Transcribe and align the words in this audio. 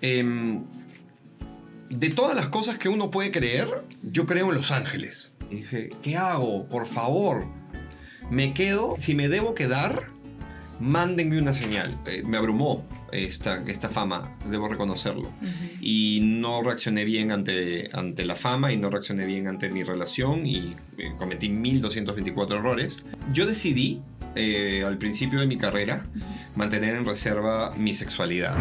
em, 0.00 0.64
de 1.90 2.10
todas 2.10 2.34
las 2.34 2.48
cosas 2.48 2.78
que 2.78 2.88
uno 2.88 3.10
puede 3.10 3.30
creer, 3.30 3.68
yo 4.02 4.26
creo 4.26 4.50
en 4.50 4.56
los 4.56 4.70
ángeles. 4.70 5.34
Y 5.50 5.56
dije, 5.56 5.88
¿qué 6.02 6.16
hago? 6.16 6.66
Por 6.66 6.86
favor, 6.86 7.46
me 8.30 8.52
quedo, 8.52 8.96
si 9.00 9.14
me 9.14 9.28
debo 9.28 9.54
quedar, 9.54 10.06
mándenme 10.80 11.38
una 11.38 11.54
señal. 11.54 11.98
Eh, 12.06 12.22
me 12.24 12.36
abrumó 12.36 12.84
esta, 13.12 13.62
esta 13.66 13.88
fama, 13.88 14.36
debo 14.46 14.68
reconocerlo. 14.68 15.32
Y 15.80 16.20
no 16.22 16.62
reaccioné 16.62 17.04
bien 17.04 17.32
ante, 17.32 17.90
ante 17.92 18.24
la 18.24 18.36
fama 18.36 18.72
y 18.72 18.76
no 18.76 18.90
reaccioné 18.90 19.24
bien 19.26 19.48
ante 19.48 19.70
mi 19.70 19.82
relación 19.82 20.46
y 20.46 20.76
eh, 20.98 21.12
cometí 21.18 21.48
1224 21.48 22.56
errores. 22.56 23.04
Yo 23.32 23.46
decidí, 23.46 24.02
eh, 24.34 24.84
al 24.86 24.98
principio 24.98 25.40
de 25.40 25.46
mi 25.46 25.56
carrera, 25.56 26.04
mantener 26.54 26.94
en 26.96 27.06
reserva 27.06 27.72
mi 27.76 27.94
sexualidad. 27.94 28.56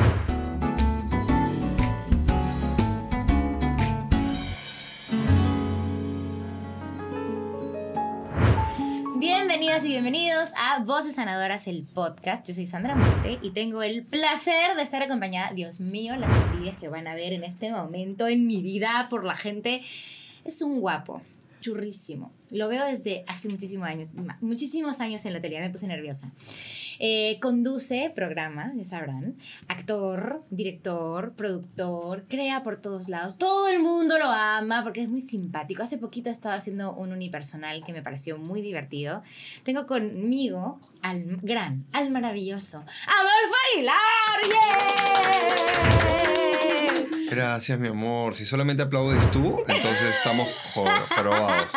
A 10.56 10.84
Voces 10.84 11.16
Sanadoras, 11.16 11.68
el 11.68 11.84
podcast. 11.84 12.48
Yo 12.48 12.54
soy 12.54 12.68
Sandra 12.68 12.96
Monte 12.96 13.40
y 13.42 13.52
tengo 13.52 13.84
el 13.84 14.04
placer 14.04 14.76
de 14.76 14.84
estar 14.84 15.02
acompañada, 15.02 15.52
Dios 15.54 15.82
mío, 15.82 16.16
las 16.16 16.32
envidias 16.32 16.78
que 16.78 16.88
van 16.88 17.08
a 17.08 17.16
ver 17.16 17.34
en 17.34 17.44
este 17.44 17.72
momento 17.72 18.28
en 18.28 18.48
mi 18.48 18.62
vida 18.62 19.08
por 19.10 19.24
la 19.24 19.36
gente. 19.36 19.82
Es 20.46 20.62
un 20.62 20.80
guapo, 20.80 21.22
churrísimo. 21.68 22.32
Lo 22.50 22.70
veo 22.70 22.86
desde 22.86 23.26
hace 23.28 23.50
muchísimos 23.50 23.90
años, 23.90 24.14
muchísimos 24.40 25.02
años 25.02 25.26
en 25.26 25.34
la 25.34 25.42
tele, 25.42 25.60
me 25.60 25.70
puse 25.70 25.86
nerviosa. 25.86 26.32
Eh, 27.00 27.40
conduce 27.42 28.10
programas, 28.16 28.74
ya 28.76 28.86
sabrán. 28.86 29.38
Actor, 29.68 30.46
director, 30.50 31.34
productor, 31.34 32.24
crea 32.30 32.64
por 32.64 32.80
todos 32.80 33.10
lados. 33.10 33.38
Todo 33.38 33.68
el 33.68 33.80
mundo 33.80 34.18
lo 34.18 34.26
ama 34.26 34.82
porque 34.84 35.02
es 35.02 35.10
muy 35.10 35.20
simpático. 35.20 35.84
Hace 35.84 35.98
poquito 35.98 36.30
estaba 36.30 36.56
haciendo 36.56 36.96
un 36.96 37.12
unipersonal 37.12 37.84
que 37.86 37.92
me 37.92 38.02
pareció 38.02 38.38
muy 38.38 38.62
divertido. 38.62 39.22
Tengo 39.66 39.86
conmigo 39.86 40.80
al 41.02 41.38
gran, 41.42 41.86
al 41.92 42.12
maravilloso 42.12 42.78
Adolfo 42.78 43.56
Aguilar. 43.74 43.98
Gracias, 47.30 47.78
mi 47.80 47.90
amor. 47.90 48.34
Si 48.36 48.46
solamente 48.46 48.84
aplaudes 48.84 49.30
tú, 49.32 49.60
entonces 49.68 50.16
estamos 50.16 50.48
jorobados. 50.74 51.68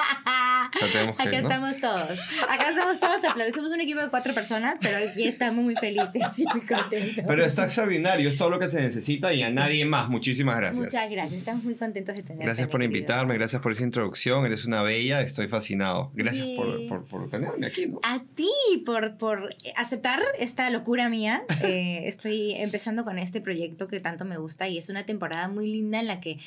Acá 1.18 1.38
estamos 1.38 1.80
todos. 1.80 2.18
Acá 2.48 2.70
estamos 2.70 3.00
todos 3.00 3.16
aplaudiendo. 3.16 3.54
Somos 3.54 3.72
un 3.72 3.80
equipo 3.80 4.00
de 4.00 4.08
cuatro 4.08 4.32
personas, 4.32 4.78
pero 4.80 4.96
aquí 4.98 5.24
estamos 5.24 5.62
muy 5.62 5.74
felices 5.76 6.38
y 6.38 6.44
muy 6.46 6.66
contentos. 6.66 7.24
Pero 7.26 7.44
está 7.44 7.64
extraordinario, 7.64 8.28
es 8.28 8.36
todo 8.36 8.50
lo 8.50 8.58
que 8.58 8.70
se 8.70 8.80
necesita 8.80 9.32
y 9.32 9.42
a 9.42 9.50
nadie 9.50 9.84
más. 9.84 10.08
Muchísimas 10.08 10.56
gracias. 10.56 10.84
Muchas 10.84 11.10
gracias, 11.10 11.38
estamos 11.40 11.64
muy 11.64 11.74
contentos 11.74 12.16
de 12.16 12.22
tenerte. 12.22 12.44
Gracias 12.44 12.68
por 12.68 12.82
invitarme, 12.82 13.34
gracias 13.34 13.60
por 13.60 13.72
esa 13.72 13.82
introducción. 13.82 14.46
Eres 14.46 14.64
una 14.64 14.82
bella, 14.82 15.20
estoy 15.20 15.48
fascinado. 15.48 16.10
Gracias 16.14 16.46
por, 16.56 16.86
por, 16.86 17.04
por, 17.04 17.30
tenerme 17.30 17.66
aquí. 17.66 17.86
¿no? 17.86 18.00
A 18.02 18.22
ti 18.34 18.50
por, 18.86 19.16
por 19.18 19.54
aceptar 19.76 20.22
esta 20.38 20.68
locura 20.70 21.08
mía. 21.08 21.44
Eh, 21.62 22.08
estoy 22.08 22.52
empezando 22.52 23.04
con 23.04 23.18
este 23.18 23.40
proyecto 23.40 23.86
que 23.86 24.00
tanto 24.00 24.24
me 24.24 24.38
gusta 24.38 24.66
y 24.66 24.78
es 24.78 24.88
una 24.88 25.04
temporada 25.04 25.46
muy 25.48 25.70
linda 25.70 26.00
en 26.00 26.06
la 26.06 26.20
que, 26.20 26.38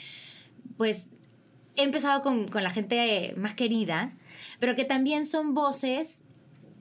pues, 0.76 1.12
he 1.76 1.84
empezado 1.84 2.24
con, 2.24 2.48
con 2.48 2.64
la 2.64 2.72
gente 2.72 3.34
más 3.38 3.54
querida 3.54 4.12
pero 4.64 4.78
que 4.78 4.86
también 4.86 5.26
son 5.26 5.54
voces 5.54 6.24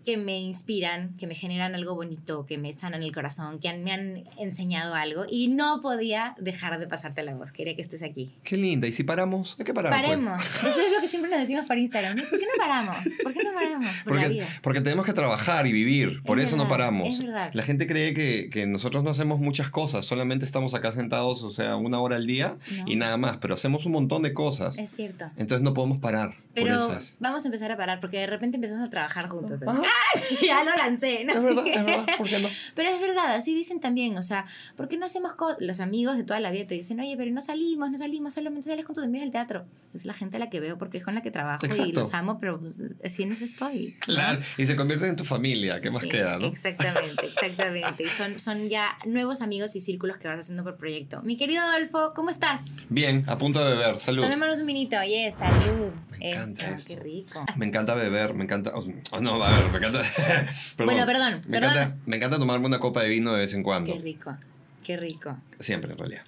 que 0.05 0.17
me 0.17 0.41
inspiran, 0.41 1.17
que 1.17 1.27
me 1.27 1.35
generan 1.35 1.75
algo 1.75 1.95
bonito, 1.95 2.47
que 2.47 2.59
me 2.59 2.73
sanan 2.73 3.03
el 3.03 3.13
corazón, 3.13 3.59
que 3.61 3.73
me 3.75 3.93
han 3.93 4.25
enseñado 4.39 4.95
algo 4.95 5.25
y 5.29 5.49
no 5.49 5.81
podía 5.81 6.35
dejar 6.39 6.79
de 6.79 6.87
pasarte 6.87 7.23
la 7.23 7.35
voz. 7.35 7.53
Quería 7.53 7.75
que 7.77 7.83
estés 7.83 8.03
aquí. 8.03 8.35
Qué 8.43 8.57
linda. 8.57 8.87
¿Y 8.89 8.93
si 8.93 9.05
paramos? 9.05 9.57
¿De 9.57 9.65
qué 9.65 9.73
paramos? 9.75 9.99
Pues? 9.99 10.09
Paremos. 10.11 10.43
Eso 10.57 10.81
es 10.81 10.93
lo 10.93 11.01
que 11.01 11.09
siempre 11.09 11.31
nos 11.31 11.41
decimos 11.41 11.67
por 11.67 11.79
Instagram. 11.79 12.17
¿Por 12.17 12.39
qué 12.39 12.45
no 12.47 12.59
paramos? 12.59 12.97
¿Por 13.23 13.33
qué 13.33 13.45
no 13.45 13.53
paramos? 13.55 13.87
Por 13.87 14.05
porque, 14.13 14.23
la 14.23 14.29
vida. 14.29 14.47
porque 14.63 14.81
tenemos 14.81 15.07
que 15.07 15.13
trabajar 15.13 15.67
y 15.67 15.73
vivir. 15.73 16.23
Por 16.23 16.39
Es 16.39 16.47
eso 16.47 16.57
no 16.57 16.69
paramos. 16.69 17.09
es 17.09 17.19
verdad. 17.25 17.51
La 17.53 17.63
gente 17.63 17.87
cree 17.87 18.15
que, 18.15 18.49
que 18.51 18.67
nosotros 18.67 19.05
no 19.05 19.11
hacemos 19.11 19.39
muchas 19.41 19.71
cosas. 19.71 20.05
Solamente 20.07 20.45
estamos 20.45 20.75
acá 20.75 20.93
sentados, 20.93 21.43
o 21.43 21.51
sea, 21.53 21.77
una 21.77 22.01
hora 22.01 22.17
al 22.17 22.27
día 22.27 22.57
No. 22.79 22.85
y 22.87 22.97
nada 22.97 23.17
más. 23.17 23.39
Pero 23.39 23.55
hacemos 23.55 23.87
un 23.87 23.93
montón 23.93 24.23
de 24.23 24.33
cosas. 24.33 24.79
Es 24.79 24.91
cierto. 24.91 25.27
Entonces 25.37 25.63
no 25.63 25.75
podemos 25.75 25.99
parar. 25.99 26.31
por 26.31 26.55
Pero 26.55 26.75
eso 26.75 26.97
es. 26.97 27.17
vamos 27.21 27.45
a 27.45 27.49
empezar 27.49 27.71
a 27.73 27.77
parar 27.77 28.01
porque 28.01 28.19
de 28.19 28.27
repente 28.27 28.57
empezamos 28.57 28.87
a 28.87 28.91
trabajar 28.91 29.29
juntos. 29.29 29.61
ya 30.47 30.65
lo 30.65 30.75
lancé, 30.77 31.25
¿no? 31.25 31.33
Es 31.35 31.43
verdad, 31.43 31.67
es 31.67 31.85
verdad. 31.85 32.07
¿Por 32.19 32.29
qué 32.29 32.39
no? 32.39 32.49
Pero 32.75 32.91
es 32.91 33.01
verdad, 33.01 33.35
así 33.35 33.55
dicen 33.55 33.81
también, 33.81 34.17
o 34.19 34.23
sea, 34.23 34.45
¿por 34.77 34.89
qué 34.89 34.97
no 34.97 35.07
hacemos 35.07 35.35
cosas? 35.35 35.61
Los 35.61 35.81
amigos 35.81 36.17
de 36.17 36.25
toda 36.25 36.41
la 36.41 36.51
vida 36.51 36.67
te 36.67 36.75
dicen, 36.75 37.01
oye, 37.01 37.17
pero 37.17 37.31
no 37.31 37.41
salimos, 37.41 37.91
no 37.91 37.99
salimos, 37.99 38.35
solamente 38.35 38.69
sales 38.69 38.85
con 38.85 38.95
tus 38.95 39.05
amigos 39.05 39.25
del 39.25 39.33
teatro. 39.33 39.65
Es 39.95 40.05
la 40.05 40.15
gente 40.15 40.37
a 40.37 40.41
la 40.41 40.49
que 40.51 40.61
veo 40.61 40.79
porque 40.79 40.99
es 40.99 41.05
con 41.05 41.15
la 41.15 41.23
que 41.23 41.31
trabajo 41.31 41.67
y 41.67 41.71
Exacto. 41.71 42.01
los 42.01 42.15
amo, 42.15 42.39
pero 42.39 42.59
pues, 42.61 42.83
así 43.05 43.23
en 43.23 43.33
eso 43.33 43.45
estoy. 43.45 43.97
¿no? 44.01 44.15
Claro. 44.15 44.41
Y 44.57 44.67
se 44.67 44.77
convierte 44.77 45.07
en 45.07 45.17
tu 45.17 45.25
familia. 45.25 45.81
¿Qué 45.81 45.91
más 45.91 46.03
Sí, 46.03 46.09
queda, 46.09 46.39
no? 46.39 46.47
Exactamente, 46.47 47.27
exactamente. 47.27 48.03
Y 48.05 48.09
son, 48.09 48.39
son 48.41 48.69
ya 48.69 48.97
nuevos 49.05 49.43
amigos 49.43 49.77
y 49.77 49.81
círculos 49.81 50.17
que 50.17 50.29
vas 50.29 50.41
haciendo 50.41 50.65
por 50.65 50.77
proyecto. 50.77 51.21
Mi 51.23 51.37
querido 51.37 51.63
Adolfo, 51.63 52.13
¿cómo 52.15 52.31
estás? 52.31 52.63
Bien, 52.89 53.25
a 53.29 53.39
punto 53.39 53.65
de 53.65 53.75
beber. 53.77 53.99
Salud. 53.99 54.23
Tomémonos 54.23 54.61
un 54.61 54.67
vinito. 54.67 54.97
Yes, 55.05 55.37
salud. 55.37 55.93
Me 56.19 56.31
encanta 56.33 56.71
Eso, 56.75 56.87
qué 56.89 56.97
rico. 56.97 57.45
Me 57.57 57.67
encanta 57.67 57.95
beber, 57.95 58.35
me 58.35 58.45
encanta. 58.45 58.73
oh, 58.75 59.21
no, 59.21 59.43
a 59.45 59.61
ver, 59.61 59.71
me 59.71 59.79
encanta. 59.87 60.03
perdón. 60.77 60.95
Bueno, 60.95 61.07
perdón, 61.07 61.43
Me 61.47 61.61
perdón. 61.61 61.77
encanta, 61.77 61.97
me 62.07 62.17
encanta 62.17 62.39
tomarme 62.39 62.67
una 62.67 62.79
copa 62.79 63.03
de 63.03 63.09
vino 63.09 63.33
de 63.33 63.41
vez 63.41 63.55
en 63.55 63.63
cuando. 63.63 63.93
Qué 63.93 64.01
rico, 64.01 64.37
qué 64.83 64.97
rico. 64.97 65.37
Siempre, 65.61 65.93
en 65.93 65.99
realidad. 65.99 66.23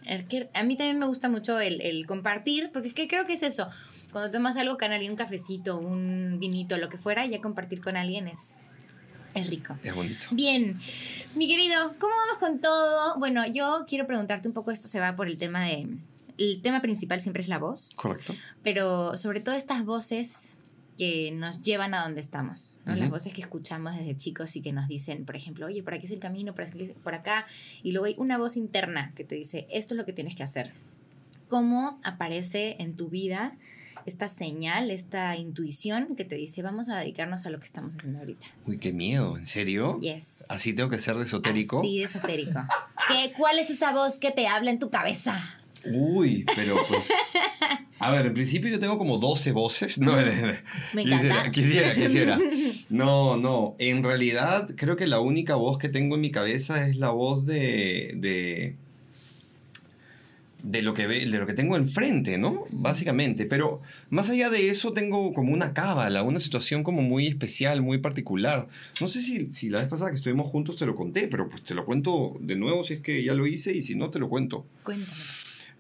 A 0.55 0.63
mí 0.63 0.77
también 0.77 0.99
me 0.99 1.07
gusta 1.07 1.29
mucho 1.29 1.61
el, 1.61 1.81
el 1.81 2.07
compartir, 2.07 2.71
porque 2.73 2.89
es 2.89 2.95
que 2.95 3.09
creo 3.09 3.25
que 3.25 3.35
es 3.35 3.43
eso. 3.43 3.69
Cuando 4.13 4.31
tomas 4.31 4.57
algo 4.57 4.79
con 4.79 4.93
alguien, 4.93 5.11
un 5.13 5.17
cafecito, 5.17 5.77
un 5.79 6.39
vinito, 6.39 6.79
lo 6.79 6.89
que 6.89 6.99
fuera, 6.99 7.27
ya 7.27 7.41
compartir 7.41 7.81
con 7.81 7.97
alguien 7.97 8.29
es, 8.29 8.59
es 9.35 9.51
rico. 9.51 9.77
Es 9.83 9.93
bonito. 9.95 10.27
Bien, 10.31 10.79
mi 11.35 11.49
querido, 11.49 11.97
¿cómo 11.99 12.15
vamos 12.27 12.39
con 12.39 12.61
todo? 12.61 13.19
Bueno, 13.19 13.45
yo 13.47 13.85
quiero 13.89 14.07
preguntarte 14.07 14.47
un 14.47 14.55
poco, 14.55 14.71
esto 14.71 14.87
se 14.87 15.01
va 15.01 15.17
por 15.17 15.27
el 15.27 15.37
tema 15.37 15.65
de... 15.67 15.89
El 16.37 16.63
tema 16.63 16.81
principal 16.81 17.21
siempre 17.21 17.43
es 17.43 17.49
la 17.49 17.59
voz, 17.59 17.95
Correcto. 17.97 18.35
pero 18.65 19.17
sobre 19.17 19.41
todo 19.41 19.55
estas 19.55 19.85
voces 19.85 20.51
que 20.99 21.33
nos 21.33 21.63
llevan 21.63 21.93
a 21.95 22.03
donde 22.05 22.21
estamos, 22.21 22.77
¿no? 22.85 22.93
Las 22.95 23.07
Ujú. 23.09 23.15
voces 23.15 23.33
que 23.33 23.41
escuchamos 23.41 23.97
desde 23.97 24.17
chicos 24.17 24.55
y 24.57 24.61
que 24.63 24.73
nos 24.73 24.87
dicen, 24.89 25.25
por 25.25 25.35
ejemplo, 25.37 25.67
oye, 25.67 25.83
por 25.83 25.95
aquí 25.95 26.07
es 26.07 26.13
el 26.13 26.21
camino, 26.21 26.55
por, 26.55 26.65
aquí- 26.65 26.93
por 27.03 27.15
acá, 27.15 27.47
y 27.83 27.93
luego 27.93 28.07
hay 28.07 28.15
una 28.19 28.39
voz 28.39 28.57
interna 28.57 29.13
que 29.17 29.25
te 29.25 29.35
dice, 29.35 29.67
esto 29.71 29.95
es 29.95 29.99
lo 29.99 30.05
que 30.05 30.13
tienes 30.13 30.35
que 30.35 30.43
hacer. 30.45 30.73
¿Cómo 31.49 32.01
aparece 32.05 32.77
en 32.79 32.97
tu 32.97 33.09
vida 33.09 33.57
esta 34.07 34.29
señal, 34.29 34.91
esta 34.91 35.37
intuición 35.37 36.15
que 36.17 36.25
te 36.25 36.35
dice, 36.37 36.63
vamos 36.63 36.89
a 36.89 36.99
dedicarnos 36.99 37.47
a 37.47 37.51
lo 37.51 37.59
que 37.59 37.65
estamos 37.67 37.97
haciendo 37.97 38.19
ahorita? 38.21 38.47
Uy, 38.67 38.79
qué 38.79 38.93
miedo, 38.93 39.37
¿en 39.39 39.47
serio? 39.47 39.97
Yes. 40.01 40.45
¿Así 40.49 40.75
tengo 40.75 40.91
que 40.91 40.99
ser 40.99 41.17
de 41.17 41.25
esotérico? 41.25 41.83
De 41.83 42.03
esotérico. 42.03 42.61
¿Qué, 43.09 43.33
¿Cuál 43.37 43.59
es 43.59 43.71
esa 43.71 43.93
voz 43.93 44.19
que 44.19 44.31
te 44.31 44.47
habla 44.47 44.71
en 44.71 44.79
tu 44.79 44.91
cabeza? 44.91 45.43
Uy, 45.87 46.45
pero 46.55 46.77
pues. 46.89 47.09
A 47.99 48.11
ver, 48.11 48.27
en 48.27 48.35
principio 48.35 48.71
yo 48.71 48.81
tengo 48.81 48.99
como 48.99 49.19
12 49.19 49.53
voces. 49.53 49.99
No, 49.99 50.13
Me 50.93 51.03
quisiera, 51.05 51.25
encanta. 51.25 51.51
quisiera, 51.53 51.95
quisiera. 51.95 52.39
No, 52.91 53.37
no. 53.37 53.77
En 53.79 54.03
realidad, 54.03 54.71
creo 54.77 54.97
que 54.97 55.07
la 55.07 55.21
única 55.21 55.55
voz 55.55 55.79
que 55.79 55.89
tengo 55.89 56.17
en 56.17 56.21
mi 56.21 56.31
cabeza 56.31 56.87
es 56.87 56.97
la 56.97 57.11
voz 57.11 57.47
de. 57.47 58.13
de 58.17 58.77
de 60.65 60.81
lo 60.81 60.95
que 60.95 61.07
ve, 61.07 61.27
de 61.27 61.39
lo 61.39 61.47
que 61.47 61.53
tengo 61.53 61.77
enfrente, 61.77 62.39
¿no? 62.39 62.65
Básicamente. 62.71 63.45
Pero 63.45 63.83
más 64.09 64.31
allá 64.31 64.49
de 64.49 64.71
eso, 64.71 64.95
tengo 64.95 65.35
como 65.35 65.53
una 65.53 65.75
cábala, 65.75 66.23
una 66.23 66.41
situación 66.41 66.83
como 66.83 67.03
muy 67.03 67.27
especial, 67.27 67.83
muy 67.83 67.99
particular. 67.99 68.67
No 68.99 69.09
sé 69.09 69.21
si, 69.21 69.53
si 69.53 69.69
la 69.69 69.81
vez 69.81 69.89
pasada 69.89 70.11
que 70.11 70.17
estuvimos 70.17 70.49
juntos 70.49 70.77
te 70.77 70.87
lo 70.87 70.97
conté, 70.97 71.29
pero 71.29 71.51
pues 71.51 71.63
te 71.63 71.75
lo 71.75 71.85
cuento 71.85 72.37
de 72.41 72.57
nuevo 72.57 72.83
si 72.83 72.95
es 72.95 73.01
que 73.01 73.23
ya 73.23 73.35
lo 73.35 73.47
hice 73.47 73.77
y 73.77 73.83
si 73.83 73.95
no 73.95 74.09
te 74.11 74.19
lo 74.19 74.31
cuento. 74.31 74.65
Cuéntame. 74.83 75.13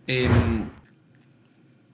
Em, 0.07 0.69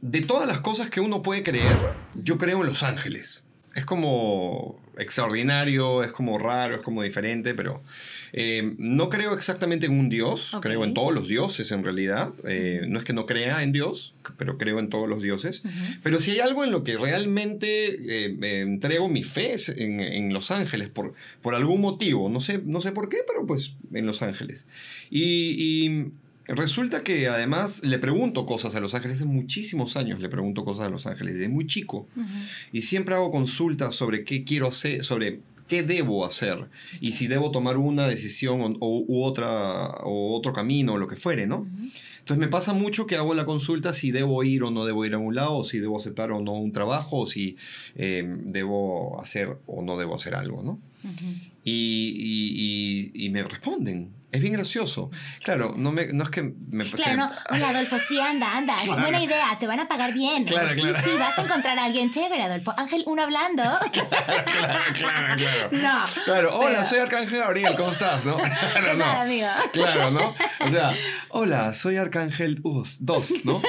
de 0.01 0.23
todas 0.23 0.47
las 0.47 0.61
cosas 0.61 0.91
que 0.91 1.01
uno 1.01 1.23
puede 1.23 1.43
creer, 1.43 1.77
yo 2.15 2.39
creo 2.39 2.61
en 2.63 2.67
los 2.67 2.83
ángeles. 2.83 3.45
Es 3.75 3.85
como 3.85 4.81
extraordinario, 4.99 6.03
es 6.03 6.11
como 6.11 6.39
raro, 6.39 6.75
es 6.75 6.81
como 6.81 7.03
diferente, 7.03 7.55
pero 7.55 7.83
em, 8.33 8.75
no 8.79 9.09
creo 9.09 9.33
exactamente 9.33 9.87
en 9.87 9.99
un 9.99 10.09
Dios, 10.09 10.57
creo 10.61 10.85
en 10.85 10.93
todos 10.93 11.15
los 11.15 11.29
dioses 11.29 11.71
en 11.71 11.85
realidad. 11.85 12.33
Eh, 12.47 12.83
no 12.89 12.99
es 12.99 13.05
que 13.05 13.13
no 13.13 13.27
crea 13.27 13.63
en 13.63 13.73
Dios, 13.73 14.15
pero 14.37 14.59
creo 14.59 14.79
en 14.79 14.89
todos 14.89 15.09
los 15.09 15.23
dioses. 15.23 15.63
Pero 16.03 16.19
si 16.19 16.33
hay 16.33 16.41
algo 16.41 16.65
en 16.65 16.73
lo 16.73 16.83
que 16.83 16.97
realmente 16.97 18.27
eh, 18.27 18.61
entrego 18.63 19.09
mi 19.09 19.23
fe 19.23 19.55
es 19.55 19.69
en, 19.69 20.01
en 20.01 20.33
Los 20.33 20.51
Ángeles, 20.51 20.89
por, 20.89 21.15
por 21.41 21.55
algún 21.55 21.81
motivo. 21.81 22.29
No 22.29 22.41
sé, 22.41 22.61
no 22.65 22.81
sé 22.81 22.93
por 22.93 23.09
qué, 23.09 23.19
pero 23.27 23.47
pues 23.47 23.75
en 23.93 24.07
Los 24.07 24.23
Ángeles. 24.23 24.67
Y, 25.11 25.55
y 25.59 26.13
resulta 26.57 27.03
que 27.03 27.29
además 27.29 27.83
le 27.85 27.99
pregunto 27.99 28.47
cosas 28.47 28.75
a 28.75 28.81
Los 28.81 28.95
Ángeles, 28.95 29.17
hace 29.19 29.25
muchísimos 29.27 29.97
años 29.97 30.21
le 30.21 30.29
pregunto 30.29 30.65
cosas 30.65 30.87
a 30.87 30.91
Los 30.91 31.07
Ángeles, 31.07 31.35
desde 31.35 31.49
muy 31.49 31.67
chico. 31.67 32.07
Y 32.73 32.83
siempre 32.83 33.15
hago 33.15 33.31
consultas 33.31 33.95
sobre 33.95 34.25
qué 34.25 34.45
quiero 34.45 34.67
hacer, 34.69 35.05
sobre 35.05 35.41
qué 35.69 35.85
debo 35.85 36.27
hacer 36.27 36.67
y 37.01 37.13
si 37.13 37.29
debo 37.29 37.53
tomar 37.53 37.77
una 37.77 38.09
decisión 38.09 38.61
o, 38.61 38.67
o- 38.81 39.05
u 39.07 39.23
otra 39.23 39.89
o 40.03 40.37
otro 40.37 40.53
camino 40.53 40.95
o 40.95 40.99
lo 40.99 41.07
que 41.07 41.15
fuere, 41.15 41.47
¿no? 41.47 41.69
Entonces 42.19 42.39
me 42.39 42.49
pasa 42.49 42.73
mucho 42.75 43.07
que 43.07 43.15
hago 43.17 43.35
la 43.35 43.47
consulta 43.47 43.95
si 43.95 44.11
debo 44.11 44.43
ir 44.43 44.63
o 44.65 44.71
no 44.73 44.85
debo 44.85 45.05
ir 45.07 45.15
a 45.15 45.19
un 45.19 45.35
lado, 45.37 45.59
o 45.59 45.65
si 45.65 45.79
debo 45.79 45.97
aceptar 45.97 46.33
o 46.33 46.41
no 46.43 46.53
un 46.55 46.73
trabajo, 46.73 47.19
o 47.21 47.27
si 47.27 47.57
eh, 47.95 48.25
debo 48.45 49.21
hacer 49.21 49.57
o 49.67 49.83
no 49.83 49.97
debo 49.97 50.17
hacer 50.17 50.35
algo, 50.35 50.63
¿no? 50.63 50.73
Ujú. 51.05 51.27
Y, 51.65 52.15
y- 52.17 53.11
y- 53.15 53.27
y 53.27 53.31
me 53.31 53.43
responden. 53.45 54.11
Es 54.33 54.41
bien 54.41 54.53
gracioso. 54.53 55.11
Claro, 55.43 55.75
no, 55.77 55.91
me, 55.91 56.07
no 56.13 56.23
es 56.25 56.31
que 56.31 56.43
me... 56.43 56.89
Claro, 56.91 57.17
no. 57.17 57.31
Hola, 57.51 57.71
Adolfo, 57.71 57.99
sí, 57.99 58.21
anda, 58.21 58.57
anda. 58.57 58.75
Es 58.83 58.89
buena 58.89 59.23
idea, 59.23 59.57
te 59.59 59.67
van 59.67 59.81
a 59.81 59.89
pagar 59.89 60.15
bien. 60.15 60.45
Claro, 60.45 60.71
sí, 60.73 60.81
claro. 60.81 60.99
sí, 61.05 61.11
vas 61.19 61.37
a 61.39 61.43
encontrar 61.43 61.79
a 61.79 61.85
alguien 61.87 62.13
chévere, 62.13 62.43
Adolfo. 62.43 62.73
Ángel, 62.77 63.03
uno 63.07 63.23
hablando. 63.23 63.63
claro, 63.93 64.45
claro, 64.95 65.35
claro. 65.35 65.69
No. 65.73 66.25
Claro, 66.25 66.57
hola, 66.59 66.69
Pero- 66.77 66.85
soy 66.89 66.99
Arcángel 67.01 67.39
Gabriel, 67.41 67.75
¿cómo 67.77 67.91
estás? 67.91 68.25
¿No? 68.25 68.37
Claro, 68.71 68.91
¿Qué 68.93 68.97
no. 68.97 69.05
amigo? 69.05 69.49
Claro, 69.73 70.11
¿no? 70.11 70.35
O 70.61 70.71
sea, 70.71 70.95
hola, 71.31 71.75
soy 71.75 71.97
Arcángel 71.97 72.61
2, 72.63 73.01
¿no? 73.45 73.61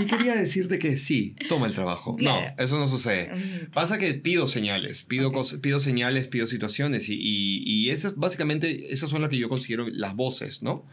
Y 0.00 0.06
quería 0.06 0.34
decirte 0.34 0.78
que 0.78 0.96
sí, 0.98 1.34
toma 1.48 1.66
el 1.66 1.74
trabajo. 1.74 2.16
No, 2.18 2.40
eso 2.58 2.78
no 2.78 2.88
sucede. 2.88 3.30
Ujú. 3.32 3.70
Pasa 3.72 3.98
que 3.98 4.12
pido 4.14 4.46
señales, 4.46 5.02
pido, 5.02 5.32
pido 5.60 5.80
señales, 5.80 6.28
pido 6.28 6.46
situaciones 6.46 7.08
y, 7.08 7.14
y, 7.14 7.62
y 7.64 7.90
esas 7.90 8.16
básicamente, 8.16 8.92
esas 8.92 9.10
son 9.10 9.20
las 9.20 9.30
que 9.30 9.38
yo 9.38 9.48
considero 9.48 9.86
las 9.92 10.14
voces, 10.14 10.62
¿no? 10.62 10.84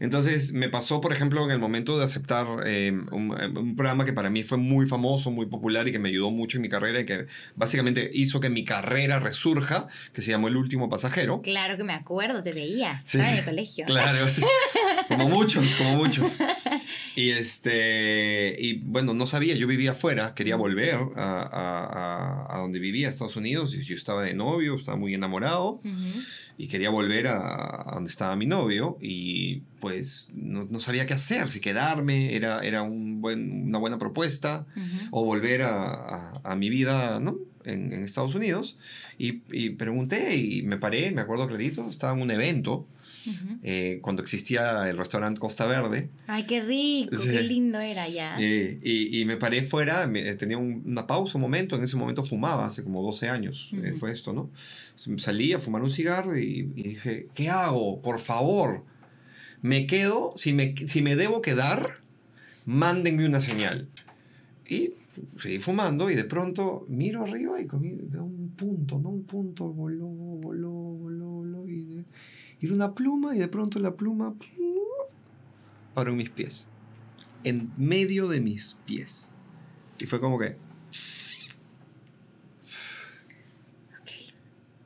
Entonces 0.00 0.52
me 0.52 0.68
pasó, 0.68 1.00
por 1.00 1.12
ejemplo, 1.12 1.44
en 1.44 1.50
el 1.50 1.58
momento 1.58 1.98
de 1.98 2.04
aceptar 2.04 2.46
eh, 2.66 2.92
un, 3.12 3.30
un 3.30 3.76
programa 3.76 4.04
que 4.04 4.12
para 4.12 4.30
mí 4.30 4.42
fue 4.42 4.58
muy 4.58 4.86
famoso, 4.86 5.30
muy 5.30 5.46
popular 5.46 5.88
y 5.88 5.92
que 5.92 5.98
me 5.98 6.10
ayudó 6.10 6.30
mucho 6.30 6.58
en 6.58 6.62
mi 6.62 6.68
carrera 6.68 7.00
y 7.00 7.06
que 7.06 7.26
básicamente 7.56 8.10
hizo 8.12 8.40
que 8.40 8.50
mi 8.50 8.64
carrera 8.64 9.20
resurja, 9.20 9.88
que 10.12 10.22
se 10.22 10.30
llamó 10.30 10.48
El 10.48 10.56
Último 10.56 10.88
Pasajero. 10.88 11.40
Claro 11.42 11.76
que 11.76 11.84
me 11.84 11.94
acuerdo, 11.94 12.42
te 12.42 12.52
veía. 12.52 13.02
Sí. 13.04 13.18
En 13.18 13.26
el 13.26 13.44
colegio. 13.44 13.86
Claro, 13.94 14.26
como 15.08 15.28
muchos, 15.28 15.74
como 15.76 15.96
muchos. 15.96 16.32
Y 17.16 17.30
este, 17.30 18.56
y 18.58 18.78
bueno, 18.78 19.14
no 19.14 19.26
sabía, 19.26 19.54
yo 19.54 19.66
vivía 19.66 19.92
afuera, 19.92 20.34
quería 20.34 20.56
volver 20.56 20.94
a, 21.16 21.42
a- 21.42 22.54
a- 22.56 22.58
donde 22.58 22.78
vivía, 22.80 23.06
a 23.06 23.10
Estados 23.10 23.36
Unidos, 23.36 23.74
y 23.74 23.82
yo 23.82 23.94
estaba 23.94 24.22
de 24.22 24.34
novio, 24.34 24.74
estaba 24.76 24.96
muy 24.96 25.14
enamorado, 25.14 25.74
Ujú. 25.84 26.20
y 26.56 26.66
quería 26.68 26.90
volver 26.90 27.28
a, 27.28 27.90
a 27.90 27.94
donde 27.94 28.10
estaba 28.10 28.34
mi 28.36 28.46
novio, 28.46 28.96
y 29.00 29.62
pues 29.80 30.30
no, 30.34 30.64
no 30.64 30.80
sabía 30.80 31.06
qué 31.06 31.14
hacer, 31.14 31.50
si 31.50 31.60
quedarme, 31.60 32.34
era, 32.34 32.60
era 32.64 32.82
un 32.82 33.20
buen, 33.20 33.68
una 33.68 33.78
buena 33.78 33.98
propuesta, 33.98 34.66
Ujú. 34.76 35.08
o 35.12 35.24
volver 35.24 35.62
a 35.62 36.54
mi 36.56 36.68
vida, 36.70 37.20
¿no? 37.20 37.36
En, 37.64 37.92
en 37.92 38.02
Estados 38.04 38.34
Unidos, 38.34 38.76
y, 39.18 39.42
y 39.52 39.70
pregunté, 39.70 40.36
y 40.36 40.62
me 40.62 40.76
paré, 40.78 41.10
me 41.12 41.20
acuerdo 41.22 41.46
clarito, 41.46 41.88
estaba 41.88 42.12
en 42.14 42.22
un 42.22 42.30
evento, 42.30 42.86
Ujú. 43.26 43.58
eh, 43.62 43.98
cuando 44.02 44.22
existía 44.22 44.88
el 44.90 44.96
restaurante 44.98 45.40
Costa 45.40 45.66
Verde. 45.66 46.08
Ay, 46.26 46.44
qué 46.46 46.60
rico, 46.62 47.16
Sí. 47.16 47.28
qué 47.30 47.42
lindo 47.42 47.78
era 47.80 48.08
ya. 48.08 48.36
eh, 48.38 48.78
y, 48.82 49.20
y 49.20 49.24
me 49.24 49.36
paré 49.36 49.62
fuera, 49.62 50.06
me- 50.06 50.34
tenía 50.34 50.58
un- 50.58 50.82
una 50.86 51.06
pausa, 51.06 51.38
un 51.38 51.42
momento, 51.42 51.76
en 51.76 51.84
ese 51.84 51.96
momento 51.96 52.24
fumaba, 52.24 52.66
hace 52.66 52.82
como 52.84 53.02
12 53.02 53.28
años 53.28 53.70
eh, 53.74 53.90
Ujú. 53.90 53.98
fue 54.00 54.12
esto, 54.12 54.32
¿no? 54.32 54.50
Salí 55.18 55.52
a 55.52 55.58
fumar 55.60 55.82
un 55.82 55.90
cigarro 55.90 56.38
y, 56.38 56.70
y 56.76 56.82
dije, 56.82 57.28
¿qué 57.34 57.48
hago? 57.48 58.00
Por 58.02 58.18
favor, 58.18 58.82
me 59.62 59.86
quedo, 59.86 60.32
si 60.36 60.52
me, 60.52 60.74
si 60.86 61.00
me 61.02 61.16
debo 61.16 61.40
quedar, 61.40 61.98
mándenme 62.66 63.26
una 63.26 63.40
señal. 63.40 63.88
Y 64.68 64.92
seguí 65.38 65.58
fumando 65.58 66.10
y 66.10 66.16
de 66.16 66.24
pronto 66.24 66.86
miro 66.88 67.22
arriba 67.22 67.60
y 67.60 67.66
comí, 67.66 67.94
veo 67.94 68.24
un 68.24 68.50
punto, 68.56 68.98
¿no? 68.98 69.10
Un 69.10 69.24
punto 69.24 69.66
voló, 69.72 70.06
voló, 70.06 70.93
de- 70.93 70.93
y 72.64 72.66
era 72.66 72.74
una 72.74 72.94
pluma 72.94 73.36
y 73.36 73.38
de 73.38 73.48
pronto 73.48 73.78
la 73.78 73.94
pluma 73.94 74.34
paró 75.92 76.12
en 76.12 76.16
mis 76.16 76.30
pies. 76.30 76.66
En 77.44 77.70
medio 77.76 78.26
de 78.26 78.40
mis 78.40 78.78
pies. 78.86 79.32
Y 79.98 80.06
fue 80.06 80.18
como 80.18 80.38
que... 80.38 80.56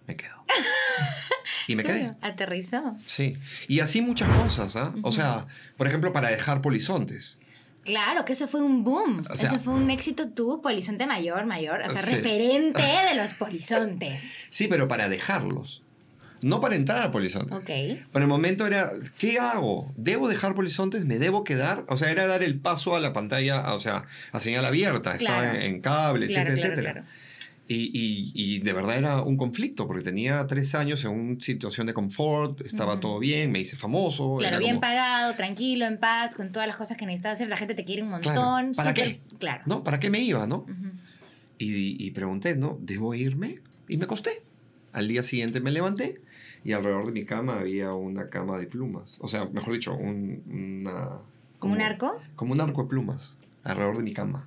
Me 0.09 0.17
quedo. 0.17 0.35
Y 1.69 1.77
me 1.77 1.85
quedé. 1.85 2.15
Aterrizó. 2.21 2.97
Sí. 3.07 3.37
Y 3.69 3.79
así 3.81 4.01
muchas 4.01 4.31
cosas, 4.37 4.75
¿ah? 4.77 4.93
O 5.03 5.13
sea, 5.13 5.47
por 5.77 5.87
ejemplo, 5.87 6.13
para 6.13 6.31
dejar 6.31 6.63
polizontes. 6.63 7.39
Claro, 7.85 8.25
que 8.25 8.33
eso 8.33 8.49
fue 8.49 8.61
un 8.61 8.83
boom. 8.85 9.23
O 9.31 9.37
sea- 9.37 9.49
eso 9.51 9.61
fue 9.61 9.75
un 9.75 9.89
éxito 9.91 10.31
tú, 10.31 10.61
polizonte 10.61 11.07
mayor, 11.07 11.47
mayor. 11.47 11.81
O 11.87 11.89
sea, 11.89 12.03
Sí. 12.03 12.15
referente 12.17 12.83
de 12.83 13.15
los 13.23 13.35
polizontes. 13.35 14.25
Sí, 14.51 14.67
pero 14.69 14.89
para 14.89 15.09
dejarlos. 15.09 15.83
No 16.43 16.61
para 16.61 16.77
entrar 16.77 17.03
a 17.03 17.11
polizontes. 17.11 17.55
Ok. 17.57 18.09
Para 18.13 18.25
el 18.25 18.29
momento 18.29 18.67
era, 18.67 18.91
¿qué 19.19 19.39
hago? 19.39 19.93
¿Debo 19.97 20.29
dejar 20.29 20.55
polizontes? 20.55 21.05
¿Me 21.05 21.19
debo 21.19 21.43
quedar? 21.45 21.85
O 21.89 21.97
sea, 21.97 22.11
era 22.11 22.27
dar 22.27 22.43
el 22.43 22.59
paso 22.61 22.95
a 22.95 23.01
la 23.01 23.13
pantalla, 23.13 23.75
o 23.75 23.81
sea, 23.81 24.05
a 24.33 24.41
señal 24.41 24.65
abierta. 24.65 25.15
Estaba 25.17 25.43
Claro. 25.43 25.59
en, 25.59 25.63
en 25.75 25.81
cable, 25.81 26.27
Claro, 26.29 26.51
etcétera, 26.51 26.55
claro, 26.61 26.73
etcétera. 26.75 26.93
claro. 26.93 27.09
Y, 27.71 27.91
y- 27.93 28.33
y 28.35 28.59
de 28.61 28.73
verdad 28.73 28.97
era 28.97 29.21
un 29.23 29.37
conflicto, 29.37 29.87
porque 29.87 30.03
tenía 30.03 30.47
tres 30.47 30.75
años 30.75 31.05
en 31.05 31.11
una 31.11 31.41
situación 31.43 31.87
de 31.87 31.93
confort, 31.93 32.63
estaba 32.63 32.99
todo 32.99 33.19
bien, 33.19 33.53
me 33.53 33.59
hice 33.61 33.77
famoso. 33.77 34.37
Claro, 34.39 34.57
era 34.57 34.59
bien 34.59 34.77
como- 34.77 34.81
pagado, 34.81 35.35
tranquilo, 35.35 35.85
en 35.85 35.99
paz, 35.99 36.35
con 36.35 36.51
todas 36.51 36.67
las 36.67 36.77
cosas 36.79 36.97
que 36.97 37.05
necesitas 37.05 37.35
hacer. 37.35 37.49
La 37.49 37.59
gente 37.59 37.75
te 37.75 37.85
quiere 37.85 38.03
un 38.03 38.09
montón. 38.09 38.73
¿para 38.75 38.95
súper- 38.95 39.19
Claro. 39.39 39.65
¿No? 39.67 39.85
¿Para 39.85 40.01
qué 40.01 40.09
me 40.09 40.19
iba, 40.21 40.47
no? 40.47 40.59
Ujú. 40.61 40.93
Y, 41.59 42.03
y 42.03 42.11
pregunté, 42.13 42.57
¿no? 42.57 42.79
¿Debo 42.81 43.15
irme? 43.15 43.59
Y 43.87 43.99
me 43.99 44.05
acosté. 44.05 44.43
Al 44.95 45.07
día 45.07 45.23
siguiente 45.23 45.61
me 45.61 45.71
levanté 45.71 46.23
y 46.69 46.73
alrededor 46.75 47.07
de 47.07 47.13
mi 47.13 47.25
cama 47.25 47.59
había 47.61 47.95
una 47.95 48.29
cama 48.29 48.59
de 48.59 48.67
plumas. 48.67 49.17
O 49.23 49.29
sea, 49.29 49.47
mejor 49.47 49.73
dicho, 49.73 49.95
un, 49.95 50.43
una... 50.83 51.09
¿Como 51.59 51.73
un 51.75 51.81
arco? 51.81 52.21
Como 52.37 52.53
un 52.53 52.61
arco 52.61 52.83
de 52.83 52.89
plumas 52.91 53.37
alrededor 53.65 53.97
de 53.97 54.03
mi 54.03 54.13
cama. 54.13 54.47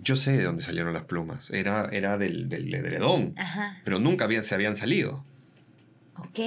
Yo 0.00 0.14
sé 0.14 0.36
de 0.36 0.44
dónde 0.44 0.62
salieron 0.62 0.92
las 0.92 1.02
plumas. 1.04 1.50
Era, 1.50 1.88
era 1.90 2.18
del, 2.18 2.48
del 2.48 2.72
edredón. 2.72 3.34
Ajá. 3.36 3.78
Pero 3.84 3.98
nunca 3.98 4.26
habían, 4.26 4.44
se 4.44 4.54
habían 4.54 4.76
salido. 4.76 5.24
Ok. 6.18 6.38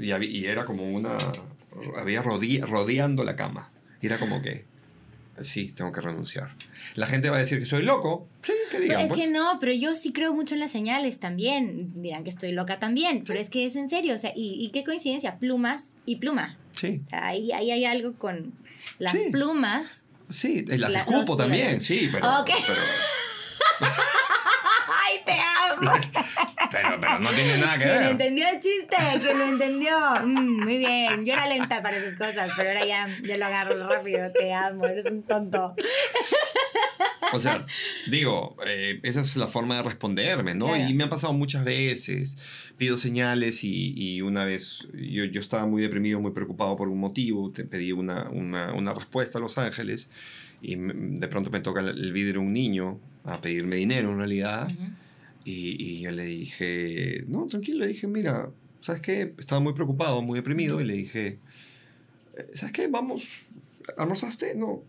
Y, 0.00 0.12
había- 0.12 0.30
y 0.30 0.46
era 0.46 0.64
como 0.64 0.90
una... 0.90 1.18
Había 2.00 2.22
rodi- 2.22 2.62
rodeando 2.66 3.24
la 3.24 3.36
cama. 3.36 3.70
Y 4.00 4.06
era 4.06 4.18
como 4.18 4.40
que... 4.40 4.64
Sí, 5.40 5.72
tengo 5.72 5.90
que 5.92 6.00
renunciar. 6.00 6.50
La 6.94 7.06
gente 7.06 7.30
va 7.30 7.36
a 7.38 7.40
decir 7.40 7.58
que 7.58 7.64
soy 7.64 7.82
loco. 7.82 8.28
Sí, 8.42 8.52
que 8.70 8.76
Pero 8.78 8.82
digan. 8.82 9.00
es 9.00 9.08
pues. 9.08 9.20
que 9.20 9.28
no, 9.30 9.58
pero 9.60 9.72
yo 9.72 9.94
sí 9.94 10.12
creo 10.12 10.34
mucho 10.34 10.54
en 10.54 10.60
las 10.60 10.70
señales 10.70 11.18
también. 11.20 11.90
Dirán 12.02 12.22
que 12.22 12.30
estoy 12.30 12.52
loca 12.52 12.78
también, 12.78 13.24
pero 13.26 13.40
es 13.40 13.48
que 13.48 13.64
es 13.66 13.74
en 13.76 13.88
serio. 13.88 14.14
O 14.14 14.18
sea, 14.18 14.32
y, 14.36 14.62
y 14.62 14.70
qué 14.70 14.84
coincidencia, 14.84 15.38
plumas 15.38 15.96
y 16.04 16.16
pluma. 16.16 16.58
Sí, 16.76 17.00
O 17.02 17.04
sea, 17.04 17.26
ahí, 17.26 17.50
ahí 17.52 17.70
hay 17.70 17.84
algo 17.86 18.12
con 18.14 18.52
las 18.98 19.12
Sí. 19.12 19.30
plumas. 19.30 20.06
sí, 20.28 20.64
las 20.66 20.90
La- 20.90 21.00
escupo 21.00 21.36
también, 21.36 21.80
sí, 21.80 22.08
pero, 22.12 22.40
Ok. 22.40 22.50
pero, 22.66 22.80
¡Ay, 25.04 25.20
te 25.24 25.32
amo! 25.32 25.92
pero, 26.72 26.98
pero 27.00 27.18
no 27.20 27.30
tiene 27.30 27.58
nada 27.58 27.74
que 27.78 27.84
Quien 27.84 27.98
ver. 27.98 28.10
entendió 28.12 28.48
el 28.48 28.60
chiste, 28.60 28.96
quien 29.22 29.38
lo 29.38 29.44
entendió. 29.44 29.96
Mm, 30.24 30.64
muy 30.64 30.78
bien. 30.78 31.24
Yo 31.24 31.32
era 31.34 31.46
lenta 31.46 31.82
para 31.82 31.96
esas 31.98 32.14
cosas, 32.18 32.50
pero 32.56 32.70
ahora 32.70 32.84
ya, 32.86 33.06
ya 33.22 33.36
lo 33.38 33.44
agarro 33.44 33.88
rápido. 33.88 34.30
Te 34.32 34.52
amo, 34.52 34.86
eres 34.86 35.06
un 35.06 35.22
tonto. 35.22 35.74
O 37.32 37.40
sea, 37.40 37.64
digo, 38.10 38.56
eh, 38.66 39.00
esa 39.02 39.20
es 39.22 39.36
la 39.36 39.46
forma 39.48 39.76
de 39.76 39.82
responderme, 39.84 40.54
¿no? 40.54 40.66
Claro. 40.68 40.88
Y 40.90 40.94
me 40.94 41.04
ha 41.04 41.08
pasado 41.08 41.32
muchas 41.32 41.64
veces. 41.64 42.36
Pido 42.76 42.96
señales 42.96 43.64
y, 43.64 43.94
y 43.96 44.20
una 44.22 44.44
vez 44.44 44.88
yo, 44.92 45.24
yo 45.24 45.40
estaba 45.40 45.66
muy 45.66 45.80
deprimido, 45.82 46.20
muy 46.20 46.32
preocupado 46.32 46.76
por 46.76 46.88
un 46.88 46.98
motivo. 47.00 47.50
Te 47.50 47.64
pedí 47.64 47.92
una, 47.92 48.28
una, 48.30 48.72
una 48.74 48.92
respuesta 48.92 49.38
a 49.38 49.40
Los 49.40 49.56
Ángeles 49.56 50.10
y 50.60 50.76
me- 50.76 50.92
de 51.20 51.28
pronto 51.28 51.50
me 51.50 51.60
toca 51.60 51.80
el- 51.80 52.12
vidrio 52.12 52.40
un 52.42 52.52
niño 52.52 52.98
a 53.24 53.40
pedirme 53.40 53.76
dinero 53.76 54.10
en 54.10 54.18
realidad. 54.18 54.66
Ujú. 54.70 54.82
Y, 55.44 55.76
y 55.82 56.00
yo 56.00 56.10
le 56.12 56.24
dije, 56.24 57.24
no, 57.26 57.46
tranquilo, 57.46 57.80
le 57.80 57.88
dije, 57.88 58.06
mira, 58.06 58.48
¿sabes 58.80 59.02
qué? 59.02 59.34
Estaba 59.38 59.60
muy 59.60 59.72
preocupado, 59.72 60.22
muy 60.22 60.38
deprimido 60.38 60.80
y 60.80 60.84
le 60.84 60.94
dije, 60.94 61.38
"Eh, 62.36 62.46
¿sabes 62.54 62.72
qué? 62.72 62.86
Vamos, 62.88 63.26
¿almorzaste? 63.96 64.54
No, 64.54 64.82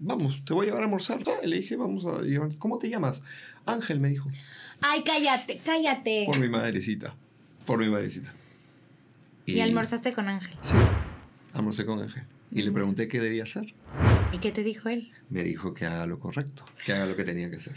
vamos, 0.00 0.44
te 0.44 0.52
voy 0.54 0.64
a 0.66 0.68
llevar 0.68 0.82
a 0.82 0.84
almorzar. 0.86 1.20
Y 1.42 1.46
le 1.46 1.56
dije, 1.60 1.76
vamos 1.76 2.04
a 2.04 2.22
llevar, 2.22 2.56
¿cómo 2.58 2.78
te 2.78 2.88
llamas? 2.88 3.22
Ángel 3.64 4.00
me 4.00 4.08
dijo, 4.10 4.28
Ay, 4.80 5.02
cállate, 5.04 5.60
cállate. 5.64 6.24
por 6.26 6.38
mi 6.38 6.48
madrecita, 6.48 7.14
por 7.64 7.78
mi 7.78 7.88
madrecita. 7.88 8.32
Y 9.46 9.60
almorzaste 9.60 10.12
con 10.12 10.28
Ángel. 10.28 10.54
Sí, 10.62 10.74
almorcé 11.52 11.86
con 11.86 12.00
Ángel. 12.00 12.24
Y 12.52 12.62
le 12.62 12.70
Mm. 12.70 12.74
pregunté 12.74 13.08
qué 13.08 13.20
debía 13.20 13.44
hacer. 13.44 13.72
¿Y 14.32 14.38
qué 14.38 14.50
te 14.50 14.62
dijo 14.64 14.88
él? 14.88 15.12
Me 15.30 15.42
dijo 15.44 15.72
que 15.74 15.84
haga 15.86 16.06
lo 16.06 16.18
correcto, 16.18 16.64
que 16.84 16.92
haga 16.92 17.06
lo 17.06 17.16
que 17.16 17.24
tenía 17.24 17.48
que 17.50 17.56
hacer. 17.56 17.74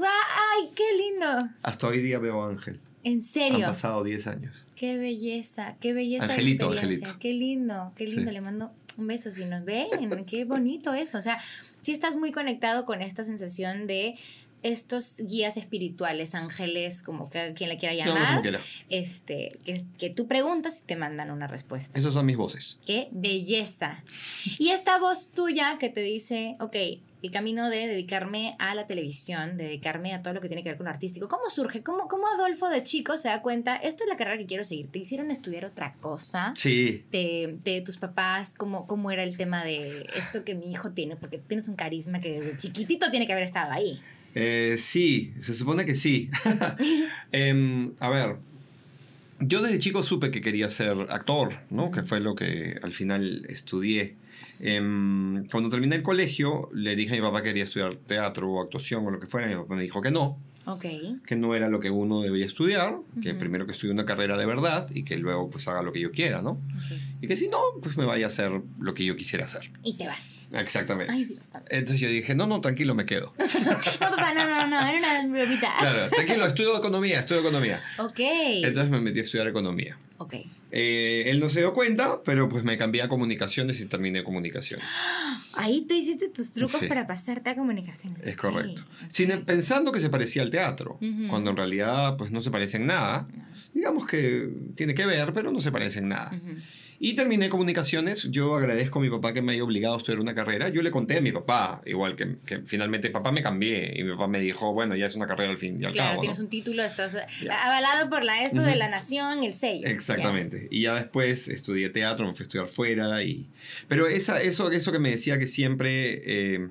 ¡Ay, 0.00 0.70
qué 0.74 0.84
lindo! 0.96 1.50
Hasta 1.62 1.86
hoy 1.86 2.00
día 2.00 2.18
veo 2.18 2.42
a 2.42 2.48
Ángel. 2.48 2.80
En 3.04 3.14
Han 3.18 3.22
serio. 3.22 3.66
pasado 3.66 4.04
10 4.04 4.26
años. 4.28 4.64
Qué 4.76 4.96
belleza, 4.96 5.76
qué 5.80 5.92
belleza. 5.92 6.26
de 6.26 6.32
Angelito, 6.34 6.72
experiencia. 6.72 7.08
Angelito. 7.08 7.20
Qué 7.20 7.32
lindo, 7.32 7.92
qué 7.96 8.04
lindo. 8.06 8.22
Sí. 8.22 8.30
Le 8.30 8.40
mando 8.40 8.72
un 8.96 9.06
beso 9.06 9.30
si 9.30 9.44
nos 9.44 9.64
ven. 9.64 9.88
qué 10.26 10.44
bonito 10.44 10.94
eso. 10.94 11.18
O 11.18 11.22
sea, 11.22 11.38
sí 11.80 11.92
estás 11.92 12.14
muy 12.16 12.30
conectado 12.32 12.84
con 12.84 13.02
esta 13.02 13.24
sensación 13.24 13.86
de 13.86 14.16
estos 14.62 15.18
guías 15.26 15.56
espirituales, 15.56 16.34
ángeles, 16.34 17.02
como 17.02 17.28
que 17.30 17.52
quien 17.54 17.68
le 17.70 17.78
quiera 17.78 17.94
llamar, 17.94 18.42
quiera. 18.42 18.60
este, 18.88 19.48
que, 19.64 19.84
que 19.98 20.10
tú 20.10 20.26
preguntas 20.26 20.82
y 20.82 20.86
te 20.86 20.96
mandan 20.96 21.30
una 21.30 21.46
respuesta. 21.46 21.98
Esas 21.98 22.12
son 22.12 22.26
mis 22.26 22.36
voces. 22.36 22.78
¡Qué 22.86 23.08
belleza! 23.10 24.02
Y 24.58 24.70
esta 24.70 24.98
voz 24.98 25.30
tuya 25.30 25.78
que 25.78 25.88
te 25.88 26.00
dice, 26.00 26.56
ok, 26.60 26.76
el 27.22 27.30
camino 27.30 27.70
de 27.70 27.86
dedicarme 27.86 28.56
a 28.58 28.74
la 28.74 28.86
televisión, 28.86 29.56
dedicarme 29.56 30.12
a 30.12 30.22
todo 30.22 30.34
lo 30.34 30.40
que 30.40 30.48
tiene 30.48 30.62
que 30.64 30.70
ver 30.70 30.76
con 30.76 30.84
lo 30.86 30.90
artístico, 30.90 31.28
¿cómo 31.28 31.50
surge? 31.50 31.82
¿Cómo, 31.82 32.08
cómo 32.08 32.26
Adolfo 32.26 32.68
de 32.68 32.82
chico 32.82 33.16
se 33.16 33.28
da 33.28 33.42
cuenta, 33.42 33.76
esta 33.76 34.04
es 34.04 34.10
la 34.10 34.16
carrera 34.16 34.38
que 34.38 34.46
quiero 34.46 34.64
seguir? 34.64 34.88
¿Te 34.90 34.98
hicieron 34.98 35.30
estudiar 35.30 35.64
otra 35.64 35.94
cosa? 36.00 36.52
Sí. 36.56 37.04
De, 37.12 37.58
de 37.62 37.80
tus 37.80 37.96
papás, 37.96 38.54
¿cómo, 38.56 38.86
¿cómo 38.88 39.10
era 39.12 39.22
el 39.22 39.36
tema 39.36 39.64
de 39.64 40.06
esto 40.16 40.44
que 40.44 40.54
mi 40.56 40.70
hijo 40.72 40.90
tiene? 40.92 41.14
Porque 41.16 41.38
tienes 41.38 41.68
un 41.68 41.76
carisma 41.76 42.18
que 42.18 42.40
desde 42.40 42.56
chiquitito 42.56 43.10
tiene 43.10 43.26
que 43.26 43.32
haber 43.32 43.44
estado 43.44 43.70
ahí. 43.72 44.00
Eh, 44.34 44.76
sí, 44.78 45.34
se 45.40 45.54
supone 45.54 45.84
que 45.84 45.94
sí. 45.94 46.30
Em, 47.32 47.92
a 48.00 48.08
ver, 48.10 48.36
yo 49.40 49.62
desde 49.62 49.78
chico 49.78 50.02
supe 50.02 50.30
que 50.30 50.40
quería 50.40 50.68
ser 50.68 50.96
actor, 51.10 51.58
¿no? 51.70 51.90
Que 51.90 52.02
fue 52.02 52.20
lo 52.20 52.34
que 52.34 52.78
al 52.82 52.92
final 52.92 53.44
estudié. 53.48 54.14
Em, 54.60 55.46
cuando 55.48 55.68
terminé 55.70 55.96
el 55.96 56.02
colegio, 56.02 56.68
le 56.72 56.94
dije 56.94 57.14
a 57.14 57.16
mi 57.16 57.22
papá 57.22 57.42
que 57.42 57.48
quería 57.48 57.64
estudiar 57.64 57.96
teatro 57.96 58.50
o 58.50 58.62
actuación 58.62 59.06
o 59.06 59.10
lo 59.10 59.18
que 59.18 59.26
fuera. 59.26 59.46
Y 59.50 59.54
mi 59.54 59.60
papá 59.62 59.74
me 59.74 59.82
dijo 59.82 60.00
que 60.00 60.10
no, 60.10 60.38
Ok. 60.66 60.84
que 61.26 61.34
no 61.36 61.54
era 61.56 61.68
lo 61.68 61.80
que 61.80 61.90
uno 61.90 62.20
debería 62.22 62.46
estudiar, 62.46 62.96
que 63.22 63.34
primero 63.34 63.66
que 63.66 63.72
estudie 63.72 63.92
una 63.92 64.04
carrera 64.04 64.36
de 64.36 64.46
verdad 64.46 64.88
y 64.94 65.02
que 65.02 65.16
luego 65.18 65.50
pues 65.50 65.66
haga 65.66 65.82
lo 65.82 65.92
que 65.92 66.00
yo 66.00 66.12
quiera, 66.12 66.42
¿no? 66.42 66.60
Y 67.20 67.26
que 67.26 67.36
si 67.36 67.48
no, 67.48 67.58
pues 67.82 67.96
me 67.96 68.04
vaya 68.04 68.26
a 68.26 68.28
hacer 68.28 68.52
lo 68.78 68.94
que 68.94 69.04
yo 69.04 69.16
quisiera 69.16 69.44
hacer. 69.46 69.70
Y 69.82 69.94
te 69.96 70.06
vas. 70.06 70.41
Exactamente. 70.54 71.12
Ay, 71.12 71.24
Dios. 71.24 71.40
Entonces 71.70 72.00
yo 72.00 72.08
dije, 72.08 72.34
no, 72.34 72.46
no, 72.46 72.60
tranquilo, 72.60 72.94
me 72.94 73.06
quedo. 73.06 73.32
No, 74.00 74.10
papá, 74.10 74.34
no, 74.34 74.46
no, 74.48 74.66
no, 74.66 74.80
era 74.88 74.98
una 75.22 75.26
bromita. 75.28 75.72
Claro, 75.78 76.08
tranquilo, 76.10 76.46
estudio 76.46 76.76
economía, 76.76 77.20
estudio 77.20 77.40
economía. 77.40 77.80
Ok. 77.98 78.18
Entonces 78.20 78.90
me 78.90 79.00
metí 79.00 79.20
a 79.20 79.22
estudiar 79.22 79.46
economía. 79.48 79.96
ok. 80.18 80.34
Eh, 80.74 81.24
él 81.26 81.38
no 81.38 81.48
se 81.50 81.60
dio 81.60 81.74
cuenta, 81.74 82.22
pero 82.24 82.48
pues 82.48 82.64
me 82.64 82.78
cambié 82.78 83.02
a 83.02 83.08
comunicaciones 83.08 83.78
y 83.80 83.86
terminé 83.86 84.24
comunicaciones. 84.24 84.86
Ahí 85.54 85.84
tú 85.86 85.94
hiciste 85.94 86.28
tus 86.30 86.52
trucos 86.52 86.80
Sí. 86.80 86.86
para 86.86 87.06
pasarte 87.06 87.50
a 87.50 87.54
comunicaciones. 87.54 88.22
Es 88.22 88.36
correcto. 88.36 88.82
ok. 88.82 89.10
Sin, 89.10 89.44
pensando 89.44 89.92
que 89.92 90.00
se 90.00 90.08
parecía 90.08 90.42
al 90.42 90.50
teatro, 90.50 90.98
Ujú. 91.00 91.28
cuando 91.28 91.50
en 91.50 91.56
realidad 91.56 92.16
pues 92.16 92.30
no 92.30 92.40
se 92.40 92.50
parece 92.50 92.78
en 92.78 92.86
nada. 92.86 93.28
Digamos 93.74 94.06
que 94.06 94.48
tiene 94.74 94.94
que 94.94 95.04
ver, 95.06 95.32
pero 95.34 95.50
no 95.52 95.60
se 95.60 95.70
parece 95.72 95.98
en 96.00 96.08
nada. 96.08 96.32
Ujú. 96.34 96.56
Y 97.04 97.14
terminé 97.14 97.48
comunicaciones. 97.48 98.28
Yo 98.30 98.54
agradezco 98.54 99.00
a 99.00 99.02
mi 99.02 99.10
papá 99.10 99.32
que 99.32 99.42
me 99.42 99.54
haya 99.54 99.64
obligado 99.64 99.94
a 99.94 99.98
estudiar 99.98 100.20
una 100.20 100.36
carrera. 100.36 100.68
Yo 100.68 100.82
le 100.82 100.92
conté 100.92 101.16
a 101.16 101.20
mi 101.20 101.32
papá, 101.32 101.82
igual 101.84 102.14
que, 102.14 102.36
que 102.46 102.60
finalmente 102.60 103.10
papá 103.10 103.32
me 103.32 103.42
cambié 103.42 103.92
y 103.98 104.04
mi 104.04 104.12
papá 104.12 104.28
me 104.28 104.38
dijo, 104.38 104.72
bueno, 104.72 104.94
ya 104.94 105.06
es 105.06 105.16
una 105.16 105.26
carrera 105.26 105.50
al 105.50 105.58
fin 105.58 105.82
y 105.82 105.84
al 105.84 105.90
Claro, 105.90 106.10
cabo. 106.10 106.14
¿no? 106.16 106.20
tienes 106.20 106.38
un 106.38 106.46
título, 106.48 106.84
estás 106.84 107.16
avalado 107.50 108.08
por 108.08 108.22
la 108.22 108.44
esto 108.44 108.62
de 108.62 108.76
la 108.76 108.88
nación, 108.88 109.42
el 109.42 109.52
sello. 109.52 109.84
Exactamente. 109.88 110.68
Y 110.70 110.82
ya 110.82 110.94
después 110.94 111.48
estudié 111.48 111.88
teatro, 111.88 112.24
me 112.24 112.34
fui 112.34 112.44
a 112.44 112.46
estudiar 112.46 112.68
fuera. 112.68 113.20
Y... 113.24 113.46
Pero 113.88 114.06
esa, 114.06 114.40
eso, 114.40 114.70
eso 114.70 114.92
que 114.92 115.00
me 115.00 115.10
decía 115.10 115.40
que 115.40 115.48
siempre 115.48 116.22
eh, 116.24 116.68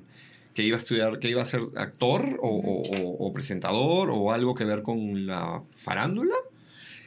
que 0.54 0.64
iba 0.64 0.78
a 0.78 0.80
estudiar, 0.80 1.20
que 1.20 1.28
iba 1.28 1.42
a 1.42 1.46
ser 1.46 1.60
actor 1.76 2.40
o, 2.42 2.48
o- 2.48 2.82
o- 2.84 3.28
o 3.28 3.34
presentador 3.34 4.10
o 4.10 4.32
algo 4.32 4.56
que 4.56 4.64
ver 4.64 4.82
con 4.82 5.28
la 5.28 5.62
farándula, 5.76 6.36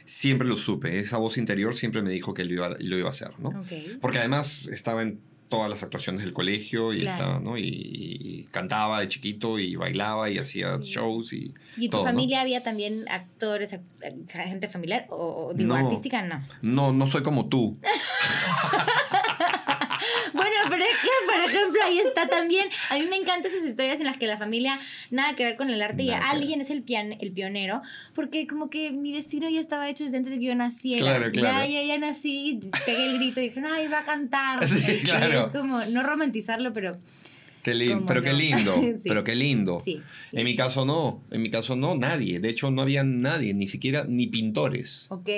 siempre 0.05 0.47
lo 0.47 0.55
supe. 0.55 0.99
Esa 0.99 1.17
voz 1.17 1.37
interior 1.37 1.75
siempre 1.75 2.01
me 2.01 2.09
dijo 2.11 2.33
que 2.33 2.45
lo 2.45 2.53
iba, 2.53 2.69
lo 2.79 2.97
iba 2.97 3.07
a 3.07 3.11
hacer, 3.11 3.31
¿no? 3.39 3.51
Ya. 3.51 3.59
Ok. 3.59 3.99
Porque 4.01 4.19
además 4.19 4.67
estaba 4.67 5.01
en 5.01 5.19
todas 5.49 5.69
las 5.69 5.83
actuaciones 5.83 6.23
del 6.23 6.33
colegio 6.33 6.91
y, 6.91 7.01
Claro. 7.01 7.15
estaba, 7.17 7.39
¿no? 7.39 7.57
y, 7.57 7.63
y 7.63 8.47
cantaba 8.51 8.99
de 9.01 9.07
chiquito 9.07 9.59
y 9.59 9.75
bailaba 9.75 10.29
y 10.31 10.39
hacía 10.39 10.79
Sí. 10.81 10.89
shows 10.89 11.33
y 11.33 11.53
¿Y 11.77 11.85
en 11.85 11.91
tu 11.91 12.03
familia 12.03 12.41
había 12.41 12.63
también 12.63 13.05
actores, 13.09 13.73
act- 13.73 14.29
gente 14.31 14.67
familiar? 14.67 15.05
O, 15.09 15.47
o 15.49 15.53
digo, 15.53 15.69
No. 15.69 15.75
artística 15.85 16.23
no. 16.23 16.43
no, 16.63 16.91
no 16.93 17.07
soy 17.07 17.21
como 17.23 17.47
tú. 17.47 17.77
Bueno, 20.33 20.51
pero 20.69 20.83
es 20.83 20.97
que, 20.97 21.09
por 21.25 21.49
ejemplo, 21.75 21.83
ahí 21.85 21.99
está 21.99 22.27
también. 22.27 22.67
A 22.89 22.97
mí 22.97 23.05
me 23.09 23.15
encantan 23.17 23.51
esas 23.51 23.67
historias 23.67 23.99
en 23.99 24.05
las 24.07 24.17
que 24.17 24.27
la 24.27 24.37
familia 24.37 24.77
nada 25.11 25.35
que 25.35 25.43
ver 25.45 25.55
con 25.55 25.69
el 25.69 25.81
arte 25.81 26.03
y 26.03 26.07
Nada 26.07 26.19
ver. 26.19 26.29
alguien 26.37 26.61
es 26.61 26.69
el, 26.69 26.81
pian, 26.83 27.13
el 27.19 27.31
pionero, 27.31 27.81
porque 28.13 28.47
como 28.47 28.69
que 28.69 28.91
mi 28.91 29.11
destino 29.13 29.49
ya 29.49 29.59
estaba 29.59 29.89
hecho 29.89 30.03
desde 30.03 30.17
antes 30.17 30.33
de 30.33 30.39
que 30.39 30.45
yo 30.45 30.55
naciera. 30.55 30.99
Claro, 31.01 31.31
claro. 31.31 31.65
Ya, 31.67 31.81
ya, 31.81 31.87
ya 31.87 31.97
nací, 31.97 32.59
pegué 32.85 33.05
el 33.11 33.17
grito 33.17 33.41
y 33.41 33.49
dije, 33.49 33.61
ay, 33.65 33.87
va 33.87 33.99
a 33.99 34.05
cantar. 34.05 34.65
Sí, 34.67 34.83
Y 34.91 35.03
claro. 35.03 35.47
es 35.47 35.51
como, 35.53 35.83
no 35.85 36.03
romantizarlo, 36.03 36.73
pero 36.73 36.91
Qué 37.63 37.73
lindo, 37.73 37.95
¿Cómo 37.95 38.05
pero 38.07 38.21
qué 38.21 38.31
no? 38.31 38.37
lindo, 38.37 38.75
Sí. 38.97 39.09
pero 39.09 39.23
qué 39.23 39.33
lindo. 39.33 39.79
sí. 39.81 39.99
sí. 40.27 40.37
En 40.37 40.43
mi 40.45 40.55
caso 40.55 40.85
no, 40.85 41.23
en 41.31 41.41
mi 41.41 41.49
caso 41.49 41.75
no, 41.75 41.95
nadie. 41.95 42.39
De 42.39 42.49
hecho, 42.49 42.69
no 42.69 42.83
había 42.83 43.03
nadie, 43.03 43.55
ni 43.55 43.67
siquiera 43.67 44.05
ni 44.07 44.27
pintores. 44.27 45.07
Ok. 45.09 45.29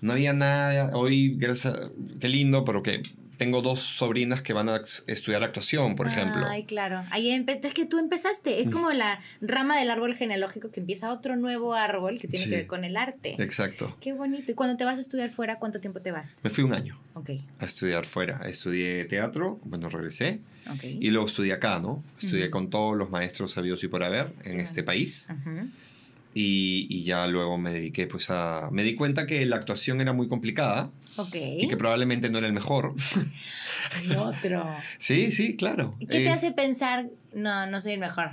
No 0.00 0.12
había 0.12 0.32
nada. 0.32 0.90
Hoy, 0.96 1.34
gracias, 1.36 1.78
qué 2.18 2.28
lindo, 2.30 2.64
pero 2.64 2.82
que 2.82 3.02
tengo 3.36 3.62
dos 3.62 3.80
sobrinas 3.80 4.42
que 4.42 4.52
van 4.52 4.68
a 4.68 4.80
estudiar 5.06 5.42
actuación, 5.42 5.96
por 5.96 6.08
ejemplo. 6.08 6.46
Ay, 6.48 6.64
claro. 6.64 7.04
Ahí 7.10 7.30
es 7.30 7.74
que 7.74 7.84
tú 7.84 7.98
empezaste. 7.98 8.56
Mm. 8.56 8.60
Es 8.62 8.70
como 8.70 8.90
la 8.92 9.20
rama 9.40 9.78
del 9.78 9.90
árbol 9.90 10.14
genealógico 10.14 10.70
que 10.70 10.80
empieza 10.80 11.12
otro 11.12 11.36
nuevo 11.36 11.74
árbol 11.74 12.18
que 12.18 12.28
tiene 12.28 12.44
Sí. 12.44 12.50
que 12.50 12.56
ver 12.56 12.66
con 12.66 12.84
el 12.84 12.96
arte. 12.96 13.36
Exacto. 13.42 13.96
Qué 14.00 14.12
bonito. 14.12 14.52
¿Y 14.52 14.54
cuando 14.54 14.76
te 14.76 14.84
vas 14.84 14.98
a 14.98 15.00
estudiar 15.00 15.30
fuera, 15.30 15.58
cuánto 15.58 15.80
tiempo 15.80 16.00
te 16.00 16.12
vas? 16.12 16.40
Me 16.44 16.50
fui 16.50 16.64
un 16.64 16.72
año 16.72 16.98
Ok, 17.14 17.30
a 17.58 17.64
estudiar 17.66 18.06
fuera. 18.06 18.40
Estudié 18.48 19.04
teatro, 19.06 19.60
bueno, 19.64 19.88
regresé. 19.88 20.40
ok. 20.70 20.84
Y 20.84 21.10
luego 21.10 21.26
estudié 21.26 21.52
acá, 21.52 21.78
¿no? 21.80 22.02
Estudié 22.22 22.50
con 22.50 22.70
todos 22.70 22.96
los 22.96 23.10
maestros 23.10 23.52
sabidos 23.52 23.82
y 23.84 23.88
por 23.88 24.02
haber 24.02 24.32
en 24.44 24.56
Qué 24.56 24.62
este 24.62 24.82
país. 24.82 25.28
Y, 26.34 26.86
y 26.90 27.04
ya 27.04 27.26
luego 27.26 27.56
me 27.56 27.72
dediqué 27.72 28.06
pues 28.06 28.28
a... 28.28 28.68
Me 28.70 28.82
di 28.82 28.94
cuenta 28.94 29.26
que 29.26 29.44
la 29.46 29.56
actuación 29.56 30.00
era 30.02 30.12
muy 30.12 30.28
complicada 30.28 30.90
Y 31.58 31.68
que 31.68 31.76
probablemente 31.76 32.30
no 32.30 32.38
era 32.38 32.46
el 32.46 32.52
mejor. 32.52 32.94
El 34.02 34.16
otro. 34.16 34.66
sí, 34.98 35.30
sí, 35.32 35.56
claro. 35.56 35.96
¿Qué 36.00 36.06
te 36.06 36.24
Eh, 36.24 36.28
hace 36.30 36.52
pensar, 36.52 37.06
no, 37.34 37.66
no 37.66 37.80
soy 37.80 37.92
el 37.92 38.00
mejor? 38.00 38.30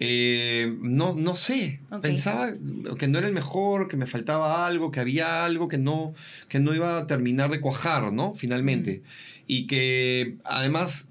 eh, 0.00 0.74
no, 0.80 1.14
no 1.14 1.34
sé. 1.34 1.80
Pensaba 2.02 2.52
que 2.98 3.06
no 3.08 3.18
era 3.18 3.28
el 3.28 3.32
mejor, 3.32 3.88
que 3.88 3.96
me 3.96 4.06
faltaba 4.06 4.66
algo, 4.66 4.90
que 4.90 5.00
había 5.00 5.44
algo 5.44 5.68
que 5.68 5.78
no, 5.78 6.14
que 6.48 6.58
no 6.58 6.74
iba 6.74 6.98
a 6.98 7.06
terminar 7.06 7.50
de 7.50 7.60
cuajar, 7.60 8.12
¿no? 8.12 8.34
Finalmente. 8.34 9.02
Mm. 9.04 9.44
Y 9.46 9.66
que 9.66 10.36
además 10.44 11.08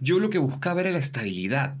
yo 0.00 0.18
lo 0.18 0.30
que 0.30 0.38
buscaba 0.38 0.80
era 0.80 0.90
la 0.90 0.98
estabilidad. 0.98 1.76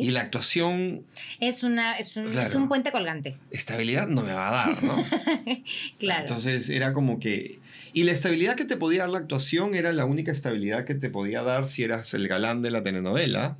Y 0.00 0.10
la 0.10 0.20
actuación, 0.20 1.04
Es, 1.40 1.62
una, 1.62 1.94
es, 1.98 2.16
un, 2.16 2.26
es 2.28 2.32
Claro. 2.34 2.58
un 2.58 2.68
puente 2.68 2.92
colgante. 2.92 3.36
estabilidad 3.50 4.06
no 4.08 4.22
me 4.22 4.32
va 4.32 4.48
a 4.48 4.52
dar, 4.68 4.82
¿no? 4.84 5.04
Claro. 5.98 6.20
Entonces 6.22 6.68
era 6.70 6.92
como 6.92 7.18
que... 7.20 7.58
Y 7.92 8.02
la 8.02 8.12
estabilidad 8.12 8.56
que 8.56 8.64
te 8.64 8.76
podía 8.76 9.02
dar 9.02 9.10
la 9.10 9.18
actuación 9.18 9.74
era 9.74 9.92
la 9.92 10.04
única 10.04 10.32
estabilidad 10.32 10.84
que 10.84 10.94
te 10.94 11.10
podía 11.10 11.42
dar 11.42 11.66
si 11.66 11.82
eras 11.84 12.12
el 12.14 12.26
galán 12.28 12.60
de 12.60 12.70
la 12.72 12.82
telenovela 12.82 13.56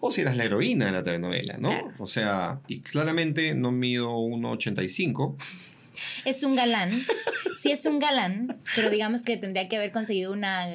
o 0.00 0.10
si 0.12 0.20
eras 0.20 0.36
la 0.36 0.44
heroína 0.44 0.86
de 0.86 0.92
la 0.92 1.02
telenovela, 1.02 1.56
¿no? 1.58 1.70
Claro. 1.70 1.92
O 1.98 2.06
sea, 2.06 2.60
y 2.68 2.80
claramente 2.80 3.54
no 3.54 3.70
mido 3.72 4.10
1,85. 4.18 5.36
Es 6.24 6.42
un 6.42 6.54
galán. 6.56 6.92
Sí 7.54 7.72
es 7.72 7.84
un 7.86 7.98
galán, 7.98 8.58
pero 8.76 8.90
digamos 8.90 9.22
que 9.22 9.36
tendría 9.36 9.68
que 9.68 9.76
haber 9.76 9.92
conseguido 9.92 10.32
una 10.32 10.66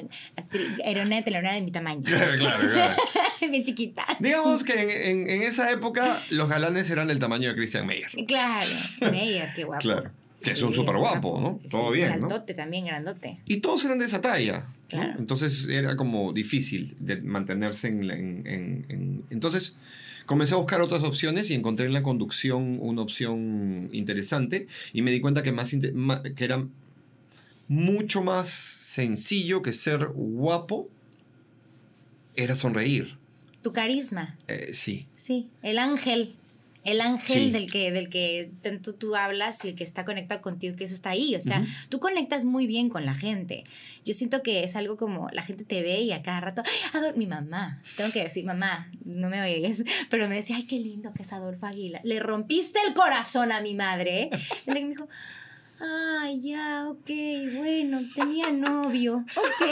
heroína 0.84 1.16
de 1.16 1.22
telenovela 1.22 1.54
de 1.54 1.62
mi 1.62 1.72
tamaño. 1.72 2.02
Claro, 2.06 2.36
claro, 2.38 2.68
claro. 2.72 2.96
Bien 3.50 3.64
chiquita. 3.64 4.04
Digamos 4.20 4.64
que 4.64 4.82
en, 4.82 4.90
en- 4.90 5.30
en 5.30 5.42
esa 5.42 5.70
época 5.70 6.22
los 6.30 6.48
galanes 6.48 6.88
eran 6.90 7.08
del 7.08 7.18
tamaño 7.18 7.48
de 7.50 7.54
Christian 7.56 7.86
Meyer. 7.86 8.10
Claro. 8.26 8.66
Meyer, 9.10 9.52
qué 9.54 9.64
guapo. 9.64 9.80
Claro. 9.82 10.10
Que 10.42 10.50
es 10.52 10.58
Sí, 10.58 10.64
un 10.64 10.72
súper 10.74 10.96
guapo, 10.96 11.40
¿no? 11.40 11.58
Sí, 11.62 11.68
Todo 11.70 11.90
bien, 11.90 12.08
¿no? 12.20 12.28
Grandote 12.28 12.54
también, 12.54 12.84
grandote. 12.86 13.38
Y 13.46 13.56
todos 13.58 13.84
eran 13.84 13.98
de 13.98 14.04
esa 14.04 14.20
talla. 14.20 14.58
¿no? 14.68 14.74
Claro. 14.88 15.14
Entonces 15.18 15.66
era 15.68 15.96
como 15.96 16.32
difícil 16.32 16.94
de 17.00 17.20
mantenerse 17.22 17.88
en- 17.88 19.24
Entonces 19.30 19.76
comencé 20.26 20.54
a 20.54 20.58
buscar 20.58 20.82
otras 20.82 21.02
opciones 21.02 21.50
y 21.50 21.54
encontré 21.54 21.86
en 21.86 21.92
la 21.92 22.02
conducción 22.02 22.78
una 22.80 23.02
opción 23.02 23.88
interesante 23.92 24.66
y 24.92 25.02
me 25.02 25.10
di 25.10 25.20
cuenta 25.20 25.42
que, 25.42 25.52
más, 25.52 25.70
que 25.70 26.44
era 26.44 26.66
mucho 27.68 28.22
más 28.22 28.48
sencillo 28.48 29.62
que 29.62 29.72
ser 29.72 30.06
guapo 30.14 30.88
era 32.34 32.54
sonreír. 32.54 33.16
Tu 33.62 33.72
carisma, 33.72 34.36
Eh, 34.46 34.70
sí, 34.74 35.06
sí. 35.16 35.48
El 35.62 35.78
ángel. 35.78 36.36
El 36.86 37.00
ángel 37.00 37.46
Sí. 37.46 37.50
del 37.50 37.70
que, 37.70 37.92
del 37.92 38.08
que 38.08 38.50
tanto 38.62 38.94
tú 38.94 39.16
hablas 39.16 39.64
y 39.64 39.68
el 39.68 39.74
que 39.74 39.84
está 39.84 40.04
conectado 40.04 40.40
contigo, 40.40 40.76
que 40.76 40.84
eso 40.84 40.94
está 40.94 41.10
ahí. 41.10 41.34
O 41.34 41.40
sea, 41.40 41.62
tú 41.88 42.00
conectas 42.00 42.44
muy 42.44 42.66
bien 42.66 42.88
con 42.88 43.04
la 43.04 43.14
gente. 43.14 43.64
Yo 44.04 44.14
siento 44.14 44.42
que 44.42 44.64
es 44.64 44.76
algo 44.76 44.96
como 44.96 45.28
la 45.32 45.42
gente 45.42 45.64
te 45.64 45.82
ve 45.82 46.00
y 46.00 46.12
a 46.12 46.22
cada 46.22 46.40
rato, 46.40 46.62
¡ay, 46.64 46.90
Adol-" 47.00 47.16
mi 47.16 47.26
mamá, 47.26 47.80
tengo 47.96 48.12
que 48.12 48.22
decir, 48.22 48.44
mamá, 48.44 48.88
no 49.04 49.28
me 49.28 49.42
oyes, 49.42 49.84
pero 50.10 50.28
me 50.28 50.36
decía, 50.36 50.56
ay, 50.56 50.66
qué 50.66 50.78
lindo 50.78 51.12
que 51.12 51.22
es 51.24 51.32
Adolfo 51.32 51.66
Aguilar. 51.66 52.00
Le 52.04 52.20
rompiste 52.20 52.78
el 52.86 52.94
corazón 52.94 53.52
a 53.52 53.60
mi 53.60 53.74
madre. 53.74 54.30
Y 54.66 54.70
le 54.70 54.80
me 54.82 54.88
dijo, 54.90 55.08
ay, 55.80 56.40
ya, 56.40 56.86
ok, 56.88 57.10
bueno, 57.56 58.00
tenía 58.14 58.50
novio, 58.52 59.24
ok. 59.36 59.60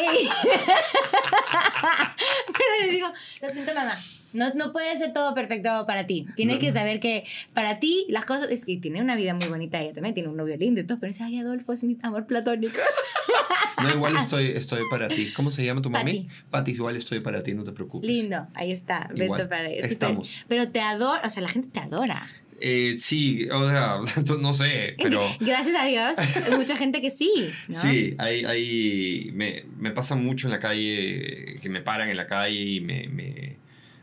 pero 2.52 2.86
le 2.86 2.90
digo, 2.90 3.12
lo 3.40 3.48
siento, 3.48 3.72
mamá. 3.74 3.96
No, 4.34 4.52
no 4.54 4.72
puede 4.72 4.94
ser 4.96 5.12
todo 5.14 5.34
perfecto 5.34 5.84
para 5.86 6.04
ti. 6.06 6.26
Tienes 6.36 6.56
No. 6.56 6.60
que 6.60 6.72
saber 6.72 7.00
que 7.00 7.24
para 7.54 7.78
ti 7.80 8.04
las 8.08 8.24
cosas. 8.26 8.50
Es 8.50 8.64
que 8.64 8.76
tiene 8.76 9.00
una 9.00 9.16
vida 9.16 9.32
muy 9.32 9.46
bonita 9.46 9.80
ella 9.80 9.92
también, 9.94 10.14
tiene 10.14 10.28
un 10.28 10.36
novio 10.36 10.56
lindo 10.56 10.80
y 10.80 10.84
todo, 10.84 10.98
pero 11.00 11.10
dice, 11.12 11.24
ay, 11.24 11.38
Adolfo 11.38 11.72
es 11.72 11.82
mi 11.84 11.96
amor 12.02 12.26
platónico. 12.26 12.78
No, 13.82 13.90
igual 13.90 14.16
estoy, 14.16 14.46
estoy 14.52 14.82
para 14.90 15.08
ti. 15.08 15.30
¿Cómo 15.34 15.50
se 15.50 15.64
llama 15.64 15.82
tu 15.82 15.90
mami? 15.90 16.28
Pati. 16.50 16.70
Igual 16.72 16.96
estoy 16.96 17.20
para 17.20 17.42
ti, 17.42 17.52
no 17.54 17.64
te 17.64 17.72
preocupes. 17.72 18.08
Lindo, 18.08 18.46
ahí 18.54 18.70
está. 18.72 19.08
Beso 19.10 19.24
Igual, 19.24 19.48
para 19.48 19.68
él. 19.68 19.84
estamos. 19.84 20.44
Pero 20.48 20.70
te 20.70 20.80
adora, 20.80 21.20
o 21.26 21.28
sea, 21.28 21.42
la 21.42 21.48
gente 21.48 21.68
te 21.70 21.80
adora. 21.80 22.26
Eh, 22.60 22.96
sí, 22.98 23.46
o 23.52 23.68
sea, 23.68 23.98
no 24.40 24.52
sé, 24.52 24.94
pero... 25.02 25.20
Gracias 25.40 25.76
a 25.78 25.84
Dios, 25.86 26.16
hay 26.18 26.56
mucha 26.56 26.76
gente 26.76 27.00
que 27.02 27.10
sí. 27.10 27.50
¿no? 27.68 27.76
Sí, 27.78 28.14
hay, 28.18 28.44
hay, 28.44 29.30
me, 29.34 29.64
me 29.78 29.90
pasa 29.90 30.14
mucho 30.14 30.46
en 30.46 30.52
la 30.52 30.60
calle, 30.60 31.58
que 31.60 31.68
me 31.68 31.82
paran 31.82 32.08
en 32.08 32.16
la 32.16 32.26
calle 32.26 32.58
y 32.60 32.80
me, 32.80 33.08
me, 33.08 33.56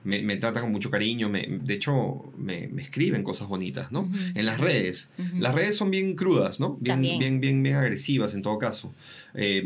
me, 0.03 0.21
me 0.21 0.37
tratan 0.37 0.63
con 0.63 0.71
mucho 0.71 0.89
cariño. 0.89 1.29
Me, 1.29 1.41
de 1.41 1.73
hecho, 1.73 2.31
me, 2.37 2.67
me 2.67 2.81
escriben 2.81 3.23
cosas 3.23 3.47
bonitas, 3.47 3.91
¿no? 3.91 4.09
En 4.35 4.45
las 4.45 4.59
redes. 4.59 5.11
Las 5.39 5.53
redes 5.55 5.77
son 5.77 5.91
bien 5.91 6.15
crudas, 6.15 6.59
¿no? 6.59 6.77
Bien, 6.79 6.95
También. 6.95 7.19
bien, 7.19 7.39
bien, 7.41 7.63
bien 7.63 7.75
agresivas 7.75 8.33
en 8.33 8.41
todo 8.41 8.57
caso. 8.57 8.93
Eh, 9.33 9.63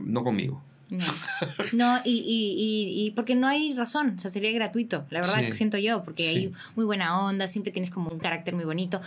no 0.00 0.24
conmigo. 0.24 0.62
No, 0.90 1.04
no 1.74 2.00
y, 2.04 2.10
y, 2.12 2.54
y, 3.02 3.06
y 3.06 3.10
porque 3.10 3.34
no 3.34 3.46
hay 3.46 3.74
razón, 3.74 4.14
o 4.16 4.18
sea, 4.18 4.30
sería 4.30 4.50
gratuito, 4.52 5.04
la 5.10 5.20
verdad 5.20 5.40
Sí. 5.40 5.44
que 5.46 5.52
siento 5.52 5.76
yo, 5.76 6.02
porque 6.02 6.22
Sí. 6.22 6.28
hay 6.36 6.52
muy 6.76 6.86
buena 6.86 7.20
onda, 7.26 7.46
siempre 7.46 7.72
tienes 7.72 7.90
como 7.90 8.08
un 8.10 8.18
carácter 8.18 8.54
muy 8.54 8.64
bonito. 8.64 9.02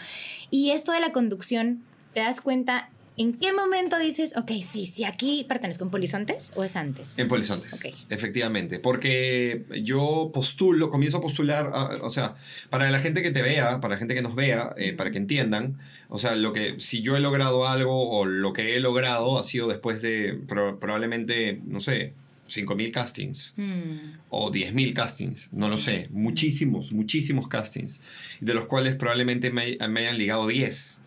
Y 0.52 0.70
esto 0.72 0.92
de 0.92 1.00
la 1.00 1.12
conducción, 1.12 1.82
¿te 2.14 2.20
das 2.20 2.40
cuenta 2.40 2.90
en 3.18 3.34
qué 3.34 3.54
momento 3.54 4.00
dices, 4.00 4.36
ok, 4.38 4.52
sí, 4.64 4.86
sí, 4.86 5.04
aquí 5.04 5.46
pertenezco 5.48 5.84
en 5.84 5.90
Polizontes 5.92 6.52
o 6.56 6.64
es 6.64 6.76
antes? 6.76 7.20
En 7.20 7.28
Polizontes, 7.28 7.74
Ok. 7.74 7.94
efectivamente. 8.10 8.80
Porque 8.80 9.66
yo 9.84 10.32
postulo, 10.34 10.90
comienzo 10.90 11.18
a 11.18 11.22
postular, 11.22 11.70
ah, 11.74 11.98
o 12.02 12.10
sea, 12.10 12.36
para 12.70 12.90
la 12.90 13.00
gente 13.00 13.22
que 13.22 13.32
te 13.32 13.42
vea, 13.42 13.80
para 13.82 13.96
la 13.96 14.00
gente 14.00 14.16
que 14.16 14.22
nos 14.22 14.36
vea, 14.36 14.74
eh, 14.78 14.94
para 14.94 15.12
que 15.12 15.18
entiendan, 15.18 15.78
o 16.10 16.20
sea, 16.20 16.36
lo 16.36 16.54
que, 16.54 16.80
si 16.80 17.02
yo 17.02 17.16
he 17.16 17.20
logrado 17.20 17.68
algo 17.68 18.10
o 18.10 18.26
lo 18.26 18.54
que 18.54 18.76
he 18.76 18.80
logrado 18.80 19.38
ha 19.38 19.44
sido 19.44 19.68
después 19.68 20.02
de 20.02 20.34
pro- 20.48 20.80
probablemente, 20.80 21.62
no 21.66 21.82
sé, 21.82 22.14
5.000 22.48 22.92
castings 22.92 23.54
Mm, 23.56 24.18
o 24.30 24.52
10.000 24.52 24.94
castings, 24.94 25.54
no 25.54 25.70
lo 25.70 25.78
sé, 25.78 26.08
muchísimos, 26.12 26.92
muchísimos 26.92 27.48
castings, 27.48 28.02
de 28.42 28.54
los 28.54 28.66
cuales 28.66 28.96
probablemente 28.96 29.52
me, 29.52 29.78
me 29.90 30.00
hayan 30.02 30.18
ligado 30.18 30.48
10 30.48 31.01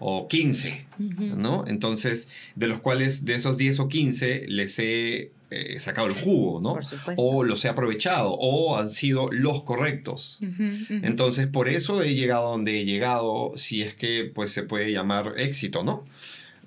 o 0.00 0.26
15. 0.26 0.86
ujú. 0.98 1.24
¿no? 1.36 1.64
Entonces, 1.68 2.28
de 2.56 2.66
los 2.66 2.80
cuales 2.80 3.24
de 3.24 3.34
esos 3.34 3.56
10 3.56 3.80
o 3.80 3.88
15 3.88 4.46
les 4.48 4.78
he 4.78 5.30
eh, 5.50 5.80
sacado 5.80 6.06
el 6.06 6.14
jugo, 6.14 6.60
¿no? 6.60 6.74
Por 6.74 6.84
supuesto. 6.84 7.20
O 7.22 7.42
los 7.42 7.64
he 7.64 7.68
aprovechado, 7.68 8.34
o 8.34 8.78
han 8.78 8.90
sido 8.90 9.28
los 9.32 9.64
correctos. 9.64 10.38
Entonces, 10.88 11.48
por 11.48 11.68
eso 11.68 12.02
he 12.02 12.14
llegado 12.14 12.46
a 12.46 12.50
donde 12.50 12.80
he 12.80 12.84
llegado, 12.84 13.52
si 13.56 13.82
es 13.82 13.94
que 13.94 14.30
pues 14.32 14.52
se 14.52 14.62
puede 14.62 14.92
llamar 14.92 15.34
éxito, 15.38 15.82
¿no? 15.82 16.04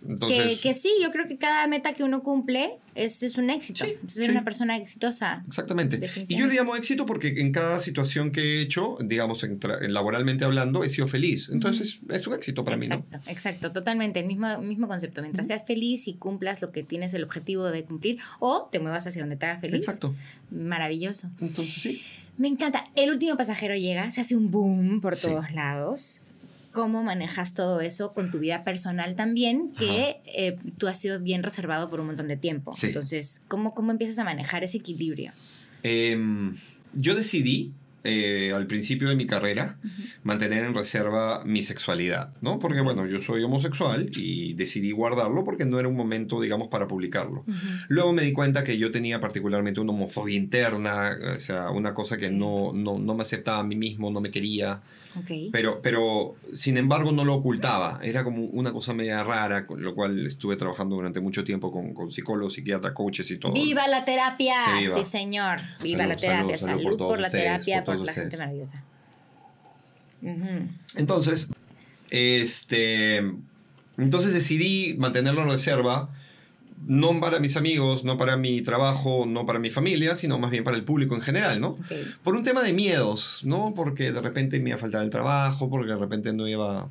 Entonces, 0.07 0.47
que, 0.55 0.59
que 0.59 0.73
sí, 0.73 0.91
yo 1.01 1.11
creo 1.11 1.27
que 1.27 1.37
cada 1.37 1.65
meta 1.67 1.93
que 1.93 2.03
uno 2.03 2.23
cumple 2.23 2.77
es, 2.95 3.23
es 3.23 3.37
un 3.37 3.49
éxito. 3.49 3.85
Sí, 3.85 3.91
Entonces 3.91 4.17
sí. 4.17 4.23
eres 4.23 4.35
una 4.35 4.43
persona 4.43 4.77
exitosa. 4.77 5.43
Exactamente. 5.47 5.99
Y 6.27 6.35
yo 6.37 6.47
le 6.47 6.55
llamo 6.55 6.75
éxito 6.75 7.05
porque 7.05 7.29
en 7.37 7.51
cada 7.51 7.79
situación 7.79 8.31
que 8.31 8.41
he 8.41 8.61
hecho, 8.61 8.97
digamos, 9.03 9.43
en 9.43 9.59
laboralmente 9.93 10.45
hablando, 10.45 10.83
he 10.83 10.89
sido 10.89 11.07
feliz. 11.07 11.49
Entonces, 11.51 11.99
es 12.09 12.27
un 12.27 12.33
éxito 12.33 12.63
para 12.65 12.77
mí, 12.77 12.87
¿no? 12.87 12.95
Exacto, 12.95 13.29
exacto, 13.31 13.71
totalmente, 13.71 14.19
el 14.19 14.25
mismo, 14.27 14.57
mismo 14.61 14.87
concepto. 14.87 15.21
Mientras 15.21 15.47
seas 15.47 15.63
feliz 15.65 16.07
y 16.07 16.15
cumplas 16.15 16.61
lo 16.61 16.71
que 16.71 16.83
tienes 16.83 17.13
el 17.13 17.23
objetivo 17.23 17.65
de 17.71 17.83
cumplir 17.83 18.19
o 18.39 18.69
te 18.71 18.79
muevas 18.79 19.07
hacia 19.07 19.21
donde 19.21 19.35
te 19.37 19.45
haga 19.45 19.59
feliz. 19.59 19.79
Exacto. 19.85 20.13
Maravilloso. 20.51 21.29
Entonces, 21.41 21.81
sí. 21.81 22.01
Me 22.37 22.47
encanta. 22.47 22.85
El 22.95 23.11
último 23.11 23.37
pasajero 23.37 23.75
llega, 23.75 24.09
se 24.11 24.21
hace 24.21 24.35
un 24.35 24.49
boom 24.51 25.01
por 25.01 25.15
Sí. 25.15 25.27
todos 25.27 25.51
lados. 25.51 26.21
¿Cómo 26.73 27.03
manejas 27.03 27.53
todo 27.53 27.81
eso 27.81 28.13
con 28.13 28.31
tu 28.31 28.39
vida 28.39 28.63
personal 28.63 29.15
también? 29.15 29.71
Que 29.77 30.21
eh, 30.25 30.57
tú 30.77 30.87
has 30.87 30.99
sido 30.99 31.19
bien 31.19 31.43
reservado 31.43 31.89
por 31.89 31.99
un 31.99 32.07
montón 32.07 32.27
de 32.27 32.35
tiempo. 32.35 32.73
Sí. 32.73 32.87
Entonces, 32.87 33.41
¿cómo, 33.47 33.73
¿cómo 33.73 33.91
empiezas 33.91 34.17
a 34.19 34.23
manejar 34.23 34.63
ese 34.63 34.77
equilibrio? 34.79 35.31
Em, 35.83 36.55
yo 36.93 37.13
decidí 37.13 37.73
eh, 38.05 38.51
al 38.53 38.67
principio 38.67 39.07
de 39.07 39.15
mi 39.15 39.25
carrera 39.25 39.77
mantener 40.23 40.65
en 40.65 40.73
reserva 40.73 41.41
mi 41.45 41.63
sexualidad, 41.63 42.33
¿no? 42.41 42.59
Porque, 42.59 42.81
bueno, 42.81 43.05
yo 43.05 43.21
soy 43.21 43.43
homosexual 43.43 44.09
y 44.13 44.53
decidí 44.55 44.91
guardarlo 44.91 45.45
porque 45.45 45.63
no 45.63 45.79
era 45.79 45.87
un 45.87 45.95
momento, 45.95 46.41
digamos, 46.41 46.67
para 46.67 46.85
publicarlo. 46.85 47.45
Ujú. 47.47 47.67
Luego 47.87 48.11
me 48.11 48.23
di 48.23 48.33
cuenta 48.33 48.65
que 48.65 48.77
yo 48.77 48.91
tenía 48.91 49.21
particularmente 49.21 49.79
una 49.79 49.93
homofobia 49.93 50.35
interna, 50.35 51.15
o 51.35 51.39
sea, 51.39 51.69
una 51.69 51.93
cosa 51.93 52.17
que 52.17 52.29
no, 52.29 52.73
no, 52.73 52.99
no 52.99 53.15
me 53.15 53.21
aceptaba 53.21 53.59
a 53.59 53.63
mí 53.63 53.77
mismo, 53.77 54.11
no 54.11 54.19
me 54.19 54.31
quería, 54.31 54.81
Pero, 55.51 55.81
pero 55.81 56.35
sin 56.53 56.77
embargo 56.77 57.11
no 57.11 57.23
lo 57.25 57.35
ocultaba. 57.35 57.99
Era 58.03 58.23
como 58.23 58.45
una 58.45 58.71
cosa 58.71 58.93
media 58.93 59.23
rara, 59.23 59.67
con 59.67 59.81
lo 59.83 59.93
cual 59.93 60.25
estuve 60.25 60.55
trabajando 60.55 60.95
durante 60.95 61.19
mucho 61.19 61.43
tiempo 61.43 61.71
con, 61.71 61.93
con 61.93 62.11
psicólogos, 62.11 62.53
psiquiatras, 62.53 62.93
coaches 62.93 63.29
y 63.31 63.37
todo. 63.37 63.53
¡Viva 63.53 63.87
la 63.87 64.05
terapia! 64.05 64.55
Viva. 64.79 64.95
Sí, 64.95 65.03
señor. 65.03 65.59
¡Viva 65.81 65.99
Salud, 65.99 66.13
la 66.13 66.17
terapia! 66.19 66.57
salud, 66.57 66.71
Salud, 66.73 66.83
salud 66.83 66.97
por 66.97 67.19
la 67.19 67.27
ustedes, 67.27 67.43
terapia, 67.45 67.83
por 67.83 67.95
la 67.95 68.01
ustedes. 68.01 68.17
gente 68.17 68.37
maravillosa. 68.37 68.83
Entonces, 70.95 71.47
este, 72.09 73.17
entonces 73.97 74.33
decidí 74.33 74.95
mantenerlo 74.97 75.41
en 75.43 75.49
reserva, 75.49 76.09
no 76.87 77.19
para 77.19 77.39
mis 77.39 77.55
amigos, 77.57 78.03
no 78.03 78.17
para 78.17 78.35
mi 78.37 78.61
trabajo, 78.61 79.25
no 79.25 79.45
para 79.45 79.59
mi 79.59 79.69
familia, 79.69 80.15
sino 80.15 80.37
más 80.39 80.51
bien 80.51 80.63
para 80.63 80.75
el 80.77 80.83
público 80.83 81.15
en 81.15 81.21
general, 81.21 81.59
¿no? 81.61 81.77
Por 82.23 82.35
un 82.35 82.43
tema 82.43 82.61
de 82.63 82.73
miedos, 82.73 83.41
¿no? 83.43 83.73
Porque 83.75 84.11
de 84.11 84.21
repente 84.21 84.59
me 84.59 84.69
iba 84.69 84.75
a 84.77 84.79
faltar 84.79 85.01
el 85.03 85.09
trabajo, 85.09 85.69
porque 85.69 85.91
de 85.91 85.97
repente 85.97 86.33
no 86.33 86.47
iba 86.47 86.81
a 86.81 86.87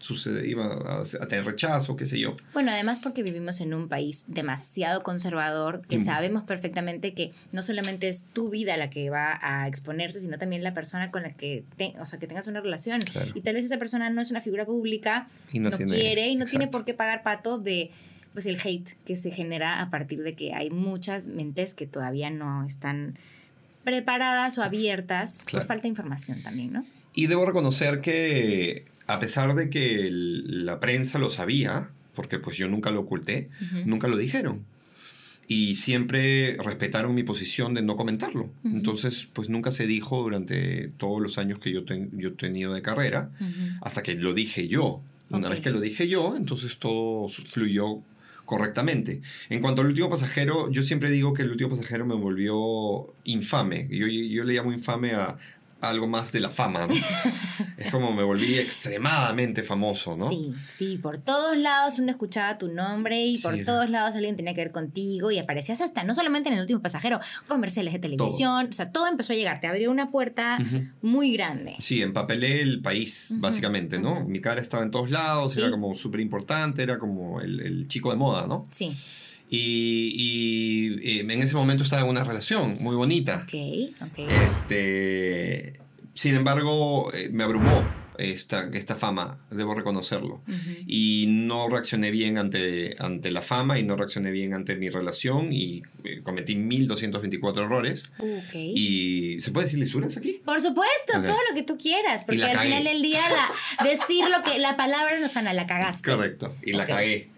suceder, 0.00 0.46
iba 0.46 0.64
a, 0.64 1.00
a 1.02 1.26
tener 1.26 1.44
rechazo, 1.44 1.96
qué 1.96 2.06
sé 2.06 2.20
yo. 2.20 2.36
Bueno, 2.54 2.70
además 2.70 3.00
porque 3.00 3.24
vivimos 3.24 3.60
en 3.60 3.74
un 3.74 3.88
país 3.88 4.24
demasiado 4.28 5.02
conservador, 5.02 5.82
que 5.88 5.96
Mm. 5.98 6.04
sabemos 6.04 6.42
perfectamente 6.44 7.14
que 7.14 7.32
no 7.50 7.62
solamente 7.62 8.08
es 8.08 8.26
tu 8.32 8.48
vida 8.48 8.76
la 8.76 8.90
que 8.90 9.10
va 9.10 9.40
a 9.42 9.66
exponerse, 9.66 10.20
sino 10.20 10.38
también 10.38 10.62
la 10.62 10.72
persona 10.72 11.10
con 11.10 11.24
la 11.24 11.32
que, 11.32 11.64
te- 11.76 11.94
o 12.00 12.06
sea, 12.06 12.20
que 12.20 12.28
tengas 12.28 12.46
una 12.46 12.60
relación. 12.60 13.00
Claro. 13.00 13.32
Y 13.34 13.40
tal 13.40 13.54
vez 13.56 13.64
esa 13.64 13.78
persona 13.78 14.08
no 14.08 14.20
es 14.20 14.30
una 14.30 14.40
figura 14.40 14.64
pública, 14.66 15.26
Y 15.52 15.58
no, 15.58 15.70
no, 15.70 15.76
tiene, 15.76 15.92
quiere 15.92 16.28
y 16.28 16.36
no 16.36 16.44
tiene 16.44 16.68
por 16.68 16.84
qué 16.84 16.94
pagar 16.94 17.24
pato 17.24 17.58
de 17.58 17.90
pues 18.38 18.46
el 18.46 18.60
hate 18.62 18.90
que 19.04 19.16
se 19.16 19.32
genera 19.32 19.80
a 19.82 19.90
partir 19.90 20.22
de 20.22 20.34
que 20.36 20.54
hay 20.54 20.70
muchas 20.70 21.26
mentes 21.26 21.74
que 21.74 21.88
todavía 21.88 22.30
no 22.30 22.64
están 22.64 23.18
preparadas 23.82 24.56
o 24.58 24.62
abiertas 24.62 25.42
Claro. 25.44 25.62
por 25.64 25.66
falta 25.66 25.82
de 25.82 25.88
información 25.88 26.40
también, 26.42 26.72
¿no? 26.72 26.86
Y 27.14 27.26
debo 27.26 27.44
reconocer 27.46 28.00
que 28.00 28.84
a 29.08 29.18
pesar 29.18 29.56
de 29.56 29.70
que 29.70 30.06
el- 30.06 30.64
la 30.66 30.78
prensa 30.78 31.18
lo 31.18 31.30
sabía, 31.30 31.90
porque 32.14 32.38
pues 32.38 32.56
yo 32.56 32.68
nunca 32.68 32.92
lo 32.92 33.00
oculté, 33.00 33.48
Ujú. 33.60 33.88
nunca 33.88 34.06
lo 34.06 34.16
dijeron. 34.16 34.64
Y 35.48 35.74
siempre 35.74 36.56
respetaron 36.62 37.16
mi 37.16 37.24
posición 37.24 37.74
de 37.74 37.82
no 37.82 37.96
comentarlo. 37.96 38.42
Ujú. 38.62 38.68
Entonces, 38.76 39.26
pues 39.32 39.48
nunca 39.48 39.72
se 39.72 39.88
dijo 39.88 40.22
durante 40.22 40.88
todos 40.96 41.20
los 41.20 41.38
años 41.38 41.58
que 41.58 41.72
yo, 41.72 41.84
ten- 41.84 42.10
yo 42.12 42.28
he 42.28 42.32
tenido 42.32 42.72
de 42.72 42.82
carrera, 42.82 43.30
Ujú. 43.40 43.78
hasta 43.80 44.04
que 44.04 44.14
lo 44.14 44.32
dije 44.32 44.68
yo. 44.68 45.00
Una 45.30 45.48
Ok. 45.48 45.54
vez 45.54 45.62
que 45.62 45.70
lo 45.70 45.80
dije 45.80 46.06
yo, 46.06 46.36
entonces 46.36 46.78
todo 46.78 47.28
fluyó 47.28 48.00
correctamente. 48.48 49.20
En 49.50 49.60
cuanto 49.60 49.82
al 49.82 49.88
último 49.88 50.08
pasajero, 50.08 50.70
yo 50.70 50.82
siempre 50.82 51.10
digo 51.10 51.34
que 51.34 51.42
el 51.42 51.50
último 51.50 51.68
pasajero 51.68 52.06
me 52.06 52.14
volvió 52.14 53.14
infame. 53.24 53.86
Yo, 53.90 54.06
yo 54.06 54.42
le 54.44 54.54
llamo 54.54 54.72
infame 54.72 55.12
a 55.12 55.36
algo 55.80 56.06
más 56.08 56.32
de 56.32 56.40
la 56.40 56.50
fama, 56.50 56.86
¿no? 56.88 56.94
es 57.76 57.90
como 57.92 58.12
me 58.12 58.22
volví 58.24 58.58
extremadamente 58.58 59.62
famoso, 59.62 60.16
¿no? 60.16 60.28
Sí, 60.28 60.52
sí, 60.68 60.98
por 60.98 61.18
todos 61.18 61.56
lados 61.56 61.98
uno 61.98 62.10
escuchaba 62.10 62.58
tu 62.58 62.68
nombre 62.68 63.24
y 63.24 63.36
Sí, 63.36 63.42
por 63.42 63.54
era- 63.54 63.64
todos 63.64 63.90
lados 63.90 64.14
alguien 64.16 64.34
tenía 64.36 64.54
que 64.54 64.60
ver 64.62 64.72
contigo 64.72 65.30
y 65.30 65.38
aparecías 65.38 65.80
hasta, 65.80 66.02
no 66.04 66.14
solamente 66.14 66.48
en 66.48 66.56
el 66.56 66.60
último 66.62 66.80
pasajero, 66.80 67.20
comerciales 67.46 67.92
de 67.92 67.98
televisión, 68.00 68.66
o 68.68 68.72
sea, 68.72 68.90
todo 68.90 69.06
empezó 69.06 69.32
a 69.32 69.36
llegar, 69.36 69.60
te 69.60 69.66
abrió 69.68 69.90
una 69.90 70.10
puerta 70.10 70.58
muy 71.02 71.32
grande. 71.32 71.76
Sí, 71.78 72.02
empapelé 72.02 72.60
el 72.60 72.80
país, 72.82 73.34
básicamente, 73.36 73.98
¿no? 74.00 74.24
Mi 74.24 74.40
cara 74.40 74.60
estaba 74.60 74.82
en 74.82 74.90
todos 74.90 75.10
lados, 75.10 75.54
Sí. 75.54 75.60
era 75.60 75.70
como 75.70 75.94
súper 75.94 76.20
importante, 76.20 76.82
era 76.82 76.98
como 76.98 77.40
el, 77.40 77.60
el 77.60 77.88
chico 77.88 78.10
de 78.10 78.16
moda, 78.16 78.46
¿no? 78.46 78.66
Sí, 78.70 78.96
Y, 79.50 80.12
y, 81.02 81.18
eh, 81.18 81.20
en 81.20 81.42
ese 81.42 81.54
momento 81.54 81.84
estaba 81.84 82.02
en 82.02 82.08
una 82.08 82.24
relación 82.24 82.76
muy 82.80 82.96
bonita. 82.96 83.44
ok, 83.46 83.54
ok. 84.02 84.18
Este, 84.44 85.72
sin 86.14 86.34
embargo, 86.34 87.10
eh, 87.14 87.28
me 87.32 87.44
abrumó 87.44 87.86
esta, 88.18 88.68
esta 88.74 88.96
fama, 88.96 89.38
debo 89.50 89.74
reconocerlo. 89.74 90.42
Ujú. 90.48 90.70
Y 90.86 91.26
no 91.28 91.68
reaccioné 91.68 92.10
bien 92.10 92.36
ante, 92.36 92.96
ante 92.98 93.30
la 93.30 93.42
fama 93.42 93.78
y 93.78 93.84
no 93.84 93.96
reaccioné 93.96 94.32
bien 94.32 94.54
ante 94.54 94.74
mi 94.76 94.90
relación 94.90 95.52
y 95.52 95.82
eh, 96.04 96.20
cometí 96.24 96.56
1224 96.56 97.62
errores. 97.62 98.10
Ok. 98.18 98.54
Y 98.54 99.40
¿se 99.40 99.52
puede 99.52 99.66
decir 99.66 99.78
lisuras 99.78 100.16
aquí? 100.16 100.40
Por 100.44 100.60
supuesto, 100.60 101.12
Ok. 101.18 101.26
todo 101.26 101.38
lo 101.48 101.54
que 101.54 101.62
tú 101.62 101.78
quieras, 101.78 102.24
porque 102.24 102.42
al 102.42 102.52
cagué. 102.54 102.66
final 102.70 102.84
del 102.84 103.02
día 103.02 103.20
la, 103.30 103.88
decir 103.88 104.24
lo 104.28 104.42
que 104.42 104.58
la 104.58 104.76
palabra 104.76 105.18
no 105.20 105.28
sana, 105.28 105.52
la 105.54 105.66
cagaste. 105.66 106.10
Correcto, 106.10 106.54
y 106.64 106.72
la 106.72 106.82
Ok. 106.82 106.88
cagué. 106.88 107.28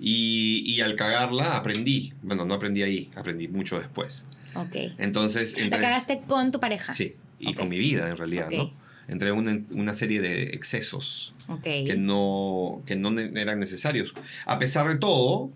Y, 0.00 0.62
y 0.66 0.80
al 0.80 0.94
cagarla 0.96 1.56
aprendí. 1.56 2.12
Bueno, 2.22 2.44
no 2.44 2.54
aprendí 2.54 2.82
ahí, 2.82 3.10
aprendí 3.16 3.48
mucho 3.48 3.78
después. 3.78 4.26
Ok. 4.54 4.76
Entonces... 4.98 5.56
La 5.58 5.64
entré- 5.64 5.80
cagaste 5.80 6.20
con 6.26 6.52
tu 6.52 6.60
pareja. 6.60 6.92
Sí, 6.92 7.14
y 7.40 7.48
Ok. 7.50 7.56
con 7.56 7.68
mi 7.68 7.78
vida 7.78 8.08
en 8.08 8.16
realidad, 8.16 8.46
Ok. 8.48 8.54
¿no? 8.54 8.70
Entré 9.08 9.30
en 9.30 9.36
una, 9.36 9.60
una 9.70 9.94
serie 9.94 10.20
de 10.20 10.42
excesos 10.54 11.32
Ok. 11.48 11.62
que 11.62 11.96
no, 11.96 12.82
que 12.86 12.94
no 12.96 13.18
eran 13.18 13.58
necesarios. 13.58 14.14
A 14.44 14.58
pesar 14.58 14.86
de 14.86 14.96
todo, 14.98 15.50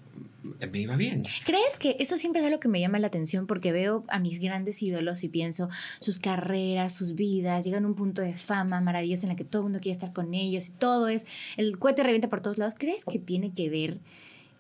me 0.73 0.81
iba 0.81 0.97
bien. 0.97 1.23
¿Crees 1.45 1.79
que 1.79 1.97
eso 2.01 2.17
siempre 2.17 2.41
es 2.41 2.47
algo 2.47 2.59
que 2.61 2.69
me 2.69 2.81
llama 2.81 2.99
la 2.99 3.09
atención? 3.09 3.47
Porque 3.47 3.71
veo 3.71 4.05
a 4.09 4.19
mis 4.21 4.41
grandes 4.41 4.83
ídolos 4.83 5.23
y 5.23 5.29
pienso 5.29 5.69
sus 6.01 6.19
carreras, 6.19 6.95
sus 6.95 7.15
vidas, 7.15 7.65
llegan 7.67 7.85
a 7.85 7.89
un 7.89 7.95
punto 7.95 8.23
de 8.23 8.35
fama 8.35 8.81
maravillosa 8.81 9.25
en 9.27 9.31
la 9.31 9.37
que 9.37 9.45
todo 9.45 9.61
el 9.63 9.65
mundo 9.65 9.81
quiere 9.81 9.93
estar 9.93 10.13
con 10.15 10.33
ellos 10.35 10.69
y 10.71 10.73
todo 10.73 11.09
es, 11.09 11.27
el 11.59 11.79
cohete 11.79 12.03
revienta 12.03 12.29
por 12.29 12.41
todos 12.41 12.57
lados. 12.59 12.75
¿Crees 12.79 13.05
que 13.05 13.19
tiene 13.19 13.53
que 13.53 13.69
ver 13.71 13.99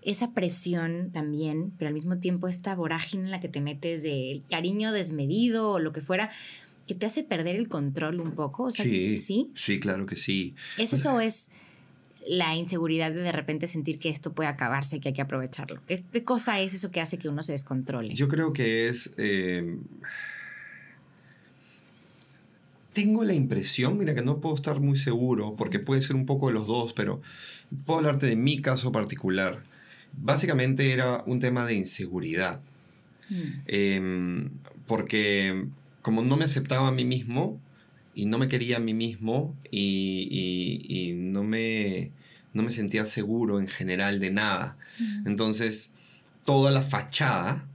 esa 0.04 0.32
presión 0.32 1.10
también, 1.12 1.72
pero 1.78 1.88
al 1.88 1.94
mismo 1.94 2.18
tiempo 2.18 2.48
esta 2.48 2.74
vorágine 2.74 3.24
en 3.24 3.30
la 3.30 3.40
que 3.40 3.48
te 3.48 3.60
metes 3.60 4.02
del 4.02 4.42
cariño 4.50 4.92
desmedido 4.92 5.70
o 5.72 5.78
lo 5.78 5.92
que 5.92 6.00
fuera, 6.00 6.30
que 6.86 6.94
te 6.94 7.06
hace 7.06 7.22
perder 7.22 7.56
el 7.56 7.68
control 7.68 8.20
un 8.20 8.32
poco? 8.32 8.64
O 8.64 8.70
sea, 8.70 8.84
Sí, 8.84 9.18
¿sí? 9.18 9.50
sí, 9.54 9.78
claro 9.80 10.06
que 10.06 10.16
sí. 10.16 10.54
¿Es 10.78 10.92
eso 10.92 11.14
o 11.14 11.20
es 11.20 11.50
la 12.26 12.54
inseguridad 12.54 13.12
de 13.12 13.20
de 13.22 13.32
repente 13.32 13.66
sentir 13.66 13.98
que 13.98 14.08
esto 14.08 14.32
puede 14.32 14.48
acabarse 14.48 15.00
que 15.00 15.08
hay 15.08 15.14
que 15.14 15.22
aprovecharlo? 15.22 15.80
¿Qué, 15.86 16.02
qué 16.12 16.24
cosa 16.24 16.60
es 16.60 16.74
eso 16.74 16.90
que 16.90 17.00
hace 17.00 17.18
que 17.18 17.28
uno 17.28 17.42
se 17.42 17.52
descontrole? 17.52 18.14
Yo 18.14 18.28
creo 18.28 18.52
que 18.52 18.88
es... 18.88 19.12
eh, 19.16 19.76
tengo 22.92 23.24
la 23.24 23.32
impresión, 23.32 23.96
mira 23.96 24.14
que 24.14 24.22
no 24.22 24.38
puedo 24.40 24.54
estar 24.54 24.78
muy 24.80 24.98
seguro, 24.98 25.54
porque 25.56 25.78
puede 25.78 26.02
ser 26.02 26.14
un 26.14 26.26
poco 26.26 26.48
de 26.48 26.54
los 26.54 26.66
dos, 26.66 26.92
pero 26.92 27.22
puedo 27.86 28.00
hablarte 28.00 28.26
de 28.26 28.36
mi 28.36 28.60
caso 28.60 28.92
particular. 28.92 29.62
Básicamente 30.12 30.92
era 30.92 31.22
un 31.26 31.40
tema 31.40 31.66
de 31.66 31.74
inseguridad. 31.74 32.60
Mm, 33.30 33.44
Em, 33.66 34.50
porque 34.86 35.66
como 36.02 36.22
no 36.22 36.36
me 36.36 36.44
aceptaba 36.44 36.88
a 36.88 36.92
mí 36.92 37.04
mismo 37.04 37.60
y 38.14 38.26
no 38.26 38.38
me 38.38 38.48
quería 38.48 38.76
a 38.76 38.80
mí 38.80 38.92
mismo 38.94 39.56
y, 39.70 40.28
y- 40.30 41.10
y 41.10 41.12
no, 41.14 41.44
me, 41.44 42.10
no 42.52 42.62
me 42.62 42.72
sentía 42.72 43.04
seguro 43.06 43.58
en 43.60 43.68
general 43.68 44.20
de 44.20 44.30
nada. 44.32 44.76
mm. 44.98 45.26
Entonces, 45.28 45.92
toda 46.44 46.70
la 46.72 46.82
fachada 46.82 47.66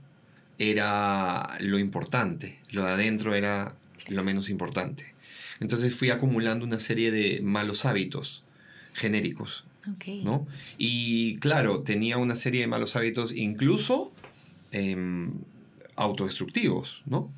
era 0.58 1.56
lo 1.60 1.78
importante, 1.78 2.58
lo 2.72 2.84
de 2.84 2.90
adentro 2.92 3.34
era 3.34 3.74
lo 4.08 4.22
menos 4.24 4.50
importante. 4.50 5.14
Entonces 5.60 5.94
fui 5.94 6.10
acumulando 6.10 6.64
una 6.64 6.80
serie 6.80 7.10
de 7.10 7.40
malos 7.42 7.84
hábitos 7.84 8.44
genéricos, 8.94 9.64
Ok. 9.94 10.24
¿no? 10.24 10.46
Y 10.76 11.36
claro, 11.38 11.82
tenía 11.82 12.18
una 12.18 12.34
serie 12.34 12.60
de 12.60 12.66
malos 12.66 12.96
hábitos, 12.96 13.32
incluso 13.34 14.12
em, 14.72 15.32
autodestructivos, 15.96 17.02
¿no? 17.06 17.30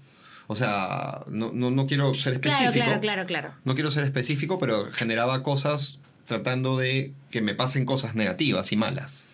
O 0.46 0.56
sea, 0.56 1.22
no, 1.28 1.52
no, 1.52 1.70
no 1.70 1.86
quiero 1.86 2.12
ser 2.12 2.32
específico. 2.34 2.72
Claro, 2.72 3.00
claro, 3.00 3.00
claro, 3.00 3.26
claro. 3.26 3.54
No 3.64 3.74
quiero 3.74 3.90
ser 3.92 4.02
específico, 4.02 4.58
pero 4.58 4.90
generaba 4.90 5.44
cosas 5.44 6.00
tratando 6.26 6.76
de 6.76 7.12
que 7.30 7.40
me 7.40 7.54
pasen 7.54 7.84
cosas 7.84 8.14
negativas 8.14 8.72
y 8.72 8.76
malas. 8.76 9.28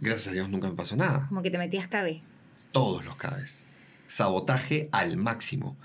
Gracias 0.00 0.28
a 0.28 0.32
Dios 0.32 0.48
nunca 0.48 0.68
me 0.68 0.74
pasó 0.74 0.96
nada. 0.96 1.26
Como 1.28 1.42
que 1.42 1.50
te 1.50 1.58
metías 1.58 1.86
cabe. 1.88 2.22
Todos 2.72 3.04
los 3.04 3.16
cabes. 3.16 3.66
Sabotaje 4.08 4.88
al 4.92 5.16
máximo. 5.16 5.76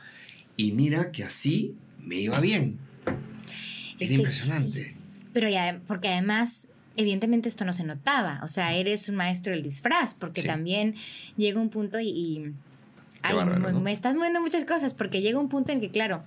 Y 0.57 0.73
mira 0.73 1.11
que 1.11 1.23
así 1.23 1.75
me 1.99 2.15
iba 2.15 2.39
bien. 2.39 2.77
Es 3.99 4.01
Es 4.01 4.09
que 4.09 4.15
impresionante. 4.15 4.95
Pero 5.33 5.49
ya, 5.49 5.79
porque 5.87 6.09
además, 6.09 6.67
evidentemente 6.97 7.47
esto 7.49 7.65
no 7.65 7.73
se 7.73 7.83
notaba. 7.83 8.39
O 8.43 8.47
sea, 8.47 8.73
eres 8.73 9.07
un 9.09 9.15
maestro 9.15 9.53
del 9.53 9.63
disfraz, 9.63 10.13
porque 10.13 10.41
Sí. 10.41 10.47
también 10.47 10.95
llega 11.37 11.59
un 11.59 11.69
punto 11.69 11.99
y... 11.99 12.09
y- 12.09 12.53
ay, 13.23 13.35
bárbaro, 13.35 13.59
me, 13.59 13.71
¿no? 13.71 13.79
me 13.79 13.91
estás 13.91 14.15
moviendo 14.15 14.41
muchas 14.41 14.65
cosas, 14.65 14.93
porque 14.93 15.21
llega 15.21 15.39
un 15.39 15.47
punto 15.49 15.71
en 15.71 15.79
que, 15.79 15.89
claro, 15.91 16.23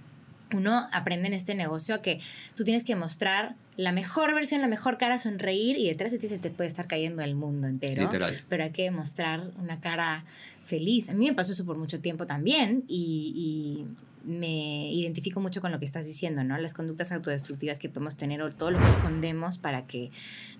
uno 0.54 0.88
aprende 0.92 1.26
en 1.26 1.34
este 1.34 1.54
negocio 1.56 1.94
a 1.96 2.02
que 2.02 2.20
tú 2.54 2.62
tienes 2.64 2.84
que 2.84 2.94
mostrar 2.94 3.56
la 3.76 3.90
mejor 3.90 4.32
versión, 4.34 4.60
la 4.60 4.68
mejor 4.68 4.98
cara, 4.98 5.18
sonreír 5.18 5.76
y 5.78 5.88
detrás 5.88 6.12
de 6.12 6.18
ti 6.18 6.28
se 6.28 6.38
te 6.38 6.50
puede 6.50 6.68
estar 6.68 6.86
cayendo 6.86 7.22
el 7.22 7.34
mundo 7.34 7.66
entero. 7.66 8.02
Literal. 8.02 8.40
pero 8.48 8.62
hay 8.62 8.70
que 8.70 8.88
mostrar 8.92 9.50
una 9.58 9.80
cara 9.80 10.24
feliz. 10.64 11.10
A 11.10 11.14
mí 11.14 11.26
me 11.26 11.34
pasó 11.34 11.50
eso 11.52 11.64
por 11.64 11.76
mucho 11.76 12.00
tiempo 12.00 12.26
también 12.26 12.84
y, 12.86 13.32
y 13.34 13.86
me 14.26 14.90
identifico 14.92 15.40
mucho 15.40 15.60
con 15.60 15.70
lo 15.72 15.78
que 15.78 15.84
estás 15.84 16.06
diciendo, 16.06 16.42
¿no? 16.44 16.56
Las 16.58 16.74
conductas 16.74 17.12
autodestructivas 17.12 17.78
que 17.78 17.88
podemos 17.88 18.16
tener 18.16 18.40
o 18.42 18.50
todo 18.50 18.70
lo 18.70 18.78
que 18.80 18.88
escondemos 18.88 19.58
para 19.58 19.86
que 19.86 20.10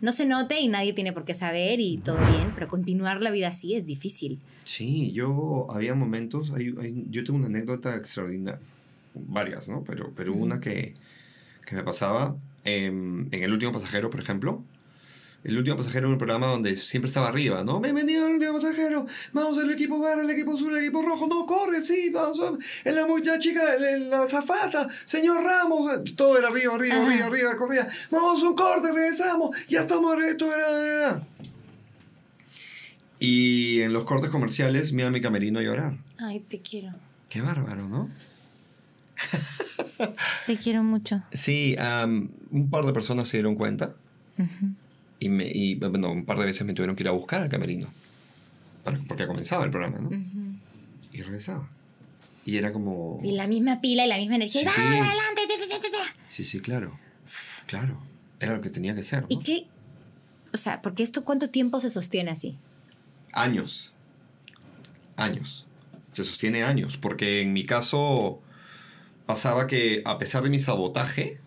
no 0.01 0.13
se 0.13 0.27
note 0.27 0.61
y 0.61 0.69
nadie 0.69 0.93
tiene 0.93 1.13
por 1.13 1.25
qué 1.25 1.35
saber 1.35 1.81
y 1.81 1.99
todo 1.99 2.19
bien, 2.27 2.53
pero 2.55 2.69
continuar 2.69 3.21
la 3.21 3.31
vida 3.31 3.49
así 3.49 3.75
es 3.75 3.87
difícil. 3.87 4.39
Sí, 4.65 5.13
yo 5.13 5.67
había 5.71 5.95
momentos, 5.95 6.51
hay- 6.51 6.75
hay- 6.81 7.05
yo 7.11 7.25
tengo 7.25 7.39
una 7.39 7.47
anécdota 7.49 7.97
extraordinaria, 7.97 8.61
varias, 9.15 9.69
¿no? 9.69 9.85
Pero, 9.85 10.13
pero 10.17 10.33
una 10.35 10.61
que, 10.61 10.95
que 11.67 11.77
me 11.77 11.83
pasaba 11.83 12.37
em, 12.65 13.29
en 13.33 13.43
El 13.45 13.53
Último 13.53 13.73
Pasajero, 13.73 14.09
por 14.11 14.21
ejemplo. 14.21 14.63
El 15.45 15.59
Último 15.59 15.77
Pasajero 15.77 16.07
era 16.07 16.09
un 16.09 16.17
programa 16.17 16.47
donde 16.47 16.75
siempre 16.79 17.09
estaba 17.09 17.29
arriba, 17.29 17.63
¿no? 17.63 17.79
Bienvenido 17.79 18.25
al 18.25 18.33
Último 18.33 18.55
Pasajero, 18.55 19.07
vamos 19.35 19.59
al 19.59 19.71
equipo 19.71 20.01
verde, 20.01 20.23
el 20.23 20.31
equipo 20.31 20.55
azul, 20.55 20.75
el 20.75 20.83
equipo 20.83 21.03
rojo, 21.03 21.27
no, 21.27 21.45
corre, 21.45 21.83
sí, 21.83 22.09
vamos, 22.09 22.41
es 22.83 22.95
la 22.95 23.07
muchacha 23.07 23.39
chica, 23.39 23.63
la 23.79 24.27
zafata, 24.27 24.89
señor 25.05 25.45
Ramos, 25.45 26.15
todo 26.17 26.39
era 26.39 26.49
arriba, 26.49 26.75
arriba, 26.75 26.97
Ajá. 26.97 27.05
arriba, 27.07 27.27
arriba, 27.27 27.57
corría, 27.59 27.87
vamos 28.11 28.43
un 28.43 28.55
corte, 28.55 28.91
regresamos, 28.91 29.55
ya 29.69 29.83
estamos, 29.83 30.17
esto 30.25 30.47
era... 30.47 31.23
Y 33.21 33.83
en 33.83 33.93
los 33.93 34.05
cortes 34.05 34.31
comerciales 34.31 34.95
me 34.95 35.03
iba 35.03 35.09
a 35.09 35.13
mi 35.13 35.21
camerino 35.21 35.61
llorar. 35.61 35.95
Ay, 36.19 36.41
te 36.41 36.61
quiero. 36.61 36.95
Qué 37.29 37.43
bárbaro, 37.43 37.87
¿no? 37.87 38.11
Te 40.47 40.57
quiero 40.57 40.83
mucho. 40.83 41.23
Sí, 41.33 41.77
am, 41.79 42.31
un 42.51 42.71
par 42.71 42.87
de 42.87 42.93
personas 42.95 43.29
se 43.29 43.37
dieron 43.37 43.55
cuenta 43.57 43.95
y, 45.25 45.29
me, 45.29 45.47
y 45.47 45.75
bueno, 45.77 46.11
un 46.13 46.25
par 46.25 46.39
de 46.39 46.45
veces 46.47 46.67
me 46.67 46.73
tuvieron 46.75 46.95
que 46.97 47.03
ir 47.03 47.09
a 47.09 47.13
buscar 47.13 47.43
al 47.43 47.49
camerino. 47.49 47.89
para- 48.85 48.99
porque 49.09 49.27
comenzaba 49.27 49.65
el 49.65 49.71
programa, 49.71 49.99
¿no? 49.99 50.11
Y 51.13 51.23
regresaba. 51.23 51.69
Y 52.45 52.57
era 52.59 52.73
como... 52.73 53.21
Y 53.25 53.33
la 53.33 53.47
misma 53.47 53.81
pila 53.81 54.05
y 54.05 54.09
la 54.09 54.19
misma 54.19 54.35
energía. 54.37 54.61
Sí, 54.63 54.67
¡Vamos 54.67 54.93
sí. 54.93 54.99
adelante! 55.01 55.43
te, 55.49 55.59
te, 55.59 55.67
te, 55.69 55.81
te, 55.81 55.91
te". 55.91 55.97
Sí, 56.29 56.45
sí, 56.45 56.61
claro. 56.61 56.99
Claro. 57.67 57.99
Era 58.41 58.55
lo 58.57 58.61
que 58.61 58.69
tenía 58.69 58.95
que 58.95 59.03
ser, 59.05 59.23
¿no? 59.23 59.29
¿Y 59.31 59.39
qué? 59.39 59.67
O 60.53 60.57
sea, 60.59 60.83
porque 60.83 61.03
esto 61.03 61.25
cuánto 61.25 61.49
tiempo 61.49 61.81
se 61.81 61.89
sostiene 61.89 62.31
así? 62.31 62.59
Años. 63.33 63.93
Años. 65.17 65.65
Se 66.13 66.25
sostiene 66.25 66.63
años. 66.65 66.97
Porque 66.99 67.41
en 67.41 67.53
mi 67.55 67.65
caso 67.65 68.43
pasaba 69.27 69.67
que 69.67 70.03
a 70.05 70.19
pesar 70.19 70.43
de 70.43 70.51
mi 70.51 70.59
sabotaje, 70.59 71.41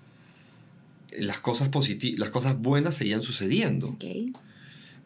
las 1.19 1.39
cosas, 1.39 1.69
las 2.17 2.29
cosas 2.29 2.57
buenas 2.59 2.95
seguían 2.95 3.21
sucediendo. 3.21 3.95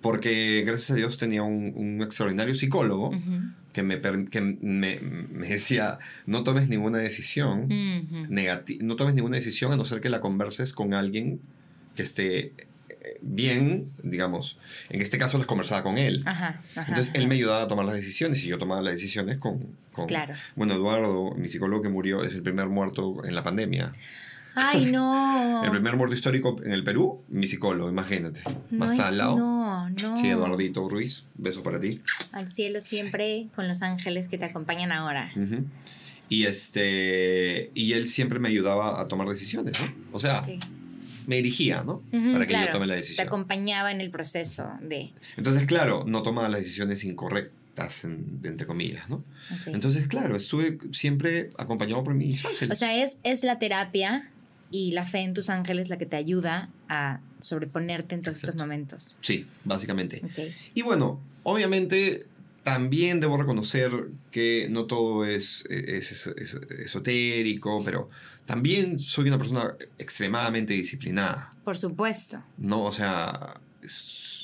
Porque 0.02 0.64
gracias 0.66 0.92
a 0.92 0.96
Dios 0.96 1.18
tenía 1.18 1.44
un, 1.44 1.74
un 1.76 2.02
extraordinario 2.02 2.56
psicólogo 2.56 3.12
que, 3.72 3.84
me, 3.84 4.02
que 4.02 4.42
me, 4.42 5.00
me 5.00 5.48
decía, 5.48 6.00
no 6.26 6.44
tomes 6.44 6.70
ninguna 6.70 6.98
decisión 6.98 7.70
negati- 8.30 8.80
no 8.82 8.96
tomes 8.96 9.14
ninguna 9.14 9.36
decisión 9.38 9.72
a 9.72 9.78
no 9.78 9.86
ser 9.86 10.02
que 10.02 10.10
la 10.10 10.20
converses 10.20 10.74
con 10.74 10.96
alguien 10.96 11.40
que 11.96 12.02
esté 12.02 12.40
eh, 12.40 13.20
bien, 13.22 13.90
digamos. 14.02 14.58
En 14.90 15.02
este 15.02 15.20
caso 15.20 15.38
las 15.38 15.46
conversaba 15.46 15.84
con 15.84 16.00
él. 16.00 16.24
Ajá, 16.26 16.62
ajá, 16.76 16.86
Entonces 16.88 17.14
él 17.14 17.22
ajá. 17.22 17.30
me 17.30 17.36
ayudaba 17.36 17.64
a 17.64 17.68
tomar 17.68 17.86
las 17.86 17.94
decisiones 17.96 18.44
y 18.44 18.48
yo 18.48 18.58
tomaba 18.58 18.82
las 18.82 18.94
decisiones 18.94 19.38
con... 19.38 19.68
con 19.94 20.08
Claro. 20.08 20.34
Bueno, 20.56 20.74
Eduardo, 20.74 21.36
mi 21.36 21.48
psicólogo 21.48 21.84
que 21.84 21.90
murió, 21.90 22.24
es 22.24 22.34
el 22.34 22.42
primer 22.42 22.70
muerto 22.70 23.24
en 23.24 23.36
la 23.36 23.44
pandemia. 23.44 23.94
Ay, 24.56 24.86
no. 24.92 25.64
El 25.64 25.72
primer 25.72 25.96
muerto 25.96 26.16
histórico 26.16 26.60
en 26.64 26.72
el 26.72 26.84
Perú, 26.84 27.24
mi 27.30 27.48
psicólogo, 27.48 27.90
imagínate. 27.90 28.42
no 28.70 28.80
Más 28.86 28.94
es- 28.94 29.00
al 29.00 29.18
lado. 29.18 29.38
No, 29.38 29.90
no. 29.90 30.18
Sí, 30.18 30.28
Eduardito 30.28 30.88
Ruiz, 30.90 31.26
beso 31.36 31.64
para 31.64 31.80
ti. 31.80 32.02
Al 32.32 32.48
cielo 32.48 32.82
siempre 32.82 33.48
con 33.56 33.68
los 33.68 33.82
ángeles 33.82 34.28
que 34.28 34.38
te 34.38 34.46
acompañan 34.46 34.92
ahora. 34.92 35.32
Ujú. 35.36 35.66
Y 36.30 36.46
este 36.46 37.72
y 37.74 37.94
él 37.94 38.08
siempre 38.08 38.40
me 38.40 38.50
ayudaba 38.50 39.02
a 39.02 39.08
tomar 39.08 39.28
decisiones, 39.28 39.80
¿no? 39.80 39.88
O 40.14 40.20
sea, 40.20 40.42
Ok. 40.42 40.50
me 41.28 41.36
dirigía, 41.38 41.84
¿no? 41.84 42.02
Ujú, 42.12 42.32
Para 42.34 42.46
que 42.46 42.54
claro, 42.54 42.68
yo 42.68 42.74
tome 42.74 42.88
la 42.88 42.94
Te 42.94 43.02
decisión. 43.02 43.28
acompañaba 43.28 43.92
en 43.92 44.02
el 44.02 44.10
proceso 44.12 44.70
de. 44.82 45.12
Entonces, 45.38 45.66
claro, 45.66 46.04
no 46.08 46.24
tomaba 46.24 46.48
las 46.50 46.62
decisiones 46.62 47.04
incorrectas, 47.04 48.06
en- 48.06 48.40
entre 48.44 48.66
comillas, 48.66 49.10
¿no? 49.10 49.18
ok. 49.18 49.68
Entonces, 49.68 50.08
claro, 50.08 50.36
estuve 50.38 50.78
siempre 50.94 51.50
acompañado 51.58 52.04
por 52.04 52.14
mis 52.14 52.46
ángeles. 52.46 52.78
o 52.78 52.80
sea, 52.80 52.96
es, 53.04 53.20
es 53.24 53.44
la 53.44 53.60
terapia 53.60 54.30
y 54.72 54.92
la 54.94 55.06
fe 55.06 55.20
en 55.20 55.34
tus 55.34 55.50
ángeles 55.50 55.90
la 55.90 55.98
que 55.98 56.06
te 56.06 56.16
ayuda 56.16 56.70
a 56.90 57.20
sobreponerte 57.40 58.16
en 58.16 58.22
todos 58.22 58.38
estos 58.38 58.56
momentos. 58.56 59.16
sí, 59.22 59.46
básicamente. 59.66 60.22
Y 60.74 60.82
bueno, 60.82 61.20
obviamente 61.44 62.26
también 62.64 63.20
debo 63.20 63.38
reconocer 63.38 63.92
que 64.32 64.68
no 64.70 64.86
todo 64.86 65.26
es, 65.26 65.66
es- 65.70 66.12
es- 66.12 66.28
es- 66.28 66.54
esotérico, 66.80 67.84
pero 67.84 68.10
también 68.46 69.00
soy 69.00 69.28
una 69.28 69.38
persona 69.38 69.76
extremadamente 69.98 70.74
disciplinada. 70.74 71.54
Por 71.64 71.78
supuesto. 71.78 72.42
No, 72.58 72.84
o 72.84 72.92
sea, 72.92 73.60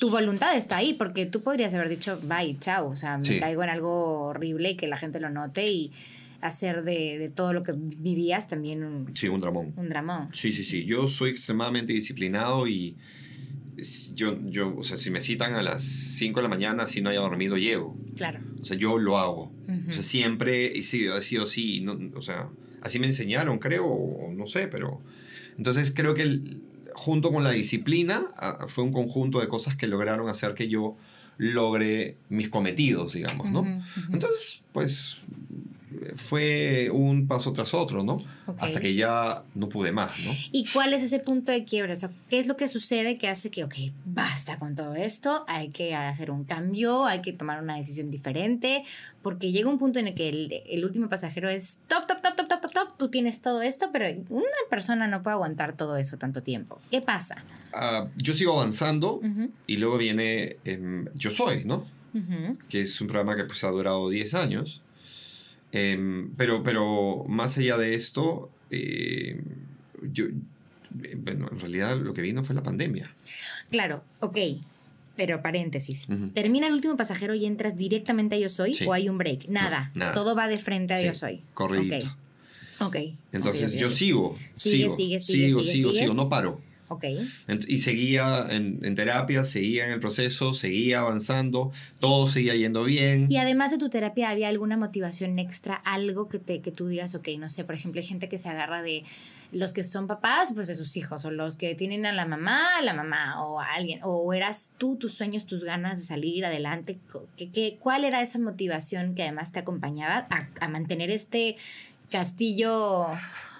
tu 0.00 0.10
voluntad 0.10 0.56
está 0.56 0.76
ahí, 0.78 0.94
porque 0.94 1.26
tú 1.26 1.42
podrías 1.42 1.74
haber 1.74 1.88
dicho, 1.88 2.18
bye, 2.22 2.56
chao, 2.60 2.88
o 2.88 2.96
sea, 2.96 3.18
me 3.18 3.24
Sí. 3.24 3.38
caigo 3.40 3.62
en 3.62 3.70
algo 3.70 4.26
horrible 4.28 4.70
y 4.70 4.76
que 4.76 4.88
la 4.88 4.98
gente 4.98 5.20
lo 5.20 5.30
note 5.30 5.66
y 5.70 5.92
hacer 6.40 6.84
de, 6.84 7.18
de 7.18 7.28
todo 7.28 7.52
lo 7.52 7.62
que 7.62 7.72
vivías 7.76 8.48
también 8.48 8.84
un, 8.84 9.16
Sí, 9.16 9.28
un 9.28 9.40
dramón. 9.40 9.72
un 9.76 9.88
dramón. 9.88 10.28
Sí, 10.32 10.52
sí, 10.52 10.64
sí. 10.64 10.84
Yo 10.84 11.08
soy 11.08 11.30
extremadamente 11.30 11.92
disciplinado 11.92 12.66
y 12.68 12.96
yo, 14.14 14.36
yo, 14.50 14.74
o 14.76 14.82
sea, 14.82 14.96
si 14.96 15.10
me 15.10 15.20
citan 15.20 15.54
a 15.54 15.62
las 15.62 15.82
5 15.84 16.40
de 16.40 16.42
la 16.44 16.48
mañana, 16.48 16.86
si 16.88 17.00
no 17.00 17.10
haya 17.10 17.20
dormido, 17.20 17.56
llego. 17.56 17.96
Claro. 18.16 18.40
O 18.60 18.64
sea, 18.64 18.76
yo 18.76 18.98
lo 18.98 19.18
hago. 19.18 19.52
Ujú. 19.68 19.90
O 19.90 19.92
sea, 19.92 20.02
siempre 20.02 20.76
he 20.78 20.82
sido, 20.82 21.14
así. 21.16 21.80
No, 21.80 21.96
o 22.16 22.22
sea, 22.22 22.48
así 22.82 22.98
me 22.98 23.06
enseñaron, 23.06 23.58
creo, 23.58 23.86
o 23.86 24.32
no 24.32 24.46
sé, 24.46 24.66
pero... 24.68 25.00
Entonces 25.56 25.92
creo 25.94 26.14
que 26.14 26.22
el- 26.22 26.60
junto 26.94 27.32
con 27.32 27.44
la 27.44 27.50
disciplina 27.50 28.26
fue 28.66 28.82
un 28.84 28.92
conjunto 28.92 29.40
de 29.40 29.46
cosas 29.48 29.76
que 29.76 29.86
lograron 29.86 30.28
hacer 30.28 30.54
que 30.54 30.68
yo 30.68 30.96
logre 31.36 32.16
mis 32.28 32.48
cometidos, 32.48 33.12
digamos, 33.12 33.48
¿no? 33.52 33.64
Entonces, 34.12 34.62
pues 34.72 35.18
fue 36.16 36.90
un 36.92 37.26
paso 37.26 37.52
tras 37.52 37.74
otro, 37.74 38.02
¿no? 38.02 38.18
Hasta 38.58 38.80
que 38.80 38.94
ya 38.94 39.42
no 39.54 39.68
pude 39.68 39.92
más, 39.92 40.12
¿no? 40.24 40.32
¿Y 40.52 40.66
cuál 40.72 40.92
es 40.92 41.02
ese 41.02 41.18
punto 41.18 41.52
de 41.52 41.64
quiebre? 41.64 41.92
O 41.92 41.96
sea, 41.96 42.10
¿qué 42.28 42.38
es 42.38 42.46
lo 42.46 42.56
que 42.56 42.68
sucede 42.68 43.18
que 43.18 43.28
hace 43.28 43.50
que, 43.50 43.64
ok, 43.64 43.74
basta 44.04 44.58
con 44.58 44.74
todo 44.74 44.94
esto, 44.94 45.44
hay 45.48 45.68
que 45.68 45.94
hacer 45.94 46.30
un 46.30 46.44
cambio, 46.44 47.04
hay 47.04 47.20
que 47.20 47.32
tomar 47.32 47.62
una 47.62 47.76
decisión 47.76 48.10
diferente? 48.10 48.84
Porque 49.22 49.52
llega 49.52 49.68
un 49.68 49.78
punto 49.78 49.98
en 49.98 50.08
el 50.08 50.14
que 50.14 50.28
el, 50.28 50.62
el 50.68 50.84
último 50.84 51.08
pasajero 51.08 51.48
es 51.48 51.78
top, 51.88 52.06
top, 52.06 52.22
top, 52.22 52.36
top, 52.36 52.48
top, 52.48 52.60
top, 52.60 52.72
top, 52.72 52.98
tú 52.98 53.08
tienes 53.08 53.42
todo 53.42 53.62
esto, 53.62 53.90
pero 53.92 54.06
una 54.28 54.46
persona 54.70 55.06
no 55.08 55.22
puede 55.22 55.34
aguantar 55.34 55.76
todo 55.76 55.96
eso 55.96 56.16
tanto 56.16 56.42
tiempo. 56.42 56.80
¿Qué 56.90 57.00
pasa? 57.00 57.42
Ah, 57.72 58.08
yo 58.16 58.34
sigo 58.34 58.52
avanzando 58.52 59.20
y 59.66 59.76
luego 59.76 59.98
viene 59.98 60.56
em, 60.64 61.06
Yo 61.14 61.30
Soy, 61.30 61.64
¿no? 61.64 61.84
que 62.68 62.82
es 62.82 63.00
un 63.00 63.06
programa 63.06 63.36
que 63.36 63.44
pues, 63.44 63.62
ha 63.64 63.68
durado 63.68 64.08
10 64.08 64.34
años. 64.34 64.82
Em, 65.72 66.30
pero, 66.36 66.62
pero 66.62 67.24
más 67.28 67.58
allá 67.58 67.76
de 67.76 67.94
esto, 67.94 68.50
em, 68.70 69.40
yo, 70.12 70.26
eh, 70.26 71.16
bueno, 71.16 71.48
en 71.52 71.60
realidad 71.60 71.96
lo 71.98 72.14
que 72.14 72.22
vino 72.22 72.42
fue 72.44 72.54
la 72.54 72.62
pandemia. 72.62 73.14
Claro, 73.70 74.02
ok. 74.20 74.38
Pero 75.16 75.42
paréntesis. 75.42 76.06
¿Termina 76.32 76.68
el 76.68 76.74
último 76.74 76.96
pasajero 76.96 77.34
y 77.34 77.44
entras 77.44 77.76
directamente 77.76 78.36
a 78.36 78.38
Yo 78.38 78.48
Soy 78.48 78.74
Sí. 78.74 78.84
o 78.86 78.92
hay 78.92 79.08
un 79.08 79.18
break? 79.18 79.48
Nada. 79.48 79.90
nada. 79.94 80.12
Todo 80.12 80.36
va 80.36 80.46
de 80.46 80.56
frente 80.56 80.94
a 80.94 81.00
Sí, 81.00 81.06
Yo 81.06 81.14
Soy. 81.14 81.42
Corridito. 81.54 82.06
Ok. 82.06 82.14
Ok. 82.80 82.96
Entonces 83.32 83.72
yo 83.72 83.90
sigo, 83.90 84.36
Sigue, 84.54 84.76
sigo, 84.88 84.96
sigue, 84.96 85.18
sigue, 85.20 85.46
sigo, 85.48 85.60
sigue, 85.60 85.72
sigo, 85.72 85.92
sigo, 85.92 86.14
no 86.14 86.28
paro. 86.28 86.60
Ok. 86.88 87.04
Y 87.66 87.78
seguía 87.78 88.46
en, 88.50 88.80
en 88.82 88.94
terapia, 88.94 89.44
seguía 89.44 89.86
en 89.86 89.92
el 89.92 90.00
proceso, 90.00 90.54
seguía 90.54 91.00
avanzando, 91.00 91.72
todo 92.00 92.26
seguía 92.26 92.54
yendo 92.54 92.84
bien. 92.84 93.26
Y 93.30 93.36
además 93.36 93.70
de 93.70 93.78
tu 93.78 93.88
terapia, 93.90 94.30
¿había 94.30 94.48
alguna 94.48 94.76
motivación 94.76 95.38
extra? 95.38 95.74
Algo 95.74 96.28
que, 96.28 96.38
te, 96.38 96.60
que 96.60 96.72
tú 96.72 96.88
digas, 96.88 97.14
ok, 97.14 97.28
no 97.38 97.48
sé, 97.48 97.64
por 97.64 97.74
ejemplo, 97.74 98.00
hay 98.00 98.06
gente 98.06 98.28
que 98.28 98.38
se 98.38 98.48
agarra 98.48 98.82
de 98.82 99.04
los 99.52 99.72
que 99.72 99.82
son 99.82 100.06
papás, 100.06 100.52
pues 100.54 100.68
de 100.68 100.74
sus 100.74 100.96
hijos, 100.96 101.24
o 101.24 101.30
los 101.30 101.56
que 101.56 101.74
tienen 101.74 102.06
a 102.06 102.12
la 102.12 102.26
mamá, 102.26 102.76
a 102.78 102.82
la 102.82 102.92
mamá, 102.92 103.42
o 103.44 103.60
a 103.60 103.66
alguien, 103.74 104.00
o 104.02 104.32
eras 104.34 104.72
tú, 104.78 104.96
tus 104.96 105.14
sueños, 105.14 105.46
tus 105.46 105.64
ganas 105.64 105.98
de 105.98 106.04
salir 106.06 106.44
adelante. 106.44 106.98
¿Qué, 107.36 107.50
qué, 107.50 107.78
cuál 107.80 108.04
era 108.04 108.20
esa 108.22 108.38
motivación 108.38 109.14
que 109.14 109.22
además 109.22 109.52
te 109.52 109.60
acompañaba 109.60 110.26
a, 110.30 110.48
a 110.60 110.68
mantener 110.68 111.10
este 111.10 111.56
castillo 112.10 113.06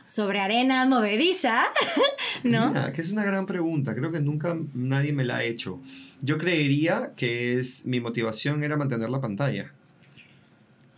sobre 0.09 0.41
arena 0.41 0.85
movediza? 0.87 1.67
¿No? 2.43 2.71
Mira, 2.71 2.93
que 2.93 3.03
es 3.03 3.13
una 3.13 3.23
gran 3.25 3.47
pregunta. 3.47 3.95
Creo 3.95 4.11
que 4.11 4.21
nunca 4.21 4.57
nadie 4.75 5.13
me 5.13 5.25
la 5.25 5.37
ha 5.37 5.45
hecho. 5.45 5.81
Yo 6.23 6.39
creería 6.39 7.13
que 7.17 7.55
es 7.61 7.87
mi 7.87 8.01
motivación 8.01 8.65
era 8.65 8.77
mantener 8.77 9.11
la 9.11 9.21
pantalla, 9.21 9.71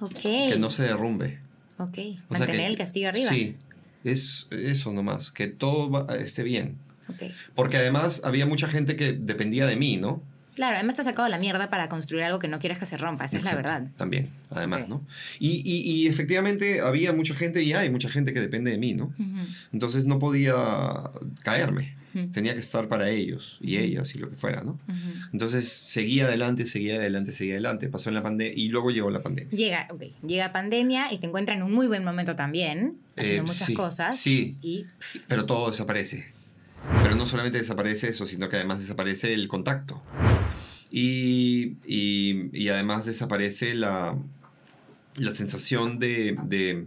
Ok. 0.00 0.20
que 0.22 0.56
no 0.58 0.70
se 0.70 0.84
derrumbe. 0.84 1.40
Ok. 1.78 1.98
O 2.28 2.32
Mantener 2.34 2.56
que- 2.56 2.66
el 2.66 2.78
castillo 2.78 3.08
arriba. 3.08 3.30
Sí, 3.30 3.56
es 4.04 4.46
eso 4.50 4.92
nomás, 4.92 5.30
que 5.30 5.48
todo 5.48 5.90
va- 5.90 6.16
esté 6.16 6.42
bien. 6.42 6.76
Ok. 7.08 7.22
Porque 7.54 7.76
además 7.76 8.22
había 8.24 8.46
mucha 8.46 8.68
gente 8.68 8.96
que 8.96 9.12
dependía 9.12 9.66
de 9.66 9.76
mí, 9.76 9.96
¿no? 9.96 10.22
Claro, 10.60 10.76
además 10.76 10.94
te 10.96 11.00
has 11.00 11.06
sacado 11.06 11.26
la 11.30 11.38
mierda 11.38 11.70
para 11.70 11.88
construir 11.88 12.22
algo 12.24 12.38
que 12.38 12.46
no 12.46 12.58
quieres 12.58 12.78
que 12.78 12.84
se 12.84 12.98
rompa, 12.98 13.24
esa 13.24 13.38
es 13.38 13.44
la 13.44 13.52
Exacto, 13.52 13.70
verdad. 13.70 13.90
También, 13.96 14.28
además, 14.50 14.82
Ok. 14.82 14.88
¿no? 14.90 15.06
Y, 15.38 15.62
y- 15.64 15.90
y 15.90 16.06
efectivamente 16.06 16.82
había 16.82 17.14
mucha 17.14 17.34
gente 17.34 17.62
y 17.62 17.72
hay 17.72 17.88
mucha 17.88 18.10
gente 18.10 18.34
que 18.34 18.40
depende 18.40 18.70
de 18.70 18.76
mí, 18.76 18.92
¿no? 18.92 19.06
Ujú, 19.06 19.46
Entonces 19.72 20.04
no 20.04 20.18
podía 20.18 20.54
caerme. 21.44 21.94
ujú, 22.14 22.28
Tenía 22.32 22.52
que 22.52 22.60
estar 22.60 22.88
para 22.88 23.08
ellos 23.08 23.56
y 23.62 23.78
ellas 23.78 24.14
y 24.14 24.18
lo 24.18 24.28
que 24.28 24.36
fuera, 24.36 24.62
¿no? 24.62 24.72
ujú. 24.86 25.28
Entonces 25.32 25.66
seguía 25.66 26.26
adelante, 26.26 26.66
seguía 26.66 26.96
adelante, 26.96 27.32
seguía 27.32 27.54
adelante. 27.54 27.88
Pasó 27.88 28.10
en 28.10 28.16
la 28.16 28.22
pandemia 28.22 28.52
y 28.54 28.68
luego 28.68 28.90
llegó 28.90 29.10
la 29.10 29.22
pandemia. 29.22 29.56
Llega, 29.56 29.88
ok, 29.90 30.02
llega 30.26 30.52
pandemia 30.52 31.10
y 31.10 31.16
te 31.20 31.26
encuentra 31.26 31.54
en 31.54 31.62
un 31.62 31.72
muy 31.72 31.86
buen 31.86 32.04
momento 32.04 32.36
también, 32.36 32.98
haciendo 33.16 33.44
Eh, 33.44 33.46
muchas 33.46 33.66
sí, 33.66 33.72
cosas. 33.74 34.18
Sí, 34.18 34.56
Y 34.60 34.84
pero 35.26 35.46
todo 35.46 35.70
desaparece. 35.70 36.26
Pero 37.02 37.14
no 37.14 37.24
solamente 37.26 37.58
desaparece 37.58 38.08
eso, 38.08 38.26
sino 38.26 38.48
que 38.48 38.56
además 38.56 38.78
desaparece 38.80 39.32
el 39.32 39.48
contacto. 39.48 40.02
Y, 40.90 41.76
y- 41.86 42.50
y 42.52 42.68
además 42.68 43.06
desaparece 43.06 43.74
la, 43.74 44.16
la 45.16 45.30
sensación 45.32 45.98
de, 45.98 46.36
de, 46.44 46.86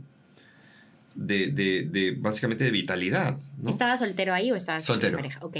de, 1.16 1.48
de- 1.48 1.84
de, 1.90 2.12
básicamente 2.12 2.64
de 2.66 2.72
vitalidad. 2.72 3.40
¿no? 3.62 3.70
¿estabas 3.70 4.00
soltero 4.00 4.34
ahí 4.34 4.52
o 4.52 4.56
estabas 4.56 4.84
Soltero. 4.84 5.18
en 5.18 5.24
pareja? 5.24 5.40
Ok, 5.46 5.58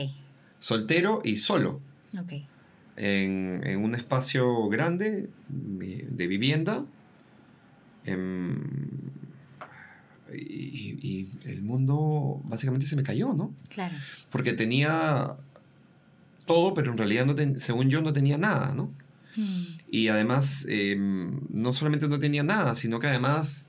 Soltero 0.60 1.22
y 1.24 1.38
solo. 1.38 1.82
ok. 2.20 2.34
En, 2.96 3.62
en 3.66 3.80
un 3.84 3.96
espacio 3.96 4.68
grande 4.70 5.30
eh, 5.82 6.08
de 6.10 6.28
vivienda. 6.28 6.86
em, 8.06 8.60
y, 10.34 10.38
y- 10.38 10.98
y 11.02 11.50
el 11.50 11.62
mundo 11.62 12.42
básicamente 12.46 12.86
se 12.88 12.96
me 12.96 13.04
cayó, 13.04 13.34
¿no? 13.34 13.54
Claro. 13.70 13.96
Porque 14.32 14.54
tenía 14.54 15.36
todo, 16.46 16.74
pero 16.74 16.92
en 16.92 16.98
realidad, 16.98 17.26
no 17.26 17.36
ten- 17.36 17.60
según 17.60 17.90
yo, 17.90 18.02
no 18.02 18.14
tenía 18.14 18.38
nada, 18.38 18.74
¿no? 18.74 18.92
Mm, 19.36 19.64
Y 19.90 20.08
además, 20.08 20.66
eh, 20.70 20.96
no 20.98 21.72
solamente 21.74 22.08
no 22.08 22.20
tenía 22.20 22.44
nada, 22.44 22.74
sino 22.76 23.00
que 23.00 23.08
además, 23.08 23.66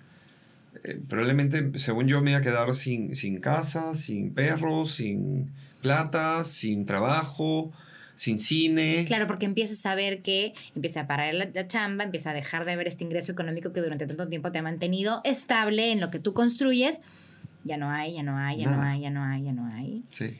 eh, 0.84 0.98
probablemente, 1.08 1.78
según 1.78 2.06
yo, 2.08 2.22
me 2.22 2.30
iba 2.30 2.40
a 2.40 2.42
quedar 2.42 2.74
sin, 2.74 3.14
sin 3.14 3.40
casa, 3.40 3.94
sin 3.94 4.32
perros, 4.32 4.92
sin 4.92 5.52
plata, 5.82 6.44
sin 6.44 6.86
trabajo, 6.86 7.72
sin 8.14 8.38
cine. 8.40 9.04
Claro, 9.06 9.26
porque 9.26 9.44
empiezas 9.44 9.84
a 9.86 9.94
ver 9.94 10.22
que 10.22 10.54
empieza 10.74 11.02
a 11.02 11.06
parar 11.06 11.34
la, 11.34 11.48
la 11.52 11.68
chamba, 11.68 12.04
empieza 12.04 12.30
a 12.30 12.34
dejar 12.34 12.64
de 12.64 12.76
ver 12.76 12.86
este 12.88 13.04
ingreso 13.04 13.32
económico 13.32 13.72
que 13.72 13.80
durante 13.82 14.06
tanto 14.06 14.26
tiempo 14.28 14.50
te 14.50 14.58
ha 14.58 14.62
mantenido 14.62 15.20
estable 15.24 15.92
en 15.92 16.00
lo 16.00 16.10
que 16.10 16.18
tú 16.20 16.32
construyes. 16.32 17.02
Ya 17.64 17.76
no 17.76 17.90
hay, 17.90 18.14
ya 18.14 18.22
no 18.22 18.36
hay, 18.38 18.58
ya 18.60 18.70
no 18.70 18.82
hay, 18.82 19.00
ya 19.02 19.10
no 19.10 19.24
hay, 19.24 19.42
ya 19.44 19.52
no 19.52 19.66
hay. 19.66 20.04
Sí. 20.08 20.36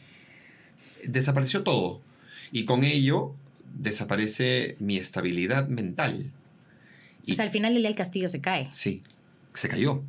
Desapareció 1.06 1.62
todo. 1.62 2.00
Y 2.54 2.64
con 2.64 2.84
ello 2.84 3.34
desaparece 3.78 4.76
mi 4.78 4.96
estabilidad 4.96 5.68
mental. 5.68 6.30
Y- 7.26 7.32
O 7.32 7.34
sea, 7.34 7.44
al 7.44 7.50
final 7.50 7.76
el 7.76 7.94
castillo 7.96 8.28
se 8.28 8.40
cae. 8.40 8.68
Sí, 8.72 9.02
se 9.54 9.68
cayó. 9.68 10.02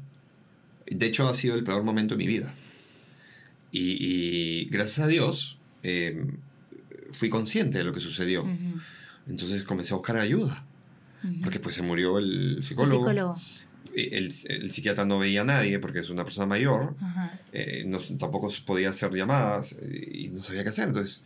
De 0.86 1.06
hecho, 1.08 1.28
ha 1.28 1.34
sido 1.34 1.56
el 1.56 1.64
peor 1.64 1.84
momento 1.84 2.14
de 2.14 2.20
mi 2.20 2.28
vida. 2.28 2.54
Y, 3.72 3.98
y 4.00 4.66
gracias 4.66 5.00
a 5.00 5.08
Dios 5.08 5.58
eh, 5.84 6.24
fui 7.12 7.30
consciente 7.30 7.80
de 7.80 7.84
lo 7.84 7.92
que 7.94 8.00
sucedió. 8.00 8.44
Ujú, 8.44 8.80
Entonces 9.28 9.64
comencé 9.64 9.94
a 9.94 9.98
buscar 9.98 10.18
ayuda. 10.18 10.64
Porque 11.44 11.60
pues 11.60 11.74
se 11.74 11.82
murió 11.82 12.20
el 12.20 12.60
psicólogo. 12.64 13.00
psicólogo. 13.00 13.38
El, 13.96 14.32
el 14.50 14.72
psiquiatra 14.72 15.06
no 15.06 15.18
veía 15.18 15.42
a 15.42 15.46
nadie 15.46 15.80
porque 15.80 16.00
es 16.00 16.12
una 16.12 16.24
persona 16.24 16.46
mayor. 16.46 16.96
Eh, 17.52 17.84
no- 17.88 18.00
tampoco 18.20 18.52
podía 18.64 18.90
hacer 18.92 19.12
llamadas 19.16 19.76
y 20.14 20.28
no 20.28 20.44
sabía 20.44 20.62
qué 20.62 20.70
hacer. 20.70 20.88
Entonces, 20.90 21.24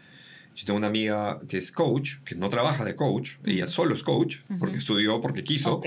yo 0.56 0.66
tengo 0.66 0.78
una 0.78 0.88
amiga 0.88 1.40
que 1.48 1.58
es 1.58 1.72
coach, 1.72 2.16
que 2.26 2.36
no 2.36 2.50
trabaja 2.50 2.84
de 2.84 2.96
coach, 2.96 3.32
ella 3.46 3.68
solo 3.68 3.96
es 3.96 4.04
coach, 4.04 4.38
porque 4.60 4.72
Ujú. 4.72 4.78
estudió, 4.78 5.22
porque 5.22 5.44
quiso. 5.44 5.76
Ok. 5.76 5.86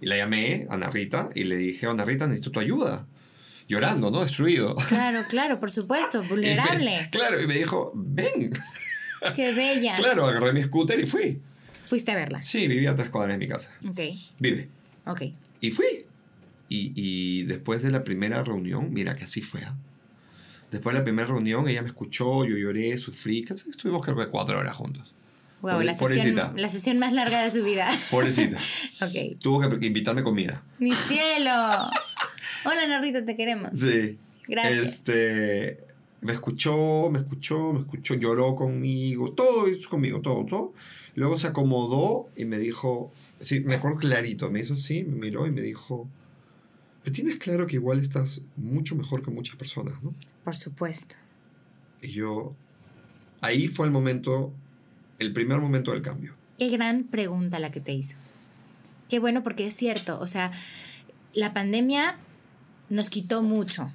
Y 0.00 0.06
la 0.06 0.16
llamé, 0.16 0.66
Ana 0.70 0.90
Rita, 0.90 1.28
y 1.34 1.44
le 1.44 1.56
dije, 1.56 1.86
Ana 1.86 2.04
Rita, 2.04 2.26
necesito 2.26 2.50
tu 2.50 2.60
ayuda. 2.60 3.06
Llorando, 3.68 4.10
¿no? 4.10 4.22
Destruido. 4.22 4.74
Claro, 4.88 5.22
claro, 5.28 5.60
por 5.60 5.70
supuesto, 5.70 6.22
vulnerable. 6.28 7.08
claro, 7.12 7.40
y 7.40 7.46
me 7.46 7.54
dijo, 7.54 7.92
ven. 7.94 8.52
Qué 9.36 9.54
bella. 9.54 9.94
Claro, 9.94 10.26
agarré 10.26 10.52
mi 10.52 10.62
scooter 10.64 10.98
y 10.98 11.06
fui. 11.06 11.40
Fuiste 11.84 12.10
a 12.10 12.16
verla. 12.16 12.42
Sí, 12.42 12.66
vivía 12.66 12.90
a 12.90 12.96
tres 12.96 13.10
cuadras 13.10 13.34
de 13.38 13.38
mi 13.38 13.48
casa. 13.48 13.70
Ok, 13.88 14.00
Vive. 14.40 14.68
ok. 15.06 15.22
Y 15.60 15.70
fui. 15.70 16.04
Y, 16.68 16.92
y 16.96 17.42
después 17.44 17.82
de 17.82 17.90
la 17.92 18.02
primera 18.02 18.42
reunión, 18.42 18.92
mira 18.92 19.14
que 19.14 19.24
así 19.24 19.40
fue. 19.42 19.60
¿ah? 19.62 19.76
Después 20.72 20.94
de 20.94 21.00
la 21.00 21.04
primera 21.04 21.28
reunión, 21.28 21.68
ella 21.68 21.82
me 21.82 21.88
escuchó, 21.88 22.44
yo 22.44 22.56
lloré, 22.56 22.96
sufrí. 22.98 23.42
Casi 23.44 23.70
estuvimos 23.70 24.04
creo 24.04 24.16
que 24.16 24.26
cuatro 24.28 24.58
horas 24.58 24.74
juntos. 24.74 25.14
Wow, 25.60 25.74
Pobre- 25.74 25.84
la 25.84 25.94
sesión, 25.94 26.52
la 26.56 26.68
sesión 26.68 26.98
más 26.98 27.12
larga 27.12 27.42
de 27.44 27.50
su 27.50 27.62
vida. 27.62 27.90
Pobrecita. 28.10 28.58
ok. 29.00 29.38
Tuvo 29.38 29.60
que 29.78 29.86
invitarme 29.86 30.24
comida. 30.24 30.64
Mi 30.80 30.90
cielo. 30.92 31.52
Hola, 32.64 32.86
Narrita, 32.88 33.24
te 33.24 33.36
queremos. 33.36 33.70
Sí. 33.78 34.18
Gracias. 34.48 34.84
Este, 34.86 35.78
Me 36.20 36.32
escuchó, 36.32 37.10
me 37.10 37.20
escuchó, 37.20 37.72
me 37.72 37.80
escuchó, 37.80 38.14
lloró 38.14 38.56
conmigo, 38.56 39.32
todo 39.32 39.68
hizo 39.68 39.88
conmigo, 39.88 40.20
todo, 40.20 40.44
todo. 40.46 40.72
Luego 41.14 41.36
se 41.38 41.46
acomodó 41.48 42.28
y 42.36 42.44
me 42.44 42.58
dijo, 42.58 43.12
sí, 43.40 43.60
me 43.60 43.74
acuerdo 43.74 43.98
clarito, 43.98 44.50
me 44.50 44.60
hizo 44.60 44.74
así, 44.74 45.04
me 45.04 45.16
miró 45.16 45.46
y 45.46 45.50
me 45.52 45.60
dijo, 45.60 46.08
pero 47.02 47.14
tienes 47.14 47.36
claro 47.36 47.66
que 47.66 47.76
igual 47.76 47.98
estás 48.00 48.40
mucho 48.56 48.94
mejor 48.96 49.22
que 49.22 49.30
muchas 49.30 49.56
personas, 49.56 50.02
¿no? 50.02 50.14
Por 50.44 50.56
supuesto. 50.56 51.16
Y 52.00 52.08
yo, 52.08 52.54
ahí 53.40 53.68
fue 53.68 53.86
el 53.86 53.92
momento, 53.92 54.52
el 55.18 55.32
primer 55.32 55.60
momento 55.60 55.92
del 55.92 56.02
cambio. 56.02 56.34
Qué 56.58 56.68
gran 56.68 57.04
pregunta 57.04 57.58
la 57.58 57.70
que 57.70 57.80
te 57.80 57.92
hizo. 57.92 58.16
Qué 59.08 59.18
bueno 59.18 59.42
porque 59.42 59.66
es 59.66 59.74
cierto, 59.74 60.18
o 60.20 60.26
sea, 60.26 60.52
la 61.34 61.52
pandemia 61.52 62.16
nos 62.88 63.10
quitó 63.10 63.42
mucho, 63.42 63.90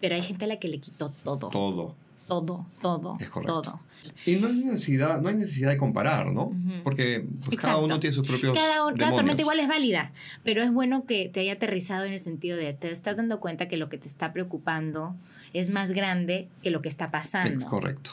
pero 0.00 0.14
hay 0.14 0.22
gente 0.22 0.44
a 0.44 0.48
la 0.48 0.58
que 0.58 0.68
le 0.68 0.78
quitó 0.78 1.12
todo. 1.24 1.48
Todo. 1.48 1.94
Todo, 2.32 2.66
todo, 2.80 3.16
Es 3.20 3.28
correcto. 3.28 3.62
todo. 3.62 3.80
Y 4.26 4.36
no 4.36 4.48
hay 4.48 4.54
necesidad, 4.54 5.20
no 5.20 5.28
hay 5.28 5.36
necesidad 5.36 5.70
de 5.70 5.76
comparar, 5.76 6.32
¿no? 6.32 6.52
Porque 6.82 7.24
pues, 7.44 7.58
cada 7.60 7.76
uno 7.76 8.00
tiene 8.00 8.14
sus 8.14 8.26
propios 8.26 8.56
Cada, 8.56 8.92
cada 8.94 9.14
tormenta 9.14 9.42
igual 9.42 9.60
es 9.60 9.68
válida, 9.68 10.12
pero 10.42 10.62
es 10.62 10.72
bueno 10.72 11.04
que 11.04 11.28
te 11.28 11.40
haya 11.40 11.52
aterrizado 11.52 12.04
en 12.04 12.12
el 12.12 12.20
sentido 12.20 12.56
de 12.56 12.72
te 12.72 12.90
estás 12.90 13.16
dando 13.18 13.38
cuenta 13.38 13.68
que 13.68 13.76
lo 13.76 13.88
que 13.88 13.98
te 13.98 14.08
está 14.08 14.32
preocupando 14.32 15.14
es 15.52 15.70
más 15.70 15.90
grande 15.92 16.48
que 16.62 16.70
lo 16.70 16.80
que 16.82 16.88
está 16.88 17.04
Es 17.06 17.10
pasando. 17.10 17.66
correcto. 17.68 18.12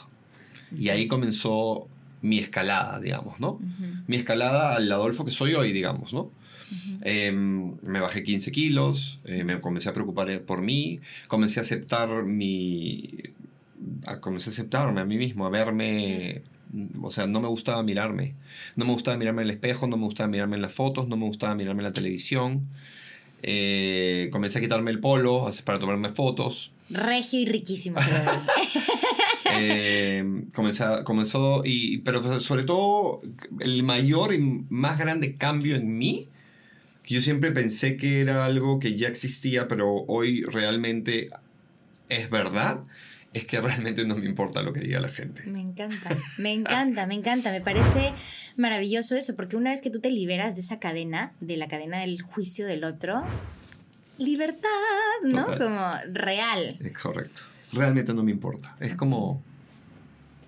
Y 0.76 0.90
ahí 0.90 1.08
comenzó 1.08 1.88
mi 2.22 2.38
escalada, 2.38 3.00
digamos, 3.00 3.40
¿no? 3.40 3.58
Mi 4.06 4.16
escalada 4.16 4.76
al 4.76 4.92
Adolfo 4.92 5.24
que 5.24 5.30
soy 5.32 5.54
hoy, 5.54 5.72
digamos, 5.72 6.12
¿no? 6.12 6.30
Em, 7.02 7.74
me 7.82 7.98
bajé 7.98 8.22
15 8.22 8.52
kilos, 8.52 9.18
eh, 9.24 9.42
me 9.42 9.60
comencé 9.60 9.88
a 9.88 9.92
preocupar 9.94 10.42
por 10.42 10.60
mí, 10.60 11.00
comencé 11.26 11.58
a 11.58 11.62
aceptar 11.62 12.22
mi... 12.24 13.08
a- 14.06 14.20
comencé 14.20 14.50
a 14.50 14.52
aceptarme 14.52 15.00
a 15.00 15.04
mí 15.04 15.16
mismo, 15.18 15.46
a 15.46 15.50
verme... 15.50 16.42
O 17.02 17.10
sea, 17.10 17.26
no 17.26 17.40
me 17.40 17.48
gustaba 17.48 17.82
mirarme. 17.82 18.34
No 18.76 18.84
me 18.84 18.92
gustaba 18.92 19.16
mirarme 19.16 19.42
en 19.42 19.48
el 19.48 19.54
espejo, 19.54 19.88
no 19.88 19.96
me 19.96 20.04
gustaba 20.04 20.28
mirarme 20.28 20.54
en 20.54 20.62
las 20.62 20.72
fotos, 20.72 21.08
no 21.08 21.16
me 21.16 21.24
gustaba 21.26 21.54
mirarme 21.56 21.80
en 21.80 21.84
la 21.84 21.92
televisión. 21.92 22.68
Eh, 23.42 24.28
comencé 24.30 24.58
a 24.58 24.60
quitarme 24.60 24.90
el 24.92 25.00
polo 25.00 25.50
para 25.64 25.80
tomarme 25.80 26.10
fotos. 26.10 26.70
Regio 26.90 27.40
y 27.40 27.46
riquísimo. 27.46 27.96
Eh, 29.52 30.44
comenza- 30.54 31.02
comenzó, 31.02 31.62
y, 31.64 31.98
pero 31.98 32.38
sobre 32.40 32.62
todo 32.62 33.20
el 33.58 33.82
mayor 33.82 34.32
y 34.32 34.38
más 34.68 34.96
grande 34.98 35.34
cambio 35.36 35.74
en 35.74 35.98
mí, 35.98 36.28
que 37.02 37.14
yo 37.14 37.20
siempre 37.20 37.50
pensé 37.50 37.96
que 37.96 38.20
era 38.20 38.44
algo 38.44 38.78
que 38.78 38.96
ya 38.96 39.08
existía, 39.08 39.66
pero 39.66 39.92
hoy 40.06 40.42
realmente 40.42 41.30
es 42.08 42.30
verdad, 42.30 42.84
es 43.32 43.44
que 43.46 43.60
realmente 43.60 44.04
no 44.06 44.16
me 44.16 44.26
importa 44.26 44.62
lo 44.62 44.72
que 44.72 44.80
diga 44.80 45.00
la 45.00 45.08
gente. 45.08 45.42
Me 45.44 45.60
encanta, 45.60 46.16
me 46.38 46.52
encanta, 46.52 47.06
me 47.06 47.14
encanta. 47.14 47.50
Me 47.52 47.60
parece 47.60 48.12
maravilloso 48.56 49.16
eso, 49.16 49.36
porque 49.36 49.56
una 49.56 49.70
vez 49.70 49.80
que 49.80 49.90
tú 49.90 50.00
te 50.00 50.10
liberas 50.10 50.54
de 50.56 50.62
esa 50.62 50.78
cadena, 50.80 51.32
de 51.40 51.56
la 51.56 51.68
cadena 51.68 52.00
del 52.00 52.20
juicio 52.22 52.66
del 52.66 52.84
otro, 52.84 53.22
libertad, 54.18 54.68
¿no? 55.24 55.44
Total. 55.46 55.58
Como 55.58 56.14
real. 56.20 56.76
Es 56.80 56.92
correcto. 56.92 57.42
Realmente 57.72 58.12
no 58.14 58.22
me 58.22 58.30
importa. 58.32 58.76
Es 58.80 58.94
como... 58.96 59.42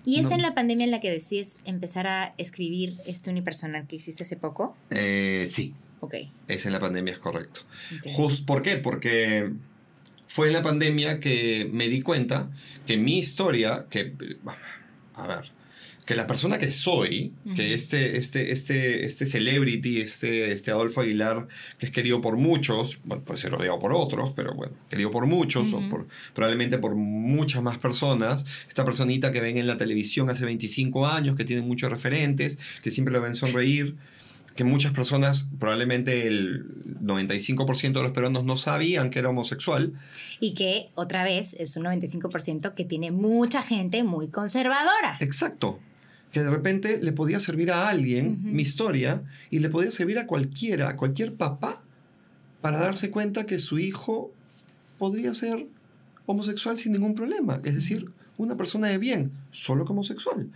¿Y 0.05 0.19
es 0.19 0.25
No. 0.25 0.35
en 0.35 0.41
la 0.41 0.53
pandemia 0.53 0.83
en 0.83 0.91
la 0.91 0.99
que 0.99 1.09
decides 1.09 1.59
empezar 1.63 2.07
a 2.07 2.33
escribir 2.37 2.97
este 3.07 3.29
unipersonal 3.29 3.87
que 3.87 3.95
hiciste 3.95 4.23
hace 4.23 4.35
poco? 4.35 4.75
eh, 4.89 5.45
sí, 5.49 5.73
Ok. 6.01 6.15
es 6.49 6.65
en 6.65 6.73
la 6.73 6.81
pandemia, 6.81 7.13
es 7.13 7.19
correcto. 7.19 7.61
Just- 8.13 8.45
¿Por 8.45 8.61
qué? 8.61 8.75
Porque 8.75 9.53
fue 10.33 10.47
en 10.47 10.53
la 10.53 10.63
pandemia 10.63 11.19
que 11.19 11.69
me 11.71 11.89
di 11.89 12.01
cuenta 12.01 12.49
que 12.87 12.97
mi 12.97 13.19
historia, 13.19 13.85
que, 13.87 14.15
a 15.13 15.27
ver, 15.27 15.51
que 16.07 16.15
la 16.15 16.25
persona 16.25 16.57
que 16.57 16.71
soy, 16.71 17.33
que 17.55 17.75
este, 17.75 18.17
este, 18.17 18.51
este, 18.51 19.05
este 19.05 19.27
celebrity, 19.27 20.01
este, 20.01 20.51
este 20.51 20.71
Adolfo 20.71 21.01
Aguilar, 21.01 21.47
que 21.77 21.85
es 21.85 21.91
querido 21.91 22.19
por 22.19 22.35
muchos, 22.37 22.97
bueno, 23.03 23.23
puede 23.23 23.41
ser 23.41 23.53
odiado 23.53 23.77
por 23.77 23.93
otros, 23.93 24.33
pero 24.35 24.55
bueno, 24.55 24.73
querido 24.89 25.11
por 25.11 25.27
muchos, 25.27 25.71
o 25.71 25.87
por, 25.87 26.07
probablemente 26.33 26.79
por 26.79 26.95
muchas 26.95 27.61
más 27.61 27.77
personas, 27.77 28.43
esta 28.67 28.83
personita 28.83 29.31
que 29.31 29.39
ven 29.39 29.59
en 29.59 29.67
la 29.67 29.77
televisión 29.77 30.31
hace 30.31 30.45
25 30.45 31.05
años, 31.05 31.37
que 31.37 31.45
tiene 31.45 31.61
muchos 31.61 31.91
referentes, 31.91 32.57
que 32.81 32.89
siempre 32.89 33.13
lo 33.13 33.21
ven 33.21 33.35
sonreír, 33.35 33.97
que 34.55 34.63
muchas 34.63 34.93
personas, 34.93 35.47
probablemente 35.59 36.27
el 36.27 36.65
95% 37.01 37.93
de 37.93 38.03
los 38.03 38.11
peruanos 38.11 38.45
no 38.45 38.55
sabían 38.55 39.09
que 39.09 39.19
era 39.19 39.29
homosexual. 39.29 39.93
Y 40.39 40.53
que 40.53 40.89
otra 40.95 41.23
vez 41.23 41.55
es 41.59 41.75
un 41.75 41.85
95% 41.85 42.73
que 42.73 42.85
tiene 42.85 43.11
mucha 43.11 43.61
gente 43.63 44.03
muy 44.03 44.27
conservadora. 44.27 45.17
Exacto. 45.19 45.79
Que 46.31 46.41
de 46.43 46.49
repente 46.49 46.99
le 47.01 47.11
podía 47.11 47.39
servir 47.39 47.71
a 47.71 47.89
alguien 47.89 48.39
mi 48.43 48.61
historia 48.61 49.23
y 49.49 49.59
le 49.59 49.69
podía 49.69 49.91
servir 49.91 50.19
a 50.19 50.27
cualquiera, 50.27 50.89
a 50.89 50.97
cualquier 50.97 51.33
papá, 51.33 51.81
para 52.61 52.79
darse 52.79 53.09
cuenta 53.09 53.45
que 53.45 53.59
su 53.59 53.79
hijo 53.79 54.31
podría 54.99 55.33
ser 55.33 55.67
homosexual 56.25 56.77
sin 56.77 56.93
ningún 56.93 57.15
problema. 57.15 57.59
Es 57.63 57.73
decir, 57.75 58.09
una 58.37 58.55
persona 58.55 58.87
de 58.87 58.97
bien, 58.99 59.31
solo 59.51 59.85
como 59.85 60.01
homosexual. 60.01 60.49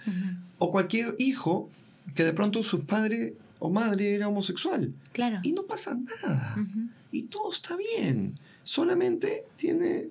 O 0.60 0.72
cualquier 0.72 1.16
hijo 1.18 1.70
que 2.16 2.24
de 2.24 2.34
pronto 2.34 2.64
su 2.64 2.86
padre 2.86 3.36
o 3.60 3.70
madre 3.70 4.14
era 4.16 4.28
homosexual. 4.28 4.94
Claro. 5.12 5.40
Y 5.44 5.52
no 5.54 5.64
pasa 5.64 5.96
nada. 5.96 6.56
Ujú. 6.60 6.88
Y 7.12 7.24
todo 7.24 7.52
está 7.52 7.76
bien. 7.76 8.36
Solamente 8.64 9.46
tiene 9.56 10.08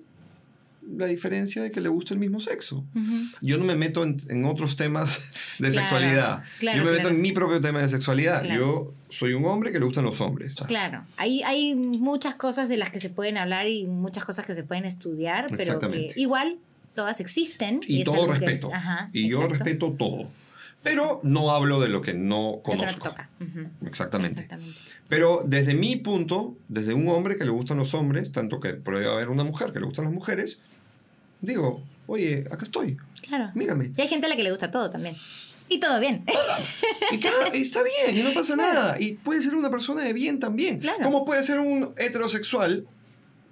la 0.95 1.05
diferencia 1.05 1.61
de 1.61 1.69
que 1.71 1.81
le 1.81 1.89
gusta 1.89 2.13
el 2.13 2.19
mismo 2.19 2.39
sexo. 2.39 2.77
Ujú. 2.95 3.13
Yo 3.41 3.57
no 3.57 3.65
me 3.65 3.75
meto 3.75 4.03
en, 4.03 4.17
en 4.29 4.45
otros 4.45 4.77
temas 4.77 5.19
de 5.59 5.69
Claro, 5.69 5.73
sexualidad. 5.73 6.43
claro, 6.59 6.77
Yo 6.77 6.83
me 6.85 6.91
meto 6.91 7.01
claro. 7.03 7.15
en 7.15 7.21
mi 7.21 7.31
propio 7.33 7.59
tema 7.61 7.79
de 7.79 7.89
sexualidad. 7.89 8.43
Yo 8.45 8.93
soy 9.09 9.33
un 9.33 9.43
hombre 9.45 9.71
que 9.71 9.79
le 9.79 9.85
gustan 9.85 10.05
los 10.05 10.21
hombres. 10.21 10.55
Claro, 10.67 11.03
hay, 11.17 11.43
hay 11.43 11.75
muchas 11.75 12.35
cosas 12.35 12.69
de 12.69 12.77
las 12.77 12.89
que 12.89 12.99
se 13.01 13.09
pueden 13.09 13.37
hablar 13.37 13.67
y 13.67 13.85
muchas 13.85 14.23
cosas 14.23 14.45
que 14.45 14.53
se 14.53 14.63
pueden 14.63 14.85
estudiar, 14.85 15.47
pero 15.57 15.77
que 15.79 16.13
igual 16.15 16.57
todas 16.95 17.19
existen. 17.19 17.81
Y 17.85 17.99
es 17.99 18.05
todo 18.05 18.27
respeto. 18.31 18.67
es- 18.69 18.73
ajá, 18.73 19.09
Y 19.13 19.27
yo 19.29 19.37
exacto, 19.43 19.53
respeto 19.55 19.91
todo. 19.91 20.29
Pero 20.83 21.19
no 21.23 21.51
hablo 21.51 21.79
de 21.81 21.89
lo 21.89 22.01
que 22.01 22.13
no 22.13 22.61
conozco. 22.63 23.09
toca. 23.09 23.29
Ujú, 23.41 23.67
Exactamente. 23.87 24.41
Exactamente. 24.41 24.77
Pero 25.09 25.41
desde 25.45 25.73
mi 25.73 25.95
punto, 25.97 26.55
desde 26.69 26.93
un 26.93 27.07
hombre 27.09 27.37
que 27.37 27.43
le 27.43 27.51
gustan 27.51 27.77
los 27.77 27.93
hombres, 27.93 28.31
tanto 28.31 28.59
que 28.59 28.73
puede 28.73 29.09
haber 29.09 29.29
una 29.29 29.43
mujer 29.43 29.73
que 29.73 29.79
le 29.79 29.85
gustan 29.85 30.05
las 30.05 30.13
mujeres, 30.13 30.59
digo, 31.41 31.83
oye, 32.07 32.45
acá 32.51 32.63
estoy, 32.63 32.97
Claro. 33.21 33.51
mírame. 33.53 33.91
Y 33.97 34.01
hay 34.01 34.07
gente 34.07 34.27
a 34.27 34.29
la 34.29 34.35
que 34.37 34.43
le 34.43 34.51
gusta 34.51 34.71
todo 34.71 34.89
también. 34.89 35.15
Y 35.69 35.79
todo 35.81 35.99
bien. 35.99 36.23
Y 37.11 37.19
claro, 37.19 37.49
y 37.53 37.63
está 37.63 37.81
bien, 37.83 38.17
y 38.17 38.23
no 38.23 38.33
pasa 38.33 38.55
nada. 38.55 39.01
Y 39.01 39.15
puede 39.15 39.41
ser 39.41 39.53
una 39.55 39.69
persona 39.69 40.01
de 40.03 40.13
bien 40.13 40.39
también. 40.39 40.79
Claro. 40.79 41.03
Como 41.03 41.25
puede 41.25 41.43
ser 41.43 41.59
un 41.59 41.93
heterosexual 41.97 42.87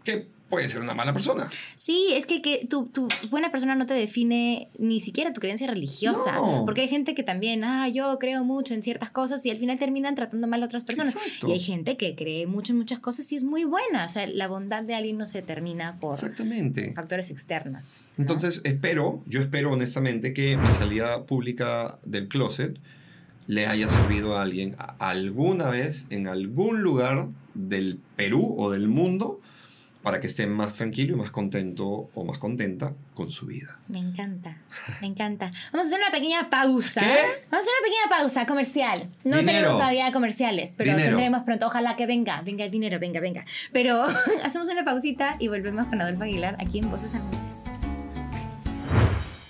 que 0.05 0.29
puede 0.49 0.69
ser 0.69 0.81
una 0.81 0.93
mala 0.93 1.13
persona. 1.13 1.49
Sí, 1.75 2.07
es 2.11 2.25
que, 2.25 2.41
que 2.41 2.67
tu, 2.69 2.85
tu 2.87 3.07
buena 3.29 3.51
persona 3.51 3.75
no 3.75 3.85
te 3.85 3.93
define 3.93 4.69
ni 4.77 5.01
siquiera 5.01 5.33
tu 5.33 5.41
creencia 5.41 5.67
religiosa. 5.67 6.33
No. 6.33 6.63
Porque 6.65 6.81
hay 6.81 6.87
gente 6.87 7.15
que 7.15 7.23
también, 7.23 7.63
ah, 7.63 7.87
yo 7.89 8.17
creo 8.19 8.43
mucho 8.43 8.73
en 8.73 8.83
ciertas 8.83 9.09
cosas 9.09 9.45
y 9.45 9.49
al 9.49 9.57
final 9.57 9.79
terminan 9.79 10.15
tratando 10.15 10.47
mal 10.47 10.61
a 10.63 10.65
otras 10.67 10.83
personas. 10.83 11.15
Exacto. 11.15 11.47
Y 11.47 11.53
hay 11.53 11.59
gente 11.59 11.97
que 11.97 12.15
cree 12.15 12.47
mucho 12.47 12.73
en 12.73 12.77
muchas 12.77 12.99
cosas 12.99 13.31
y 13.31 13.35
es 13.35 13.43
muy 13.43 13.63
buena. 13.63 14.05
O 14.05 14.09
sea, 14.09 14.27
la 14.27 14.47
bondad 14.47 14.83
de 14.83 14.95
alguien 14.95 15.17
no 15.17 15.25
se 15.25 15.41
determina 15.41 15.97
por 15.97 16.15
Exactamente. 16.15 16.93
factores 16.93 17.31
externos. 17.31 17.95
¿no? 18.17 18.23
Entonces 18.23 18.61
espero, 18.63 19.23
yo 19.25 19.41
espero 19.41 19.71
honestamente 19.71 20.33
que 20.33 20.57
mi 20.57 20.71
salida 20.71 21.25
pública 21.25 21.99
del 22.05 22.27
closet 22.27 22.79
le 23.47 23.67
haya 23.67 23.89
servido 23.89 24.37
a 24.37 24.41
alguien 24.41 24.75
alguna 24.99 25.69
vez 25.69 26.07
en 26.09 26.27
algún 26.27 26.81
lugar 26.81 27.27
del 27.53 27.99
Perú 28.15 28.55
o 28.57 28.71
del 28.71 28.87
mundo 28.87 29.39
para 30.05 30.19
que 30.19 30.27
esté 30.27 30.45
más 30.45 30.75
tranquilo 30.75 31.15
y 31.15 31.17
más 31.17 31.31
contento 31.31 32.11
o 32.13 32.23
más 32.23 32.37
contenta 32.37 32.93
con 33.15 33.31
su 33.31 33.47
vida. 33.47 33.79
Me 33.87 33.97
encanta, 33.97 34.55
me 35.01 35.07
encanta. 35.07 35.49
Vamos 35.73 35.87
a 35.87 35.89
hacer 35.89 35.99
una 35.99 36.11
pequeña 36.11 36.47
pausa. 36.47 37.01
¿Qué? 37.01 37.07
Vamos 37.49 37.53
a 37.53 37.57
hacer 37.57 37.73
una 37.79 37.87
pequeña 37.87 38.09
pausa 38.19 38.45
comercial. 38.45 39.09
No 39.23 39.37
Dinero. 39.37 39.57
tenemos 39.57 39.77
todavía 39.77 40.11
comerciales, 40.11 40.75
pero 40.77 40.91
Dinero. 40.91 41.09
tendremos 41.17 41.41
pronto. 41.41 41.65
Ojalá 41.65 41.95
que 41.95 42.05
venga, 42.05 42.39
venga 42.43 42.65
el 42.65 42.69
dinero, 42.69 42.99
venga, 42.99 43.19
venga. 43.19 43.45
Pero 43.71 44.03
hacemos 44.43 44.67
una 44.67 44.85
pausita 44.85 45.37
y 45.39 45.47
volvemos 45.47 45.87
con 45.87 45.99
Adolfo 45.99 46.21
Aguilar 46.21 46.55
aquí 46.59 46.77
en 46.77 46.91
Voces 46.91 47.09
Sanadoras. 47.09 47.79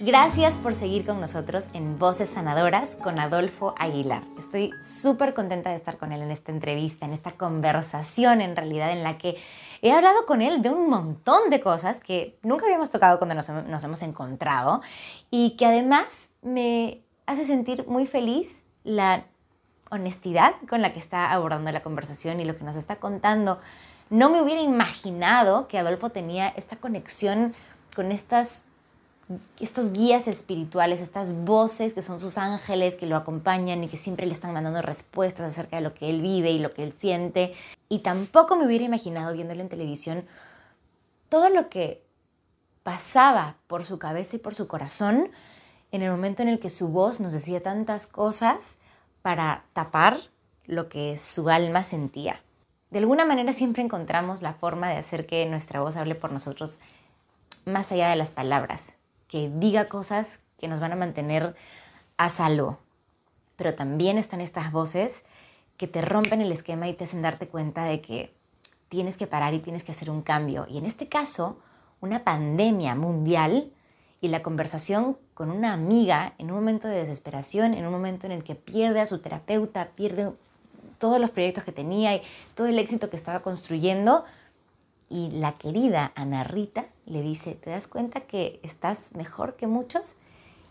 Gracias 0.05 0.55
por 0.55 0.75
seguir 0.75 1.03
con 1.03 1.19
nosotros 1.19 1.69
en 1.73 1.97
Voces 1.97 2.29
Sanadoras 2.29 2.95
con 2.95 3.17
Adolfo 3.17 3.73
Aguilar. 3.79 4.21
Estoy 4.37 4.69
súper 4.83 5.33
contenta 5.33 5.71
de 5.71 5.77
estar 5.77 5.97
con 5.97 6.11
él 6.11 6.21
en 6.21 6.29
esta 6.31 6.51
entrevista, 6.51 7.07
en 7.07 7.13
esta 7.13 7.31
conversación 7.31 8.39
en 8.41 8.55
realidad 8.55 8.91
en 8.91 9.03
la 9.03 9.17
que 9.17 9.35
he 9.85 9.91
hablado 9.91 10.25
con 10.25 10.41
él 10.41 10.63
de 10.63 10.71
un 10.71 10.89
montón 10.89 11.51
de 11.51 11.59
cosas 11.59 12.01
que 12.01 12.39
nunca 12.41 12.65
habíamos 12.65 12.89
tocado 12.89 13.19
cuando 13.19 13.35
nos, 13.35 13.83
hemos 13.83 14.01
encontrado 14.01 14.81
y 15.29 15.51
que 15.51 15.67
además 15.67 16.31
me 16.41 17.03
hace 17.27 17.45
sentir 17.45 17.85
muy 17.87 18.07
feliz 18.07 18.63
la 18.83 19.25
honestidad 19.91 20.55
con 20.67 20.81
la 20.81 20.91
que 20.91 20.99
está 20.99 21.31
abordando 21.31 21.71
la 21.71 21.83
conversación 21.83 22.39
y 22.39 22.45
lo 22.45 22.57
que 22.57 22.63
nos 22.63 22.75
está 22.75 22.95
contando. 22.95 23.59
No 24.09 24.31
me 24.31 24.41
hubiera 24.41 24.61
imaginado 24.61 25.67
que 25.67 25.77
Adolfo 25.77 26.09
tenía 26.09 26.47
esta 26.49 26.77
conexión 26.77 27.53
con 27.95 28.11
estas 28.11 28.63
estos 29.59 29.91
guías 29.91 30.27
espirituales, 30.27 31.01
estas 31.01 31.45
voces 31.45 31.93
que 31.93 32.01
son 32.01 32.19
sus 32.19 32.37
ángeles 32.37 32.95
que 32.95 33.07
lo 33.07 33.15
acompañan 33.15 33.83
y 33.83 33.87
que 33.87 33.97
siempre 33.97 34.27
le 34.27 34.33
están 34.33 34.53
mandando 34.53 34.81
respuestas 34.81 35.51
acerca 35.51 35.77
de 35.77 35.81
lo 35.81 35.93
que 35.93 36.09
él 36.09 36.21
vive 36.21 36.51
y 36.51 36.59
lo 36.59 36.69
que 36.69 36.83
él 36.83 36.93
siente. 36.93 37.53
Y 37.89 37.99
tampoco 37.99 38.55
me 38.55 38.65
hubiera 38.65 38.83
imaginado 38.83 39.33
viéndolo 39.33 39.61
en 39.61 39.69
televisión 39.69 40.25
todo 41.29 41.49
lo 41.49 41.69
que 41.69 42.03
pasaba 42.83 43.55
por 43.67 43.83
su 43.83 43.97
cabeza 43.97 44.35
y 44.35 44.39
por 44.39 44.53
su 44.53 44.67
corazón 44.67 45.29
en 45.91 46.03
el 46.03 46.11
momento 46.11 46.43
en 46.43 46.49
el 46.49 46.59
que 46.59 46.69
su 46.69 46.89
voz 46.89 47.19
nos 47.19 47.33
decía 47.33 47.63
tantas 47.63 48.05
cosas 48.05 48.77
para 49.21 49.63
tapar 49.73 50.19
lo 50.67 50.87
que 50.87 51.17
su 51.17 51.49
alma 51.49 51.83
sentía. 51.83 52.41
De 52.91 52.99
alguna 52.99 53.25
manera 53.25 53.53
siempre 53.53 53.81
encontramos 53.81 54.41
la 54.41 54.53
forma 54.53 54.89
de 54.89 54.97
hacer 54.97 55.25
que 55.25 55.45
nuestra 55.47 55.81
voz 55.81 55.97
hable 55.97 56.13
por 56.13 56.31
nosotros 56.31 56.79
más 57.65 57.91
allá 57.91 58.09
de 58.09 58.15
las 58.15 58.31
palabras, 58.31 58.93
que 59.35 59.51
diga 59.53 59.89
cosas 59.89 60.39
que 60.57 60.69
nos 60.69 60.79
van 60.79 60.93
a 60.93 60.95
mantener 60.95 61.57
a 62.15 62.29
salvo. 62.29 62.79
Pero 63.57 63.75
también 63.75 64.17
están 64.17 64.39
estas 64.39 64.71
voces 64.71 65.23
que 65.75 65.87
te 65.87 66.01
rompen 66.01 66.39
el 66.39 66.53
esquema 66.53 66.87
y 66.87 66.93
te 66.93 67.03
hacen 67.03 67.21
darte 67.21 67.49
cuenta 67.49 67.83
de 67.83 67.99
que 67.99 68.33
tienes 68.87 69.17
que 69.17 69.27
parar 69.27 69.53
y 69.53 69.59
tienes 69.59 69.83
que 69.83 69.91
hacer 69.91 70.09
un 70.09 70.21
cambio. 70.21 70.67
Y 70.69 70.77
en 70.77 70.85
este 70.85 71.09
caso, 71.09 71.59
una 71.99 72.23
pandemia 72.23 72.95
mundial 72.95 73.73
y 74.21 74.29
la 74.29 74.41
conversación 74.41 75.17
con 75.33 75.51
una 75.51 75.73
amiga 75.73 76.33
en 76.37 76.49
un 76.49 76.55
momento 76.55 76.87
de 76.87 76.95
desesperación, 76.95 77.73
en 77.73 77.85
un 77.85 77.91
momento 77.91 78.27
en 78.27 78.31
el 78.31 78.45
que 78.45 78.55
pierde 78.55 79.01
a 79.01 79.05
su 79.05 79.19
terapeuta, 79.19 79.89
pierde 79.97 80.31
todos 80.97 81.19
los 81.19 81.29
proyectos 81.29 81.65
que 81.65 81.73
tenía 81.73 82.15
y 82.15 82.21
todo 82.55 82.67
el 82.67 82.79
éxito 82.79 83.09
que 83.09 83.17
estaba 83.17 83.41
construyendo. 83.41 84.23
Y 85.15 85.31
la 85.31 85.53
querida 85.53 86.11
Ana 86.15 86.43
Rita 86.43 86.87
le 87.05 87.21
dice, 87.21 87.55
¿te 87.55 87.69
das 87.69 87.87
cuenta 87.87 88.19
que 88.19 88.59
estás 88.63 89.15
mejor 89.15 89.55
que 89.55 89.65
muchos? 89.65 90.15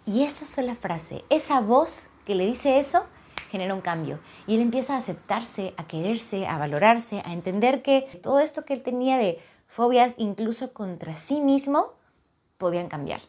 Y 0.05 0.23
esa 0.25 0.45
sola 0.45 0.75
frase, 0.75 1.25
esa 1.31 1.63
voz 1.63 2.09
que 2.27 2.35
le 2.35 2.45
dice 2.45 2.79
eso, 2.79 3.07
genera 3.51 3.75
un 3.75 3.81
cambio. 3.81 4.19
Y 4.47 4.57
él 4.57 4.61
empieza 4.61 4.97
a 4.97 4.99
aceptarse, 4.99 5.73
a 5.79 5.87
quererse, 5.87 6.47
a 6.47 6.59
valorarse, 6.59 7.23
a 7.25 7.33
entender 7.33 7.81
que 7.81 8.03
todo 8.23 8.39
esto 8.39 8.67
que 8.67 8.75
él 8.75 8.83
tenía 8.83 9.17
de 9.17 9.39
fobias, 9.67 10.15
incluso 10.19 10.75
contra 10.75 11.17
sí 11.17 11.41
mismo, 11.41 11.95
podían 12.59 12.89
cambiar. 12.89 13.23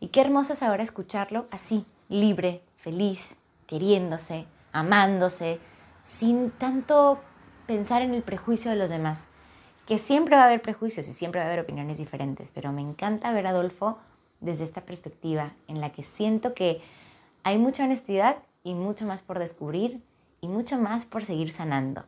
Y 0.00 0.08
qué 0.08 0.20
hermoso 0.20 0.54
es 0.54 0.64
ahora 0.64 0.82
escucharlo 0.82 1.46
así, 1.52 1.86
libre, 2.08 2.60
feliz, 2.76 3.36
queriéndose, 3.68 4.46
amándose, 4.72 5.60
sin 6.02 6.50
tanto 6.50 7.20
pensar 7.68 8.02
en 8.02 8.14
el 8.14 8.24
prejuicio 8.24 8.72
de 8.72 8.76
los 8.76 8.90
demás. 8.90 9.28
Que 9.86 9.98
siempre 9.98 10.36
va 10.36 10.42
a 10.42 10.46
haber 10.46 10.62
prejuicios 10.62 11.08
y 11.08 11.12
siempre 11.12 11.40
va 11.40 11.46
a 11.46 11.48
haber 11.48 11.60
opiniones 11.60 11.98
diferentes, 11.98 12.50
pero 12.50 12.72
me 12.72 12.80
encanta 12.80 13.32
ver 13.32 13.46
a 13.46 13.50
Adolfo 13.50 13.98
desde 14.40 14.64
esta 14.64 14.80
perspectiva 14.80 15.52
en 15.68 15.80
la 15.80 15.92
que 15.92 16.02
siento 16.02 16.54
que 16.54 16.82
hay 17.44 17.58
mucha 17.58 17.84
honestidad 17.84 18.38
y 18.64 18.74
mucho 18.74 19.06
más 19.06 19.22
por 19.22 19.38
descubrir 19.38 20.02
y 20.40 20.48
mucho 20.48 20.76
más 20.76 21.04
por 21.04 21.24
seguir 21.24 21.52
sanando. 21.52 22.04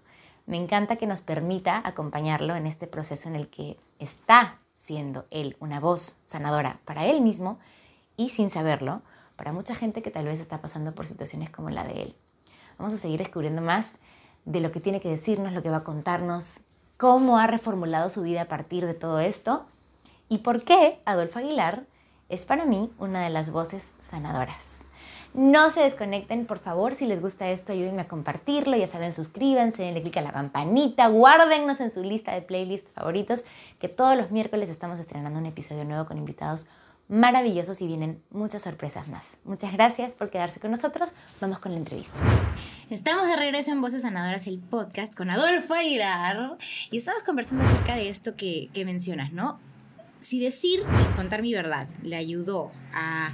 Me 0.47 0.57
encanta 0.57 0.97
que 0.97 1.07
nos 1.07 1.21
permita 1.21 1.81
acompañarlo 1.85 2.57
en 2.57 2.67
este 2.67 2.87
proceso 2.87 3.29
en 3.29 3.37
el 3.37 3.49
que 3.49 3.79
está 3.99 4.59
siendo 4.75 5.27
él 5.31 5.57
una 5.61 5.79
voz 5.79 6.17
sanadora 6.25 6.81
para 6.85 7.07
él 7.07 7.21
mismo 7.21 7.59
y 8.17 8.31
sin 8.31 8.51
saberlo, 8.51 9.03
para 9.37 9.53
mucha 9.53 9.75
gente 9.75 10.03
que 10.03 10.11
tal 10.11 10.25
vez 10.25 10.41
está 10.41 10.61
pasando 10.61 10.95
por 10.95 11.07
situaciones 11.07 11.51
como 11.51 11.71
la 11.71 11.85
de 11.85 12.03
él. 12.03 12.17
Vamos 12.79 12.95
a 12.95 12.97
seguir 12.97 13.19
descubriendo 13.19 13.63
más 13.63 13.93
de 14.45 14.61
lo 14.61 14.73
que 14.73 14.81
tiene 14.81 15.01
que 15.01 15.09
decirnos, 15.09 15.53
lo 15.53 15.63
que 15.63 15.71
va 15.71 15.79
a 15.79 15.85
contarnos, 15.85 16.63
cómo 16.99 17.39
ha 17.39 17.47
reformulado 17.47 18.11
su 18.11 18.23
vida 18.23 18.43
a 18.43 18.49
partir 18.49 18.85
de 18.85 18.93
todo 18.93 19.21
esto 19.21 19.65
y 20.29 20.39
por 20.39 20.65
qué 20.65 21.01
Adolfo 21.07 21.39
Aguilar 21.39 21.85
es 22.29 22.45
para 22.45 22.67
mí 22.67 22.91
una 22.99 23.23
de 23.23 23.31
las 23.31 23.51
voces 23.51 23.95
sanadoras. 24.01 24.83
No 25.33 25.71
se 25.71 25.81
desconecten, 25.81 26.47
por 26.47 26.59
favor. 26.59 26.95
Si 26.95 27.07
les 27.07 27.21
gusta 27.21 27.49
esto, 27.49 27.73
ayúdenme 27.73 28.03
a 28.03 28.09
compartirlo. 28.09 28.77
Ya 28.77 28.89
saben, 28.89 29.13
suscríbanse, 29.13 29.83
denle 29.83 30.03
clic 30.03 30.17
a 30.17 30.23
la 30.23 30.33
campanita, 30.33 31.07
guárdennos 31.07 31.81
en 31.81 31.91
su 31.91 32.03
lista 32.03 32.33
de 32.33 32.43
playlists 32.43 32.93
favoritos, 32.93 33.45
que 33.79 33.89
todos 33.89 34.17
los 34.17 34.31
miércoles 34.31 34.69
estamos 34.69 34.99
estrenando 34.99 35.39
un 35.39 35.47
episodio 35.47 35.85
nuevo 35.85 36.07
con 36.07 36.19
invitados 36.19 36.67
maravillosos 37.09 37.81
y 37.81 37.87
vienen 37.87 38.23
muchas 38.31 38.63
sorpresas 38.63 39.09
más. 39.09 39.39
Muchas 39.45 39.73
gracias 39.73 40.15
por 40.15 40.31
quedarse 40.31 40.61
con 40.61 40.71
nosotros. 40.71 41.11
Vamos 41.41 41.59
con 41.59 41.73
la 41.73 41.79
entrevista. 41.79 42.15
Estamos 42.91 43.27
de 43.27 43.37
regreso 43.37 43.71
en 43.71 43.81
Voces 43.81 44.03
Sanadoras, 44.03 44.47
el 44.47 44.59
podcast 44.59 45.15
con 45.15 45.31
Adolfo 45.31 45.75
Aguilar 45.75 46.59
y 46.91 46.99
estamos 46.99 47.23
conversando 47.25 47.65
acerca 47.65 47.97
de 47.97 48.09
esto 48.09 48.37
que, 48.37 48.71
mencionas, 48.85 49.33
¿no? 49.33 49.59
Si 50.21 50.41
decir 50.41 50.81
y 50.81 51.17
contar 51.17 51.43
mi 51.43 51.53
verdad 51.55 51.89
le 52.03 52.17
ayudó 52.17 52.71
a 52.93 53.33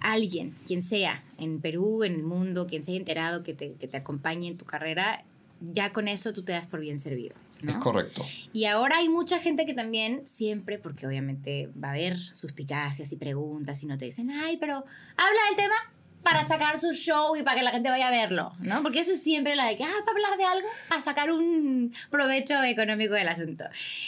alguien, 0.00 0.56
quien 0.66 0.82
sea, 0.82 1.22
en 1.38 1.60
Perú, 1.60 2.04
en 2.04 2.14
el 2.14 2.22
mundo, 2.22 2.66
quien 2.66 2.82
se 2.82 2.92
haya 2.92 3.00
enterado, 3.00 3.42
que 3.42 3.54
te, 3.54 3.74
que 3.74 3.88
te 3.88 3.96
acompañe 3.96 4.48
en 4.48 4.56
tu 4.56 4.64
carrera, 4.64 5.24
ya 5.60 5.92
con 5.92 6.08
eso 6.08 6.32
tú 6.32 6.42
te 6.42 6.52
das 6.52 6.66
por 6.66 6.80
bien 6.80 6.98
servido. 6.98 7.34
Es 7.66 7.76
correcto. 7.76 8.24
Y 8.52 8.64
ahora 8.64 8.98
hay 8.98 9.08
mucha 9.08 9.38
gente 9.38 9.66
que 9.66 9.74
también 9.74 10.26
siempre, 10.26 10.78
porque 10.78 11.06
obviamente 11.06 11.70
va 11.82 11.88
a 11.88 11.92
haber 11.92 12.18
suspicacias 12.18 13.12
y 13.12 13.16
preguntas 13.16 13.82
y 13.82 13.86
no 13.86 13.98
te 13.98 14.06
dicen, 14.06 14.30
ay, 14.30 14.56
pero 14.56 14.76
habla 15.16 15.40
del 15.48 15.56
tema 15.56 15.74
para 16.22 16.44
sacar 16.44 16.78
su 16.78 16.92
show 16.92 17.36
y 17.36 17.42
para 17.42 17.56
que 17.56 17.62
la 17.62 17.70
gente 17.70 17.90
vaya 17.90 18.08
a 18.08 18.10
verlo, 18.10 18.52
¿no? 18.60 18.82
Porque 18.82 19.00
esa 19.00 19.12
es 19.12 19.22
siempre 19.22 19.56
la 19.56 19.66
de 19.66 19.76
que, 19.76 19.84
ah, 19.84 19.92
para 20.04 20.16
hablar 20.16 20.38
de 20.38 20.44
algo, 20.44 20.68
para 20.88 21.00
sacar 21.00 21.32
un 21.32 21.94
provecho 22.10 22.62
económico 22.62 23.14
del 23.14 23.28
asunto. 23.28 23.64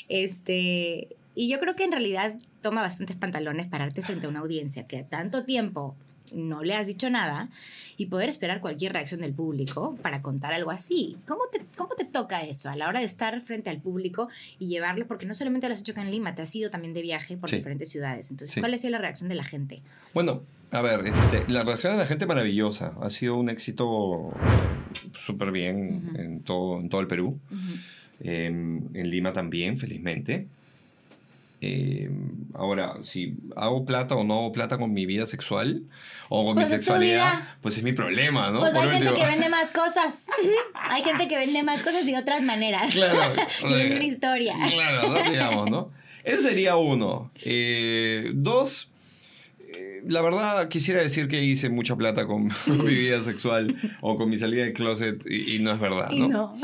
Este, 0.09 1.09
y 1.35 1.49
yo 1.49 1.59
creo 1.59 1.75
que 1.75 1.85
en 1.85 1.93
realidad 1.93 2.35
toma 2.61 2.83
bastantes 2.83 3.17
pantalones 3.17 3.67
pararte 3.67 4.03
frente 4.03 4.27
a 4.27 4.29
una 4.29 4.41
audiencia 4.41 4.87
que 4.87 5.03
tanto 5.03 5.45
tiempo 5.45 5.97
no 6.35 6.63
le 6.63 6.75
has 6.75 6.87
dicho 6.87 7.11
nada 7.11 7.49
y 7.97 8.07
poder 8.07 8.29
esperar 8.29 8.61
cualquier 8.61 8.93
reacción 8.93 9.21
del 9.21 9.33
público 9.35 9.97
para 10.03 10.23
contar 10.23 10.53
algo 10.53 10.71
así. 10.71 11.17
¿Cómo 11.27 11.43
te, 11.51 11.63
cómo 11.77 11.95
te 11.95 12.05
toca 12.05 12.43
eso 12.43 12.71
a 12.71 12.77
la 12.77 12.89
hora 12.89 13.01
de 13.01 13.07
estar 13.07 13.41
frente 13.43 13.71
al 13.71 13.81
público 13.81 14.29
y 14.59 14.69
llevarlo? 14.69 15.07
Porque 15.07 15.27
no 15.27 15.35
solamente 15.35 15.69
lo 15.69 15.75
has 15.75 15.81
hecho 15.81 15.93
acá 15.93 16.03
en 16.03 16.11
Lima, 16.11 16.35
te 16.35 16.43
has 16.43 16.55
ido 16.55 16.71
también 16.71 16.95
de 16.95 17.03
viaje 17.03 17.37
por 17.37 17.51
diferentes 17.51 17.91
ciudades. 17.91 18.31
Entonces, 18.31 18.61
¿cuál 18.61 18.75
ha 18.75 18.79
sido 18.79 18.93
la 18.93 18.99
reacción 18.99 19.29
de 19.29 19.35
la 19.35 19.45
gente? 19.45 19.83
Bueno, 20.15 20.43
a 20.71 20.81
ver, 20.81 21.07
este, 21.07 21.45
la 21.53 21.65
reacción 21.65 21.93
de 21.93 21.99
la 21.99 22.07
gente 22.07 22.27
maravillosa. 22.27 22.95
Ha 23.01 23.11
sido 23.11 23.37
un 23.37 23.51
éxito 23.51 24.33
súper 25.19 25.53
bien 25.53 26.13
en, 26.17 26.41
todo, 26.41 26.81
en 26.81 26.89
todo 26.89 27.01
el 27.01 27.07
Perú. 27.07 27.39
Em, 28.21 28.81
en 28.95 29.11
Lima 29.11 29.33
también, 29.33 29.79
felizmente. 29.79 30.47
Eh, 31.65 32.11
ahora, 32.55 32.97
si 33.05 33.37
hago 33.55 33.85
plata 33.85 34.17
o 34.17 34.25
no 34.25 34.35
hago 34.35 34.53
plata 34.53 34.79
con 34.79 34.93
mi 34.93 35.07
vida 35.07 35.27
sexual 35.27 35.85
o 36.29 36.45
con 36.45 36.57
mi 36.57 36.63
pues 36.63 36.71
sexualidad, 36.71 37.57
pues 37.61 37.79
es 37.79 37.85
mi 37.85 37.93
problema, 37.93 38.51
¿no? 38.51 38.59
Pues 38.59 38.75
hay 38.75 38.99
gente 38.99 39.15
que 39.15 39.25
vende 39.25 39.49
más 39.49 39.71
cosas. 39.71 40.25
hay 40.75 41.05
gente 41.05 41.29
que 41.29 41.37
vende 41.37 41.63
más 41.63 41.81
cosas 41.83 42.05
de 42.05 42.19
otras 42.19 42.43
maneras. 42.43 42.93
Claro. 42.93 43.21
y 43.69 43.73
vende 43.73 43.95
una 43.95 44.05
historia. 44.05 44.57
Claro, 44.73 45.09
¿no? 45.09 45.31
digamos, 45.31 45.71
¿no? 45.71 45.93
Ese 46.25 46.49
sería 46.49 46.75
uno. 46.75 47.31
Eh, 47.45 48.33
dos, 48.35 48.91
eh, 49.61 50.03
la 50.05 50.21
verdad 50.21 50.69
quisiera 50.69 51.01
decir 51.01 51.29
que 51.29 51.45
hice 51.45 51.71
mucha 51.71 51.95
plata 51.95 52.27
con 52.27 52.47
mi 52.67 52.93
vida 52.93 53.23
sexual 53.23 53.77
o 54.01 54.17
con 54.17 54.29
mi 54.29 54.37
salida 54.37 54.65
de 54.65 54.73
closet 54.73 55.25
y, 55.31 55.61
no 55.61 55.71
es 55.71 55.79
verdad, 55.79 56.11
¿no? 56.11 56.27
no. 56.27 56.55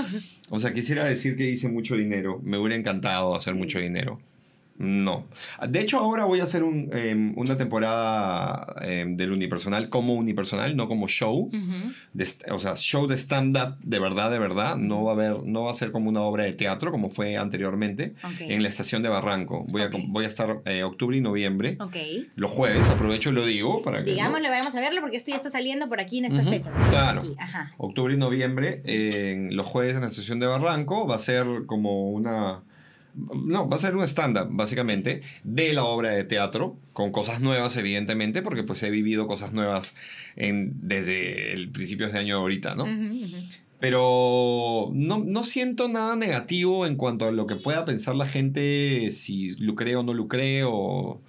O 0.51 0.59
sea, 0.59 0.75
quisiera 0.75 1.05
decir 1.05 1.37
que 1.37 1.49
hice 1.49 1.69
mucho 1.69 1.95
dinero. 1.95 2.41
Me 2.43 2.59
hubiera 2.59 2.75
encantado 2.75 3.37
hacer 3.37 3.55
mucho 3.55 3.79
dinero. 3.79 4.21
No. 4.79 5.27
De 5.69 5.81
hecho, 5.81 5.99
ahora 5.99 6.25
voy 6.25 6.39
a 6.41 6.45
hacer 6.45 6.63
em, 6.63 7.37
una 7.37 7.59
temporada 7.59 8.77
em, 8.83 9.17
del 9.17 9.33
unipersonal 9.33 9.89
como 9.89 10.15
unipersonal, 10.15 10.77
no 10.77 10.89
como 10.89 11.09
show. 11.09 11.51
o 12.51 12.59
sea, 12.59 12.77
show 12.77 13.07
de 13.09 13.17
stand-up 13.17 13.77
de 13.83 13.99
verdad, 13.99 14.31
de 14.31 14.39
verdad. 14.39 14.77
No 14.77 15.03
va, 15.03 15.13
a 15.13 15.15
haber, 15.15 15.43
no 15.43 15.65
va 15.65 15.73
a 15.73 15.75
ser 15.75 15.91
como 15.91 16.09
una 16.09 16.23
obra 16.23 16.45
de 16.45 16.53
teatro 16.53 16.93
como 16.93 17.11
fue 17.11 17.37
anteriormente 17.37 18.15
en 18.41 18.63
la 18.63 18.69
estación 18.69 19.03
de 19.03 19.09
Barranco. 19.09 19.65
Voy, 19.69 19.83
a, 19.83 19.91
voy 20.07 20.25
a 20.25 20.29
estar 20.29 20.63
eh, 20.65 20.85
octubre 20.85 21.17
y 21.17 21.21
noviembre. 21.21 21.77
Los 22.37 22.51
jueves, 22.51 22.89
aprovecho 22.89 23.31
y 23.31 23.33
lo 23.33 23.45
digo 23.45 23.83
para 23.83 24.05
que... 24.05 24.13
Digamos, 24.13 24.41
le 24.41 24.49
vayamos 24.49 24.75
a 24.77 24.81
verlo 24.81 25.01
porque 25.01 25.17
esto 25.17 25.33
ya 25.33 25.37
está 25.37 25.51
saliendo 25.51 25.89
por 25.89 26.01
aquí 26.01 26.19
en 26.19 26.27
estas 26.27 26.49
fechas. 26.49 26.75
Claro. 26.89 27.23
Octubre 27.79 28.15
y 28.15 28.17
noviembre, 28.17 28.81
en 28.85 29.57
los 29.57 29.67
jueves 29.67 29.97
en 29.97 30.03
la 30.03 30.09
estación 30.09 30.39
de 30.39 30.47
Barranco. 30.47 31.07
Va 31.07 31.17
a 31.17 31.19
ser 31.19 31.47
como 31.67 32.11
una 32.11 32.63
no, 33.45 33.69
va 33.69 33.77
a 33.77 33.81
ser 33.81 33.97
un 33.97 34.05
stand-up, 34.05 34.49
básicamente, 34.51 35.23
de 35.45 35.73
la 35.73 35.85
obra 35.85 36.11
de 36.11 36.25
teatro, 36.25 36.77
con 36.93 37.13
cosas 37.13 37.41
nuevas, 37.41 37.77
evidentemente, 37.77 38.43
porque 38.43 38.63
pues 38.63 38.83
he 38.83 38.91
vivido 38.91 39.27
cosas 39.27 39.53
nuevas 39.53 39.95
en, 40.37 40.73
desde 40.83 41.53
el 41.53 41.71
principio 41.71 42.09
de 42.09 42.19
año 42.19 42.37
ahorita, 42.37 42.75
¿no? 42.75 42.87
Pero 43.81 44.91
no, 44.93 45.19
no, 45.19 45.45
siento 45.45 45.89
nada 45.89 46.17
negativo 46.17 46.85
en 46.87 46.97
cuanto 46.97 47.27
a 47.27 47.31
lo 47.31 47.47
que 47.47 47.55
pueda 47.55 47.85
pensar 47.85 48.17
la 48.17 48.27
gente, 48.27 49.13
si 49.13 49.55
lucré 49.57 49.95
o 49.95 50.03
no 50.03 50.15
lucré, 50.15 50.65
o... 50.65 51.21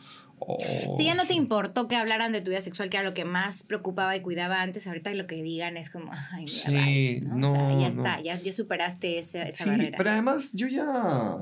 Si 0.96 1.04
ya 1.04 1.14
no 1.14 1.28
te 1.28 1.36
importó 1.36 1.88
que 1.88 1.96
hablaran 1.96 2.32
de 2.32 2.42
tu 2.42 2.50
vida 2.50 2.62
sexual, 2.62 2.90
que 2.90 2.98
era 2.98 3.08
lo 3.08 3.14
que 3.14 3.26
más 3.26 3.64
preocupaba 3.64 4.16
y 4.16 4.22
cuidaba 4.22 4.62
antes, 4.62 4.88
ahorita 4.88 5.14
lo 5.14 5.28
que 5.28 5.44
digan 5.44 5.78
es 5.78 5.92
como, 5.92 6.12
ay, 6.32 6.48
sí, 6.48 7.22
¿no? 7.22 7.80
ya 7.80 7.88
está, 7.88 8.20
ya, 8.22 8.42
ya 8.42 8.54
superaste 8.54 9.20
esa, 9.20 9.44
esa 9.44 9.66
sí, 9.66 9.92
Pero 9.96 10.10
además 10.10 10.54
yo 10.54 10.68
ya 10.68 11.38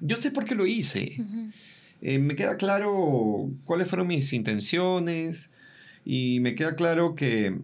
yo 0.00 0.20
sé 0.20 0.30
por 0.30 0.44
qué 0.44 0.54
lo 0.54 0.66
hice. 0.66 1.16
eh, 2.02 2.18
me 2.18 2.36
queda 2.36 2.56
claro 2.56 3.50
cuáles 3.64 3.88
fueron 3.88 4.06
mis 4.08 4.32
intenciones 4.32 5.50
y 6.04 6.40
me 6.40 6.54
queda 6.54 6.76
claro 6.76 7.14
que, 7.14 7.56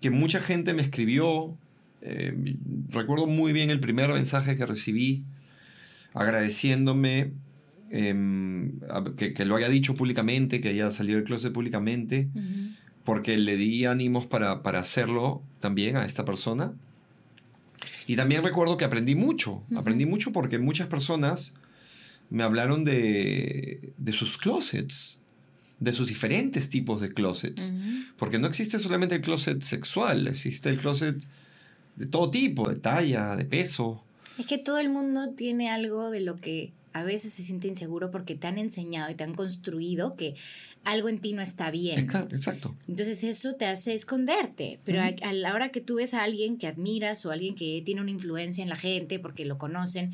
que 0.00 0.10
mucha 0.10 0.40
gente 0.40 0.72
me 0.74 0.82
escribió. 0.82 1.56
eh, 2.02 2.34
recuerdo 2.90 3.26
muy 3.26 3.52
bien 3.52 3.70
el 3.70 3.78
primer 3.80 4.10
mensaje 4.12 4.56
que 4.56 4.66
recibí 4.66 5.22
agradeciéndome 6.14 7.32
em, 7.90 8.72
que, 9.16 9.32
que 9.34 9.44
lo 9.44 9.56
haya 9.56 9.68
dicho 9.68 9.94
públicamente, 9.94 10.60
que 10.60 10.68
haya 10.70 10.90
salido 10.90 11.16
del 11.18 11.24
closet 11.26 11.52
públicamente, 11.52 12.28
porque 13.04 13.36
le 13.38 13.56
di 13.56 13.84
ánimos 13.84 14.26
para, 14.26 14.62
para 14.62 14.80
hacerlo 14.80 15.42
también 15.60 15.96
a 15.96 16.04
esta 16.04 16.24
persona. 16.24 16.72
Y 18.06 18.16
también 18.16 18.42
recuerdo 18.42 18.76
que 18.76 18.84
aprendí 18.84 19.14
mucho, 19.14 19.62
aprendí 19.76 20.06
mucho 20.06 20.32
porque 20.32 20.58
muchas 20.58 20.86
personas 20.88 21.52
me 22.32 22.42
hablaron 22.44 22.84
de, 22.84 23.92
de 23.98 24.12
sus 24.12 24.38
closets, 24.38 25.18
de 25.80 25.92
sus 25.92 26.08
diferentes 26.08 26.70
tipos 26.70 27.00
de 27.00 27.12
closets. 27.12 27.72
Porque 28.16 28.38
no 28.38 28.46
existe 28.46 28.78
solamente 28.78 29.14
el 29.16 29.20
closet 29.20 29.62
sexual, 29.62 30.26
existe 30.28 30.70
el 30.70 30.78
closet 30.78 31.16
de 31.96 32.06
todo 32.06 32.30
tipo, 32.30 32.68
de 32.70 32.76
talla, 32.76 33.36
de 33.36 33.44
peso. 33.44 34.02
Es 34.38 34.46
que 34.46 34.56
todo 34.58 34.78
el 34.78 34.88
mundo 34.88 35.30
tiene 35.36 35.68
algo 35.70 36.10
de 36.10 36.20
lo 36.20 36.36
que 36.36 36.72
a 36.94 37.02
veces 37.02 37.32
se 37.34 37.42
siente 37.42 37.68
inseguro 37.68 38.10
porque 38.10 38.34
te 38.34 38.46
han 38.46 38.58
enseñado 38.58 39.10
y 39.10 39.14
te 39.14 39.24
han 39.24 39.34
construido 39.34 40.14
que 40.16 40.34
algo 40.84 41.08
en 41.08 41.18
ti 41.18 41.32
no 41.32 41.42
está 41.42 41.70
bien. 41.70 42.08
Exa- 42.08 42.32
Exacto. 42.34 42.74
Entonces 42.88 43.22
eso 43.24 43.54
te 43.54 43.66
hace 43.66 43.94
esconderte, 43.94 44.78
pero 44.84 45.00
a 45.02 45.32
la 45.32 45.54
hora 45.54 45.70
que 45.70 45.80
tú 45.80 45.96
ves 45.96 46.14
a 46.14 46.22
alguien 46.22 46.56
que 46.58 46.66
admiras 46.66 47.24
o 47.26 47.30
alguien 47.30 47.54
que 47.54 47.82
tiene 47.84 48.00
una 48.00 48.10
influencia 48.10 48.62
en 48.62 48.68
la 48.70 48.76
gente 48.76 49.18
porque 49.18 49.44
lo 49.44 49.58
conocen, 49.58 50.12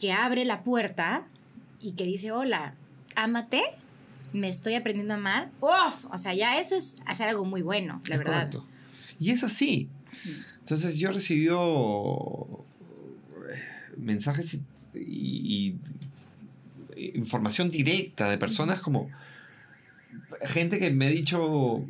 que 0.00 0.12
abre 0.12 0.44
la 0.44 0.62
puerta 0.62 1.26
y 1.80 1.92
que 1.92 2.04
dice, 2.04 2.32
hola, 2.32 2.74
ámate, 3.14 3.62
me 4.32 4.48
estoy 4.48 4.74
aprendiendo 4.74 5.14
a 5.14 5.16
amar, 5.16 5.50
¡uf! 5.60 6.04
O 6.12 6.18
sea, 6.18 6.34
ya 6.34 6.58
eso 6.58 6.76
es 6.76 6.96
hacer 7.06 7.28
algo 7.28 7.44
muy 7.44 7.62
bueno, 7.62 8.00
la 8.08 8.14
Es 8.16 8.18
verdad. 8.18 8.50
correcto. 8.50 8.66
Y 9.18 9.30
es 9.30 9.42
así. 9.44 9.88
Entonces 10.60 10.96
yo 10.96 11.08
he 11.10 11.12
recibido 11.12 12.64
eh, 13.50 13.62
mensajes 13.96 14.54
y, 14.54 14.98
y- 15.00 15.76
y 16.96 17.16
información 17.18 17.70
directa 17.70 18.28
de 18.30 18.38
personas 18.38 18.80
como 18.80 19.08
gente 20.46 20.78
que 20.78 20.90
me 20.90 21.06
ha 21.06 21.10
dicho, 21.10 21.84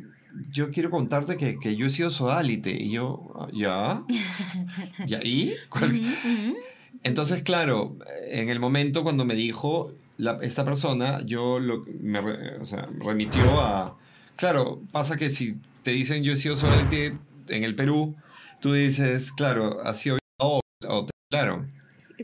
yo 0.51 0.71
quiero 0.71 0.89
contarte 0.91 1.35
que, 1.37 1.57
que 1.59 1.75
yo 1.75 1.87
he 1.87 1.89
sido 1.89 2.09
sodálite. 2.11 2.71
Y 2.71 2.91
yo, 2.91 3.31
"Ah, 3.67 4.03
¿ya? 5.05 5.19
¿Y? 5.23 5.53
¿Cuál- 5.69 5.91
Ujú, 5.91 6.29
ujú. 6.49 6.57
Entonces, 7.03 7.43
claro, 7.43 7.95
en 8.29 8.49
el 8.49 8.59
momento 8.59 9.03
cuando 9.03 9.25
me 9.25 9.35
dijo 9.35 9.93
la- 10.17 10.39
esta 10.41 10.65
persona, 10.65 11.21
yo 11.25 11.59
lo, 11.59 11.85
me 12.01 12.19
re- 12.21 12.57
o 12.57 12.65
sea, 12.65 12.87
remitió 12.99 13.59
a... 13.61 13.97
Claro, 14.35 14.81
pasa 14.91 15.17
que 15.17 15.29
si 15.29 15.55
te 15.83 15.91
dicen 15.91 16.23
yo 16.23 16.33
he 16.33 16.37
sido 16.37 16.55
solamente 16.57 17.17
en 17.47 17.63
el 17.63 17.75
Perú, 17.75 18.15
tú 18.61 18.73
dices, 18.73 19.31
claro, 19.31 19.79
ha 19.83 19.93
sido... 19.93 20.17
o- 20.39 20.61
te- 21.05 21.11
claro, 21.29 21.65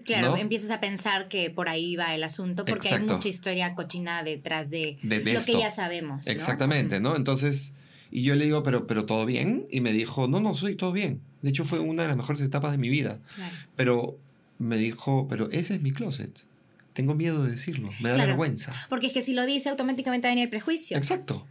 Claro, 0.03 0.31
¿No? 0.31 0.37
empiezas 0.37 0.71
a 0.71 0.81
pensar 0.81 1.29
que 1.29 1.49
por 1.49 1.69
ahí 1.69 1.95
va 1.95 2.13
el 2.15 2.23
asunto 2.25 2.65
porque 2.65 2.89
Exacto. 2.89 3.13
hay 3.13 3.17
mucha 3.17 3.29
historia 3.29 3.75
cochina 3.75 4.23
detrás 4.23 4.69
de, 4.69 4.97
de, 5.01 5.21
de 5.21 5.31
lo 5.33 5.39
esto. 5.39 5.53
que 5.53 5.59
ya 5.59 5.71
sabemos. 5.71 6.25
¿no? 6.25 6.31
Exactamente, 6.33 6.99
¿no? 6.99 7.15
Entonces, 7.15 7.73
y 8.11 8.23
yo 8.23 8.35
le 8.35 8.43
digo, 8.43 8.61
pero, 8.61 8.87
pero 8.87 9.05
¿todo 9.05 9.25
bien? 9.25 9.67
Y 9.71 9.79
me 9.79 9.93
dijo, 9.93 10.27
no, 10.27 10.41
no, 10.41 10.53
soy 10.53 10.75
todo 10.75 10.91
bien. 10.91 11.21
De 11.41 11.49
hecho, 11.51 11.63
fue 11.63 11.79
una 11.79 12.01
de 12.01 12.09
las 12.09 12.17
mejores 12.17 12.41
etapas 12.41 12.73
de 12.73 12.77
mi 12.77 12.89
vida. 12.89 13.19
Claro. 13.35 13.55
Pero 13.77 14.17
me 14.59 14.77
dijo, 14.77 15.27
pero 15.29 15.49
ese 15.51 15.75
es 15.75 15.81
mi 15.81 15.91
closet. 15.91 16.43
Tengo 16.93 17.13
miedo 17.13 17.43
de 17.43 17.51
decirlo, 17.51 17.89
me 18.01 18.09
da 18.09 18.15
Claro. 18.15 18.29
vergüenza. 18.29 18.73
Porque 18.89 19.07
es 19.07 19.13
que 19.13 19.21
si 19.21 19.33
lo 19.33 19.45
dice, 19.45 19.69
automáticamente 19.69 20.27
va 20.27 20.31
a 20.31 20.35
venir 20.35 20.45
el 20.45 20.49
prejuicio. 20.49 20.95
Exacto. 20.97 21.45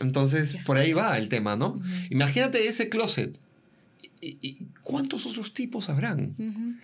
Entonces, 0.00 0.58
por 0.66 0.76
ahí 0.76 0.92
va 0.92 1.16
el 1.18 1.28
tema, 1.28 1.56
¿no? 1.56 1.80
Imagínate 2.10 2.66
ese 2.66 2.88
closet. 2.88 3.38
¿Y, 4.20 4.38
y 4.40 4.66
cuántos 4.82 5.26
otros 5.26 5.52
tipos 5.54 5.88
habrán? 5.90 6.34
Ujú. 6.38 6.74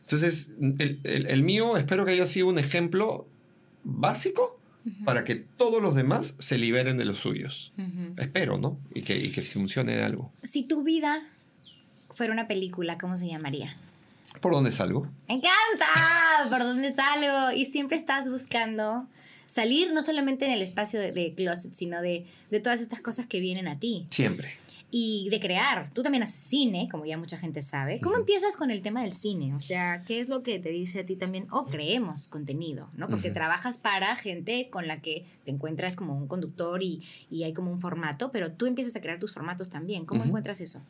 Entonces, 0.00 0.52
el, 0.78 1.00
el- 1.04 1.26
el 1.26 1.42
mío 1.42 1.76
espero 1.76 2.04
que 2.04 2.12
haya 2.12 2.26
sido 2.26 2.48
un 2.48 2.58
ejemplo 2.58 3.26
básico 3.82 4.58
para 5.06 5.24
que 5.24 5.34
todos 5.36 5.82
los 5.82 5.94
demás 5.94 6.36
se 6.38 6.58
liberen 6.58 6.98
de 6.98 7.06
los 7.06 7.18
suyos. 7.18 7.72
Espero, 8.18 8.58
¿no? 8.58 8.78
Y 8.94 9.00
que, 9.02 9.18
y 9.18 9.30
que 9.30 9.40
funcione 9.42 9.96
de 9.96 10.02
algo. 10.02 10.30
Si 10.42 10.62
tu 10.64 10.82
vida 10.82 11.22
fuera 12.12 12.32
una 12.34 12.46
película, 12.46 12.98
¿cómo 12.98 13.16
se 13.16 13.26
llamaría? 13.28 13.76
¿Por 14.40 14.52
dónde 14.52 14.72
salgo? 14.72 15.06
¡Me 15.28 15.34
encanta! 15.34 16.48
¿Por 16.50 16.60
dónde 16.60 16.94
salgo? 16.94 17.52
Y 17.56 17.66
siempre 17.66 17.96
estás 17.96 18.28
buscando 18.28 19.06
salir 19.46 19.92
no 19.92 20.02
solamente 20.02 20.44
en 20.44 20.52
el 20.52 20.62
espacio 20.62 21.00
de, 21.00 21.12
de 21.12 21.34
closet, 21.34 21.74
sino 21.74 22.00
de, 22.00 22.26
de 22.50 22.60
todas 22.60 22.80
estas 22.80 23.00
cosas 23.00 23.26
que 23.26 23.40
vienen 23.40 23.68
a 23.68 23.78
ti. 23.78 24.06
Siempre. 24.10 24.56
Y 24.96 25.28
de 25.28 25.40
crear. 25.40 25.90
Tú 25.92 26.04
también 26.04 26.22
haces 26.22 26.38
cine, 26.38 26.86
como 26.88 27.04
ya 27.04 27.18
mucha 27.18 27.36
gente 27.36 27.62
sabe. 27.62 28.00
¿Cómo 28.00 28.16
empiezas 28.16 28.56
con 28.56 28.70
el 28.70 28.80
tema 28.80 29.02
del 29.02 29.12
cine? 29.12 29.52
O 29.56 29.60
sea, 29.60 30.04
¿qué 30.04 30.20
es 30.20 30.28
lo 30.28 30.44
que 30.44 30.60
te 30.60 30.68
dice 30.68 31.00
a 31.00 31.04
ti 31.04 31.16
también? 31.16 31.48
O 31.50 31.66
creemos 31.66 32.28
contenido, 32.28 32.90
¿no? 32.96 33.08
Porque 33.08 33.32
trabajas 33.32 33.78
para 33.78 34.14
gente 34.14 34.68
con 34.70 34.86
la 34.86 35.00
que 35.00 35.26
te 35.44 35.50
encuentras 35.50 35.96
como 35.96 36.16
un 36.16 36.28
conductor 36.28 36.80
y, 36.80 37.02
y 37.28 37.42
hay 37.42 37.52
como 37.52 37.72
un 37.72 37.80
formato, 37.80 38.30
pero 38.30 38.52
tú 38.52 38.66
empiezas 38.66 38.94
a 38.94 39.00
crear 39.00 39.18
tus 39.18 39.34
formatos 39.34 39.68
también. 39.68 40.06
¿Cómo 40.06 40.22
encuentras 40.22 40.60
eso? 40.60 40.80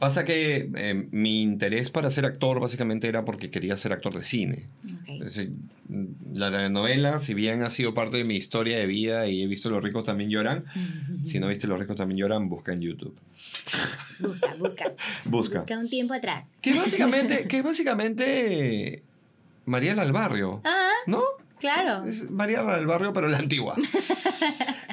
Pasa 0.00 0.24
que 0.24 0.68
eh, 0.74 1.06
mi 1.12 1.42
interés 1.42 1.88
para 1.88 2.10
ser 2.10 2.24
actor 2.24 2.58
básicamente 2.58 3.06
era 3.06 3.24
porque 3.24 3.52
quería 3.52 3.76
ser 3.76 3.92
actor 3.92 4.18
de 4.18 4.24
cine. 4.24 4.66
Ok. 4.84 5.08
Es 5.08 5.36
decir, 5.36 5.52
la 6.34 6.50
telenovela, 6.50 7.20
si 7.20 7.34
bien 7.34 7.62
ha 7.62 7.70
sido 7.70 7.92
parte 7.94 8.16
de 8.16 8.24
mi 8.24 8.36
historia 8.36 8.78
de 8.78 8.86
vida 8.86 9.26
y 9.28 9.42
he 9.42 9.46
visto 9.46 9.68
Los 9.70 9.82
ricos 9.82 10.04
también 10.04 10.30
lloran, 10.30 10.64
si 11.24 11.38
no 11.38 11.48
viste 11.48 11.66
Los 11.66 11.78
ricos 11.78 11.96
también 11.96 12.18
lloran, 12.18 12.48
busca 12.48 12.72
en 12.72 12.80
YouTube. 12.80 13.14
Busca, 14.20 14.54
busca. 14.58 14.84
Busca. 15.24 15.58
Busca 15.60 15.78
un 15.78 15.88
tiempo 15.88 16.14
atrás. 16.14 16.52
Que 16.60 16.72
básicamente, 16.74 17.46
que 17.48 17.62
básicamente 17.62 19.02
Mariela 19.66 20.02
del 20.04 20.12
Barrio, 20.12 20.60
Ah, 20.64 20.90
¿no? 21.06 21.22
claro. 21.58 22.04
Es 22.04 22.28
Mariela 22.30 22.76
del 22.76 22.86
Barrio, 22.86 23.12
pero 23.12 23.28
la 23.28 23.38
antigua. 23.38 23.76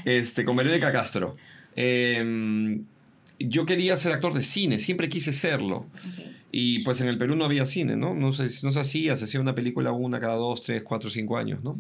este, 0.06 0.46
con 0.46 0.56
Verónica 0.56 0.92
Castro. 0.92 1.36
Eh, 1.76 2.82
yo 3.40 3.66
quería 3.66 3.96
ser 3.98 4.12
actor 4.12 4.34
de 4.34 4.44
cine, 4.44 4.80
siempre 4.80 5.08
quise 5.10 5.32
serlo. 5.34 5.78
Ok. 5.78 6.26
Y 6.52 6.80
pues 6.80 7.00
en 7.02 7.08
el 7.08 7.18
Perú 7.18 7.36
no 7.36 7.46
había 7.46 7.66
cine, 7.66 7.96
¿no? 7.96 8.14
No 8.16 8.34
se, 8.34 8.46
no 8.66 8.72
se 8.72 8.80
hacía, 8.80 9.16
se 9.18 9.26
hacía 9.26 9.40
una 9.40 9.54
película 9.56 9.92
una 9.92 10.20
cada 10.20 10.36
dos, 10.36 10.62
tres, 10.64 10.82
cuatro, 10.84 11.10
cinco 11.10 11.38
años, 11.38 11.64
¿no? 11.64 11.80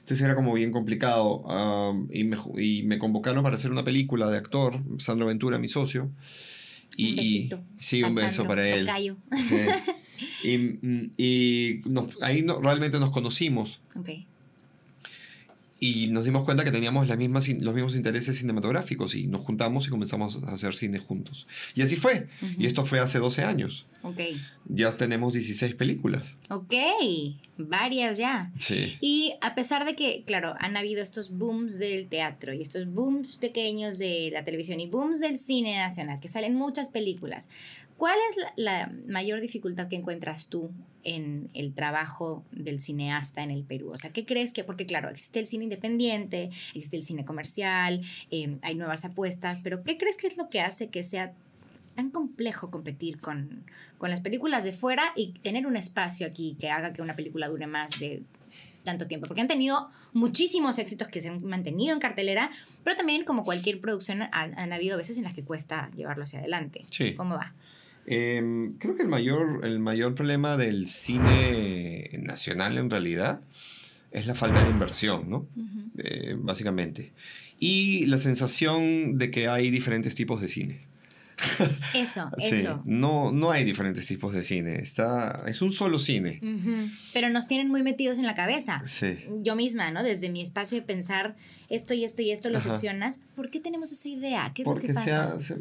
Entonces 0.00 0.20
era 0.20 0.34
como 0.34 0.52
bien 0.52 0.70
complicado. 0.72 1.38
um, 1.42 2.08
y, 2.12 2.24
me, 2.24 2.36
y 2.58 2.82
me 2.82 2.98
convocaron 2.98 3.42
para 3.42 3.56
hacer 3.56 3.70
una 3.70 3.84
película 3.84 4.28
de 4.28 4.36
actor, 4.36 4.80
Sandro 4.98 5.26
Ventura, 5.26 5.58
mi 5.58 5.68
socio. 5.68 6.10
Y, 6.96 7.12
un 7.12 7.18
y- 7.24 7.50
sí, 7.78 8.02
un 8.02 8.14
beso 8.14 8.28
Sandro, 8.30 8.48
para 8.48 8.68
él. 8.68 8.86
Sí. 9.48 9.56
Y, 10.44 11.10
y 11.16 11.80
nos- 11.86 12.16
ahí 12.20 12.42
no- 12.42 12.60
realmente 12.60 12.98
nos 13.00 13.10
conocimos 13.10 13.80
Ok. 13.96 14.10
Y 15.84 16.06
nos 16.08 16.24
dimos 16.24 16.44
cuenta 16.44 16.62
que 16.62 16.70
teníamos 16.70 17.08
las 17.08 17.18
mismas, 17.18 17.48
in- 17.48 17.64
los 17.64 17.74
mismos 17.74 17.96
intereses 17.96 18.38
cinematográficos 18.38 19.16
y 19.16 19.26
nos 19.26 19.40
juntamos 19.40 19.86
y 19.86 19.90
comenzamos 19.90 20.40
a 20.44 20.52
hacer 20.52 20.74
cine 20.76 21.00
juntos. 21.00 21.48
Y 21.74 21.82
así 21.82 21.96
fue. 21.96 22.28
Y 22.56 22.66
esto 22.66 22.84
fue 22.84 23.00
hace 23.00 23.18
12 23.18 23.42
años. 23.42 23.86
Ok. 24.04 24.20
Ya 24.68 24.96
tenemos 24.96 25.32
16 25.32 25.74
películas. 25.74 26.36
Ok. 26.50 26.72
Varias 27.58 28.16
ya. 28.18 28.52
Sí. 28.60 28.96
Y 29.00 29.34
a 29.40 29.54
pesar 29.56 29.84
de 29.84 29.96
que, 29.96 30.22
claro, 30.24 30.54
han 30.60 30.76
habido 30.76 31.02
estos 31.02 31.30
booms 31.36 31.78
del 31.78 32.06
teatro 32.08 32.52
y 32.54 32.62
estos 32.62 32.86
booms 32.86 33.36
pequeños 33.36 33.98
de 33.98 34.30
la 34.32 34.44
televisión 34.44 34.78
y 34.80 34.88
booms 34.88 35.18
del 35.20 35.36
cine 35.36 35.76
nacional, 35.78 36.20
que 36.20 36.28
salen 36.28 36.54
muchas 36.54 36.90
películas, 36.90 37.48
¿cuál 37.96 38.16
es 38.30 38.36
la, 38.36 38.52
la 38.56 38.92
mayor 39.08 39.40
dificultad 39.40 39.88
que 39.88 39.96
encuentras 39.96 40.48
tú 40.48 40.70
en 41.04 41.50
el 41.54 41.74
trabajo 41.74 42.44
del 42.52 42.80
cineasta 42.80 43.42
en 43.42 43.50
el 43.50 43.64
Perú? 43.64 43.90
O 43.92 43.96
sea, 43.96 44.12
¿qué 44.12 44.24
crees 44.24 44.52
que, 44.52 44.64
porque 44.64 44.86
claro, 44.86 45.08
existe 45.08 45.38
el 45.38 45.46
cine 45.46 45.64
independiente, 45.64 46.50
existe 46.74 46.96
el 46.96 47.02
cine 47.02 47.24
comercial, 47.24 48.02
eh, 48.30 48.56
hay 48.62 48.74
nuevas 48.74 49.04
apuestas, 49.04 49.60
pero 49.60 49.82
¿qué 49.82 49.98
crees 49.98 50.16
que 50.16 50.26
es 50.26 50.36
lo 50.36 50.48
que 50.48 50.60
hace 50.60 50.88
que 50.88 51.04
sea 51.04 51.32
tan 51.94 52.10
complejo 52.10 52.70
competir 52.70 53.20
con, 53.20 53.64
con 53.98 54.10
las 54.10 54.20
películas 54.20 54.64
de 54.64 54.72
fuera 54.72 55.12
y 55.14 55.32
tener 55.40 55.66
un 55.66 55.76
espacio 55.76 56.26
aquí 56.26 56.56
que 56.58 56.70
haga 56.70 56.92
que 56.92 57.02
una 57.02 57.16
película 57.16 57.48
dure 57.48 57.66
más 57.66 57.98
de 57.98 58.22
tanto 58.84 59.06
tiempo? 59.06 59.26
Porque 59.26 59.42
han 59.42 59.48
tenido 59.48 59.90
muchísimos 60.12 60.78
éxitos 60.78 61.08
que 61.08 61.20
se 61.20 61.28
han 61.28 61.44
mantenido 61.44 61.92
en 61.92 62.00
cartelera, 62.00 62.50
pero 62.82 62.96
también 62.96 63.24
como 63.24 63.44
cualquier 63.44 63.80
producción 63.80 64.22
han, 64.22 64.58
han 64.58 64.72
habido 64.72 64.96
veces 64.96 65.18
en 65.18 65.24
las 65.24 65.34
que 65.34 65.42
cuesta 65.42 65.90
llevarlo 65.94 66.24
hacia 66.24 66.38
adelante. 66.38 66.84
Sí. 66.90 67.14
¿Cómo 67.14 67.34
va? 67.34 67.52
Em, 68.06 68.74
creo 68.78 68.96
que 68.96 69.02
el 69.02 69.08
mayor, 69.08 69.60
el 69.64 69.78
mayor 69.78 70.14
problema 70.14 70.56
del 70.56 70.88
cine 70.88 72.10
nacional 72.20 72.76
en 72.78 72.90
realidad 72.90 73.40
es 74.10 74.26
la 74.26 74.34
falta 74.34 74.62
de 74.64 74.70
inversión, 74.70 75.30
¿no? 75.30 75.46
Ujú. 75.56 75.90
Eh, 75.98 76.34
básicamente. 76.38 77.12
Y 77.58 78.06
la 78.06 78.18
sensación 78.18 79.18
de 79.18 79.30
que 79.30 79.46
hay 79.48 79.70
diferentes 79.70 80.14
tipos 80.14 80.40
de 80.40 80.48
cine. 80.48 80.80
Eso, 81.94 82.30
Sí, 82.38 82.44
eso. 82.56 82.82
No, 82.84 83.32
no 83.32 83.50
hay 83.50 83.64
diferentes 83.64 84.06
tipos 84.06 84.32
de 84.32 84.42
cine. 84.42 84.76
Está, 84.80 85.42
es 85.46 85.60
un 85.62 85.72
solo 85.72 85.98
cine. 85.98 86.38
Ujú. 86.42 86.88
Pero 87.12 87.30
nos 87.30 87.48
tienen 87.48 87.68
muy 87.68 87.82
metidos 87.82 88.18
en 88.18 88.26
la 88.26 88.34
cabeza. 88.34 88.82
Sí. 88.84 89.16
Yo 89.42 89.56
misma, 89.56 89.90
¿no? 89.90 90.02
Desde 90.04 90.28
mi 90.28 90.42
espacio 90.42 90.76
de 90.78 90.82
pensar 90.82 91.34
esto 91.68 91.94
y 91.94 92.04
esto 92.04 92.22
y 92.22 92.30
esto 92.30 92.48
lo 92.50 92.58
Ajá. 92.58 92.70
seccionas. 92.74 93.20
¿Por 93.34 93.50
qué 93.50 93.60
tenemos 93.60 93.90
esa 93.92 94.08
idea? 94.08 94.52
¿Qué 94.54 94.62
es 94.62 94.66
lo 94.66 94.72
Porque 94.74 94.88
que 94.88 94.94
pasa? 94.94 95.40
se- 95.40 95.56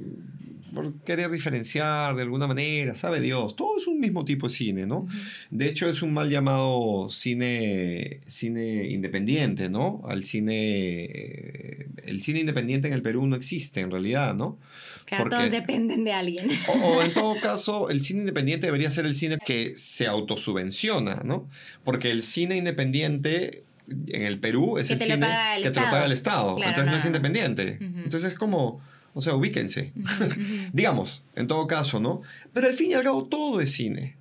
por 0.74 0.94
querer 1.04 1.30
diferenciar 1.30 2.16
de 2.16 2.22
alguna 2.24 2.48
manera, 2.48 2.96
sabe 2.96 3.20
Dios. 3.20 3.56
Todo 3.56 3.78
es 3.78 3.88
un 3.88 4.00
mismo 4.00 4.24
tipo 4.26 4.48
de 4.48 4.54
cine, 4.54 4.86
¿no? 4.86 5.08
De 5.50 5.66
hecho, 5.68 5.90
es 5.90 6.02
un 6.02 6.14
mal 6.14 6.30
llamado 6.30 7.10
cine, 7.10 8.22
cine 8.28 8.86
independiente, 8.90 9.70
¿no? 9.70 10.02
Al 10.08 10.24
cine. 10.24 11.04
eh, 11.06 11.88
El 12.06 12.22
cine 12.24 12.40
independiente 12.40 12.88
en 12.88 12.94
el 12.94 13.02
Perú 13.02 13.26
no 13.28 13.36
existe 13.36 13.82
en 13.82 13.92
realidad, 13.92 14.34
¿no? 14.34 14.58
Claro, 15.06 15.24
porque- 15.26 15.36
todos 15.38 15.52
dependen 15.52 16.04
de 16.04 16.14
alguien. 16.14 16.48
O, 16.68 16.72
o 16.74 17.02
en 17.04 17.14
todo 17.14 17.36
caso, 17.42 17.90
el 17.90 18.02
cine 18.02 18.22
independiente 18.22 18.68
debería 18.68 18.90
ser 18.90 19.06
el 19.06 19.16
cine 19.16 19.38
que 19.46 19.74
se 19.76 20.08
autosubvenciona, 20.08 21.22
¿no? 21.26 21.50
Porque 21.84 22.12
el 22.12 22.24
cine 22.24 22.58
independiente 22.58 23.64
en 24.08 24.22
el 24.24 24.40
Perú 24.40 24.78
es 24.78 24.88
Que 24.88 24.94
el 24.94 25.02
cine 25.02 25.16
que 25.16 25.22
te 25.26 25.60
lo 25.62 25.66
Estado. 25.68 25.92
paga 25.92 26.06
el 26.06 26.12
Estado. 26.12 26.56
Claro, 26.56 26.70
Entonces 26.70 26.86
no, 26.86 26.92
no. 26.92 26.98
es 26.98 27.06
independiente. 27.06 27.78
Ujú. 27.82 28.00
Entonces 28.04 28.32
es 28.32 28.38
como, 28.38 28.82
o 29.14 29.22
sea, 29.22 29.36
ubíquense. 29.36 29.94
Digamos, 30.74 31.24
en 31.36 31.48
todo 31.48 31.68
caso, 31.68 32.00
¿no? 32.00 32.22
Pero 32.54 32.68
al 32.68 32.74
fin 32.74 32.92
y 32.92 32.94
al 32.94 33.04
cabo 33.04 33.26
todo 33.26 33.62
es 33.62 33.72
cine. 33.72 34.18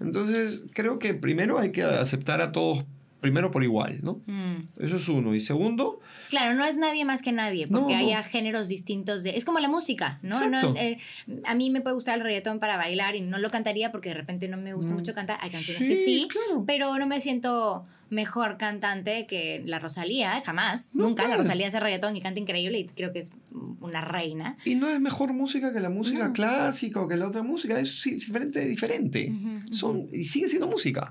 Entonces 0.00 0.66
creo 0.74 0.98
que 0.98 1.14
primero 1.14 1.58
hay 1.58 1.72
que 1.72 1.82
aceptar 1.82 2.40
a 2.40 2.52
todos, 2.52 2.84
primero 3.20 3.50
por 3.50 3.62
igual, 3.64 3.98
¿no? 4.02 4.20
Mm. 4.26 4.68
Eso 4.80 4.96
es 4.96 5.08
uno. 5.08 5.34
Y 5.34 5.40
segundo, 5.40 6.00
Claro, 6.30 6.56
no 6.56 6.64
es 6.64 6.76
nadie 6.76 7.04
más 7.04 7.22
que 7.22 7.32
nadie, 7.32 7.66
porque 7.66 7.92
no. 7.94 7.98
haya 7.98 8.22
géneros 8.22 8.68
distintos 8.68 9.24
de... 9.24 9.30
Es 9.36 9.44
como 9.44 9.58
la 9.58 9.68
música, 9.68 10.20
¿no? 10.22 10.38
Eh, 10.76 10.96
a 11.44 11.56
mí 11.56 11.70
me 11.70 11.80
puede 11.80 11.94
gustar 11.96 12.18
el 12.18 12.22
reggaetón 12.24 12.60
para 12.60 12.76
bailar 12.76 13.16
y 13.16 13.20
no 13.20 13.38
lo 13.38 13.50
cantaría 13.50 13.90
porque 13.90 14.10
de 14.10 14.14
repente 14.14 14.46
no 14.46 14.56
me 14.56 14.72
gusta 14.72 14.92
Mm. 14.92 14.96
mucho 14.96 15.12
cantar. 15.12 15.38
Hay 15.42 15.50
canciones 15.50 15.82
que 15.82 15.96
sí, 15.96 16.28
claro. 16.30 16.62
pero 16.68 16.96
no 16.98 17.06
me 17.08 17.18
siento 17.18 17.84
mejor 18.10 18.56
cantante 18.58 19.26
que 19.26 19.62
la 19.64 19.78
Rosalía, 19.78 20.42
jamás, 20.44 20.94
No, 20.94 21.04
nunca. 21.04 21.22
La 21.22 21.28
claro. 21.30 21.42
Rosalía 21.42 21.68
hace 21.68 21.80
reggaetón 21.80 22.16
y 22.16 22.20
canta 22.20 22.40
increíble 22.40 22.78
y 22.80 22.86
creo 22.88 23.12
que 23.12 23.20
es 23.20 23.30
una 23.80 24.00
reina. 24.00 24.56
Y 24.64 24.74
no 24.74 24.88
es 24.88 25.00
mejor 25.00 25.32
música 25.32 25.72
que 25.72 25.80
la 25.80 25.90
música 25.90 26.28
No. 26.28 26.32
clásica 26.32 27.00
o 27.00 27.08
que 27.08 27.16
la 27.16 27.26
otra 27.28 27.42
música, 27.42 27.78
es 27.80 28.02
diferente, 28.04 28.64
diferente. 28.66 29.32
Son, 29.70 30.08
y 30.12 30.24
sigue 30.24 30.48
siendo 30.48 30.66
música. 30.66 31.10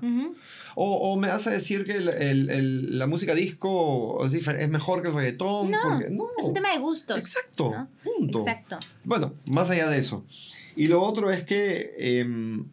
O, 0.76 1.12
o 1.12 1.16
me 1.18 1.28
vas 1.28 1.46
a 1.46 1.50
decir 1.50 1.84
que 1.84 1.96
el- 1.96 2.08
el- 2.10 2.50
el- 2.50 2.98
la 2.98 3.06
música 3.06 3.34
disco 3.34 4.24
es, 4.24 4.32
es 4.34 4.68
mejor 4.68 5.02
que 5.02 5.08
el 5.08 5.14
reggaetón. 5.14 5.70
No, 5.70 5.78
porque- 5.82 6.10
no. 6.10 6.24
Es 6.38 6.44
un 6.44 6.54
tema 6.54 6.72
de 6.72 6.78
gustos. 6.78 7.18
Exacto, 7.18 7.88
punto. 8.04 8.38
Exacto. 8.38 8.78
Bueno, 9.04 9.34
más 9.46 9.68
allá 9.70 9.88
de 9.88 9.98
eso. 9.98 10.24
Y 10.76 10.86
lo 10.86 11.02
otro 11.02 11.30
es 11.30 11.44
que 11.44 11.92
em, 11.98 12.64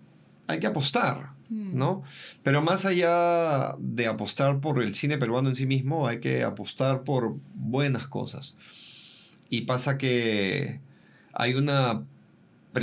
hay 0.48 0.60
que 0.60 0.68
apostar. 0.68 1.32
¿No? 1.50 2.04
Pero 2.44 2.62
más 2.62 2.86
allá 2.86 3.76
de 3.80 4.08
apostar 4.08 4.60
por 4.60 4.82
el 4.84 4.96
cine 4.96 5.18
peruano 5.18 5.50
en 5.50 5.56
sí 5.56 5.66
mismo, 5.66 6.08
hay 6.08 6.20
que 6.20 6.44
apostar 6.44 7.04
por 7.04 7.38
buenas 7.56 8.08
cosas. 8.08 8.56
Y 9.50 9.62
pasa 9.62 9.98
que 9.98 10.80
hay, 11.34 11.54
una, 11.54 12.04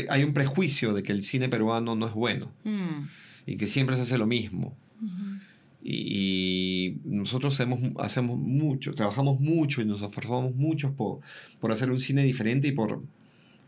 hay 0.09 0.25
un 0.25 0.33
prejuicio 0.33 0.95
de 0.95 1.03
que 1.03 1.13
el 1.13 1.23
cine 1.23 1.49
peruano 1.49 1.95
no 1.95 2.07
es 2.07 2.15
bueno 2.15 2.51
Mm. 2.65 3.07
y 3.47 3.57
que 3.57 3.67
siempre 3.69 3.97
se 3.97 4.03
hace 4.03 4.17
lo 4.19 4.27
mismo. 4.27 4.75
Ujú. 5.03 5.41
Y, 5.83 6.97
y 6.97 7.01
nosotros 7.05 7.53
hacemos, 7.55 7.81
hacemos 7.99 8.39
mucho, 8.39 8.95
trabajamos 8.95 9.39
mucho 9.41 9.83
y 9.83 9.85
nos 9.85 10.01
esforzamos 10.01 10.55
mucho 10.55 10.95
por, 10.95 11.21
por 11.61 11.71
hacer 11.73 11.91
un 11.91 11.99
cine 11.99 12.23
diferente 12.25 12.69
y 12.69 12.73
por, 12.73 13.03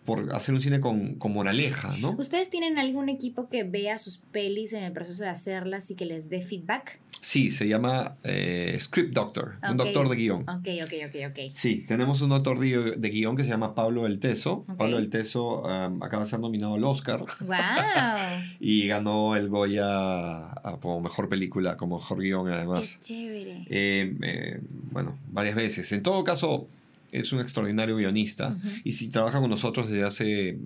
por 0.07 0.35
hacer 0.35 0.55
un 0.55 0.61
cine 0.61 0.81
con, 0.81 1.17
con 1.17 1.33
moraleja, 1.33 1.95
¿no? 2.01 2.13
¿Ustedes 2.17 2.49
tienen 2.49 2.79
algún 2.79 3.09
equipo 3.11 3.49
que 3.49 3.65
vea 3.65 3.99
sus 3.99 4.19
pelis 4.19 4.73
en 4.73 4.85
el 4.85 4.93
proceso 4.93 5.25
de 5.25 5.29
hacerlas 5.29 5.91
y 5.91 5.97
que 5.97 6.07
les 6.07 6.31
dé 6.31 6.41
feedback? 6.41 7.01
Sí, 7.21 7.51
se 7.51 7.67
llama 7.67 8.17
eh, 8.23 8.77
Script 8.79 9.13
Doctor, 9.13 9.57
un 9.65 9.71
Ok. 9.71 9.77
doctor 9.79 10.09
de 10.09 10.15
guion. 10.15 10.43
Ok, 10.43 10.69
ok, 10.85 10.93
ok, 11.09 11.17
ok. 11.31 11.39
Sí, 11.53 11.85
tenemos 11.89 12.21
un 12.21 12.31
autor 12.31 12.61
de, 12.61 13.11
guion 13.11 13.37
que 13.37 13.43
se 13.43 13.51
llama 13.51 13.75
Pablo 13.75 14.05
del 14.05 14.21
Teso. 14.21 14.65
Ok. 14.69 14.77
Pablo 14.77 14.97
del 14.97 15.11
Teso 15.11 15.63
um, 15.63 16.03
acaba 16.05 16.23
de 16.23 16.31
ser 16.31 16.39
nominado 16.39 16.75
al 16.75 16.85
Oscar 16.85 17.25
¡Wow! 17.41 17.57
y 18.61 18.87
ganó 18.87 19.35
el 19.35 19.49
Goya 19.49 20.55
como 20.81 21.01
mejor 21.01 21.29
película, 21.29 21.77
como 21.77 21.99
mejor 21.99 22.21
guion 22.21 22.47
¡Qué 22.47 22.53
además. 22.53 22.99
chévere! 23.01 23.65
Eh, 23.71 24.15
eh, 24.23 24.61
bueno, 24.93 25.19
varias 25.33 25.57
veces. 25.57 25.91
En 25.91 26.05
todo 26.05 26.23
caso, 26.23 26.69
es 27.13 27.33
un 27.33 27.41
extraordinario 27.41 27.97
guionista. 27.97 28.57
Y 28.85 28.93
si 28.93 29.09
trabaja 29.09 29.41
con 29.41 29.51
nosotros 29.51 29.89
desde 29.89 30.05
hace, 30.05 30.59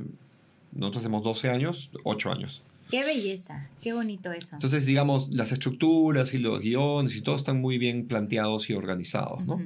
nosotros 0.72 1.02
hacemos 1.02 1.22
12 1.22 1.48
años, 1.48 1.90
8 2.04 2.32
años. 2.32 2.62
¡Qué 2.90 3.04
belleza! 3.04 3.68
¡Qué 3.80 3.92
bonito 3.92 4.32
eso! 4.32 4.56
Entonces, 4.56 4.84
digamos, 4.84 5.32
las 5.32 5.52
estructuras 5.52 6.34
y 6.34 6.38
los 6.38 6.60
guiones 6.60 7.14
y 7.14 7.20
todo 7.20 7.36
están 7.36 7.60
muy 7.60 7.78
bien 7.78 8.06
planteados 8.06 8.68
y 8.68 8.74
organizados, 8.74 9.46
¿no? 9.46 9.60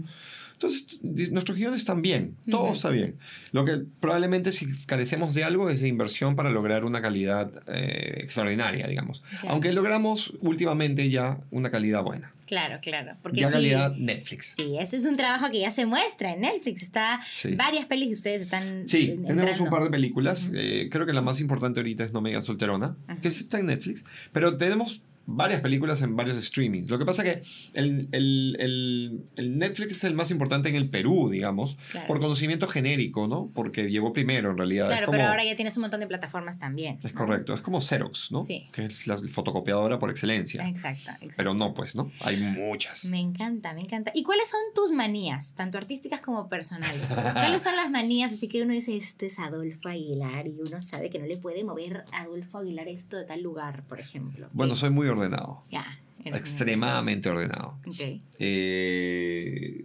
Entonces, 0.64 1.32
nuestros 1.32 1.56
guiones 1.58 1.80
están 1.80 2.02
bien, 2.02 2.36
todo 2.50 2.72
está 2.72 2.88
bien. 2.90 3.16
Lo 3.52 3.64
que 3.64 3.82
probablemente 4.00 4.52
si 4.52 4.66
carecemos 4.86 5.34
de 5.34 5.44
algo 5.44 5.68
es 5.68 5.80
de 5.80 5.88
inversión 5.88 6.36
para 6.36 6.50
lograr 6.50 6.84
una 6.84 7.02
calidad 7.02 7.50
eh, 7.66 8.20
extraordinaria, 8.22 8.86
digamos. 8.86 9.22
Claro. 9.40 9.48
Aunque 9.50 9.72
logramos 9.72 10.34
últimamente 10.40 11.10
ya 11.10 11.38
una 11.50 11.70
calidad 11.70 12.02
buena. 12.02 12.32
Claro, 12.46 12.78
claro. 12.82 13.16
Porque 13.22 13.40
ya 13.40 13.48
sí, 13.48 13.52
calidad 13.54 13.94
Netflix. 13.96 14.52
sí, 14.56 14.76
ese 14.78 14.96
es 14.96 15.06
un 15.06 15.16
trabajo 15.16 15.50
que 15.50 15.60
ya 15.60 15.70
se 15.70 15.86
muestra 15.86 16.32
en 16.34 16.42
Netflix. 16.42 16.82
Está 16.82 17.20
Sí. 17.34 17.54
varias 17.54 17.86
pelis 17.86 18.08
que 18.08 18.14
ustedes 18.14 18.42
están 18.42 18.86
Sí, 18.86 19.12
en- 19.12 19.24
tenemos 19.26 19.58
un 19.60 19.70
par 19.70 19.82
de 19.84 19.90
películas. 19.90 20.50
Eh, 20.54 20.88
creo 20.90 21.06
que 21.06 21.12
la 21.14 21.22
más 21.22 21.40
importante 21.40 21.80
ahorita 21.80 22.04
es 22.04 22.12
No 22.12 22.20
me 22.20 22.30
digas 22.30 22.44
solterona, 22.44 22.96
Ajá. 23.08 23.20
que 23.20 23.28
está 23.28 23.58
en 23.60 23.66
Netflix. 23.66 24.04
Pero 24.32 24.56
tenemos 24.58 25.00
varias 25.26 25.60
películas 25.60 26.02
en 26.02 26.16
varios 26.16 26.42
streamings. 26.44 26.90
Lo 26.90 26.98
que 26.98 27.04
pasa 27.04 27.22
que 27.24 27.42
el, 27.74 28.08
el- 28.12 28.56
el- 28.60 29.24
el 29.36 29.58
Netflix 29.58 29.92
es 29.92 30.04
el 30.04 30.14
más 30.14 30.30
importante 30.30 30.68
en 30.68 30.76
el 30.76 30.88
Perú, 30.90 31.28
digamos, 31.30 31.78
Claro. 31.90 32.06
por 32.08 32.20
conocimiento 32.20 32.66
genérico, 32.68 33.26
¿no? 33.26 33.50
Porque 33.54 33.90
llegó 33.90 34.12
primero 34.12 34.50
en 34.50 34.58
realidad. 34.58 34.86
Claro, 34.86 35.06
es 35.06 35.10
pero 35.10 35.24
ahora 35.24 35.44
ya 35.44 35.56
tienes 35.56 35.76
un 35.76 35.82
montón 35.82 36.00
de 36.00 36.06
plataformas 36.06 36.58
también. 36.58 36.98
Es 37.02 37.12
correcto, 37.12 37.54
es 37.54 37.60
como 37.60 37.80
Xerox, 37.80 38.32
¿no? 38.32 38.42
Sí. 38.42 38.68
Que 38.72 38.86
es 38.86 39.06
la 39.06 39.16
fotocopiadora 39.16 39.98
por 39.98 40.10
excelencia. 40.10 40.66
Exacto, 40.68 41.10
exacto. 41.10 41.34
Pero 41.36 41.54
no, 41.54 41.74
pues, 41.74 41.94
¿no? 41.96 42.10
Hay 42.20 42.36
muchas. 42.36 43.04
Me 43.06 43.20
encanta, 43.20 43.72
me 43.74 43.80
encanta. 43.80 44.12
¿Y 44.14 44.22
cuáles 44.22 44.48
son 44.48 44.60
tus 44.74 44.92
manías, 44.92 45.54
tanto 45.54 45.78
artísticas 45.78 46.20
como 46.20 46.48
personales? 46.48 47.02
¿Cuáles 47.32 47.62
son 47.62 47.76
las 47.76 47.90
manías? 47.90 48.32
Así 48.32 48.48
que 48.48 48.62
uno 48.62 48.72
dice, 48.72 48.96
este 48.96 49.26
es 49.26 49.38
Adolfo 49.38 49.88
Aguilar 49.88 50.46
y 50.46 50.54
uno 50.66 50.80
sabe 50.80 51.10
que 51.10 51.18
no 51.18 51.26
le 51.26 51.36
puede 51.36 51.64
mover 51.64 52.04
a 52.12 52.22
Adolfo 52.22 52.58
Aguilar 52.58 52.88
esto 52.88 53.16
de 53.16 53.24
tal 53.24 53.42
lugar, 53.42 53.84
por 53.88 54.00
ejemplo. 54.00 54.48
Bueno, 54.52 54.76
soy 54.76 54.90
muy 54.90 55.06
ordenado. 55.14 55.64
Ya. 55.70 55.98
Extremadamente 56.24 57.28
ordenado. 57.28 57.78
Ok. 57.86 58.20
Eh, 58.38 59.84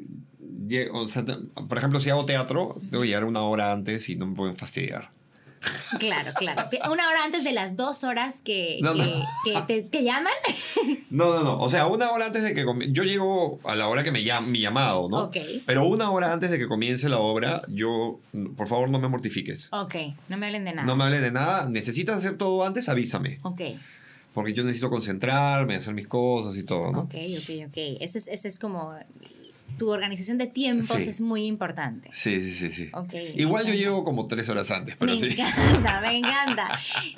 o 0.92 1.08
sea, 1.08 1.26
por 1.68 1.78
ejemplo, 1.78 2.00
si 2.00 2.10
hago 2.10 2.26
teatro, 2.26 2.80
tengo 2.90 3.02
que 3.02 3.08
llegar 3.08 3.26
una 3.26 3.42
hora 3.42 3.72
antes 3.72 4.08
y 4.10 4.16
no 4.16 4.28
me 4.28 4.36
pueden 4.36 4.56
fastidiar. 4.58 5.12
Claro, 6.00 6.32
claro. 6.38 6.70
Una 6.90 7.10
hora 7.10 7.26
antes 7.26 7.44
de 7.44 7.52
las 7.52 7.76
dos 7.76 8.06
horas 8.06 8.42
que, 8.42 8.80
No, 8.82 8.94
no. 8.94 9.04
que, 9.44 9.52
que 9.54 9.62
te, 9.68 9.84
te 9.84 10.04
llaman. 10.06 10.32
No, 11.10 11.34
no, 11.34 11.44
no. 11.44 11.60
O 11.60 11.68
sea, 11.70 11.88
una 11.88 12.12
hora 12.12 12.28
antes 12.28 12.44
de 12.44 12.54
que 12.56 12.64
comie- 12.66 12.94
Yo 12.94 13.04
llego 13.04 13.60
a 13.66 13.76
la 13.76 13.88
hora 13.90 14.04
que 14.04 14.12
me 14.12 14.24
llama 14.24 14.48
mi 14.48 14.60
llamado, 14.62 15.10
¿no? 15.10 15.24
Ok. 15.24 15.38
Pero 15.66 15.86
una 15.88 16.12
hora 16.12 16.32
antes 16.32 16.52
de 16.52 16.60
que 16.60 16.68
comience 16.68 17.10
la 17.10 17.18
obra, 17.18 17.64
yo, 17.68 18.22
por 18.56 18.68
favor, 18.70 18.90
no 18.90 19.00
me 19.00 19.10
mortifiques. 19.10 19.68
Ok, 19.74 19.96
no 20.30 20.38
me 20.38 20.46
hablen 20.46 20.64
de 20.66 20.74
nada. 20.76 20.86
No 20.86 20.96
me 20.96 21.04
hables 21.06 21.22
de 21.22 21.32
nada. 21.32 21.68
Necesitas 21.68 22.20
hacer 22.20 22.38
todo 22.38 22.64
antes, 22.66 22.88
avísame. 22.88 23.40
Ok, 23.42 23.62
Porque 24.34 24.54
yo 24.54 24.64
necesito 24.64 24.90
concentrarme, 24.90 25.76
hacer 25.76 25.94
mis 25.94 26.08
cosas 26.08 26.56
y 26.56 26.64
todo, 26.64 26.92
¿no? 26.92 27.02
ok, 27.02 27.16
ok, 27.16 27.68
ok. 27.68 27.78
Ese 28.00 28.18
es, 28.20 28.28
ese 28.28 28.48
es 28.48 28.60
como... 28.60 28.94
Tu 29.78 29.90
organización 29.90 30.38
de 30.38 30.48
tiempos 30.48 30.88
Sí. 31.04 31.10
es 31.10 31.22
muy 31.22 31.46
importante. 31.46 32.10
Sí, 32.12 32.40
sí, 32.42 32.52
sí, 32.52 32.72
sí. 32.72 32.92
Me 33.14 33.42
Igual 33.42 33.66
yo 33.66 33.74
llego 33.74 34.04
como 34.04 34.28
tres 34.28 34.50
horas 34.50 34.70
antes, 34.72 34.96
pero 35.00 35.14
me 35.14 35.20
sí. 35.20 35.28
encanta, 35.40 36.02
me 36.02 36.18
encanta. 36.18 36.70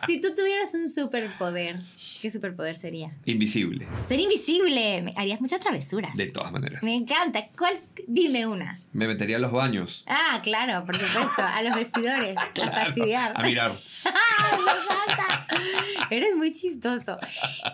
Si 0.06 0.22
tú 0.22 0.36
tuvieras 0.36 0.74
un 0.76 0.88
superpoder, 0.88 1.82
¿qué 2.22 2.30
superpoder 2.30 2.76
sería? 2.76 3.12
Invisible, 3.26 3.88
Ser 4.06 4.20
invisible. 4.20 5.02
Me- 5.02 5.14
Harías 5.18 5.42
muchas 5.42 5.60
travesuras. 5.60 6.16
de 6.16 6.28
todas 6.32 6.52
maneras. 6.52 6.84
Me 6.84 6.94
encanta. 6.96 7.48
¿Cuál? 7.58 7.76
Dime 8.08 8.46
una. 8.46 8.80
Me 8.94 9.08
metería 9.08 9.38
a 9.38 9.40
los 9.40 9.52
baños. 9.52 10.04
Ah, 10.08 10.40
claro, 10.44 10.86
por 10.86 10.96
supuesto. 10.96 11.42
A 11.42 11.62
los 11.64 11.76
vestidores. 11.76 12.36
A 12.38 12.50
fastidiar. 12.72 13.34
A 13.36 13.44
mirar. 13.44 13.72
¡Ay, 14.06 14.60
me 14.66 14.72
encanta! 14.72 15.48
Eres 16.10 16.36
muy 16.36 16.52
chistoso. 16.52 17.18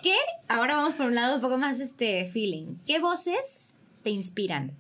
¿Qué? 0.04 0.16
Ahora 0.48 0.76
vamos 0.78 0.96
por 0.96 1.08
un 1.08 1.16
lado 1.16 1.36
un 1.36 1.42
poco 1.42 1.58
más 1.58 1.80
este 1.80 2.30
feeling. 2.32 2.76
¿Qué 2.86 3.00
voces 3.00 3.74
te 4.08 4.12
inspiran? 4.12 4.72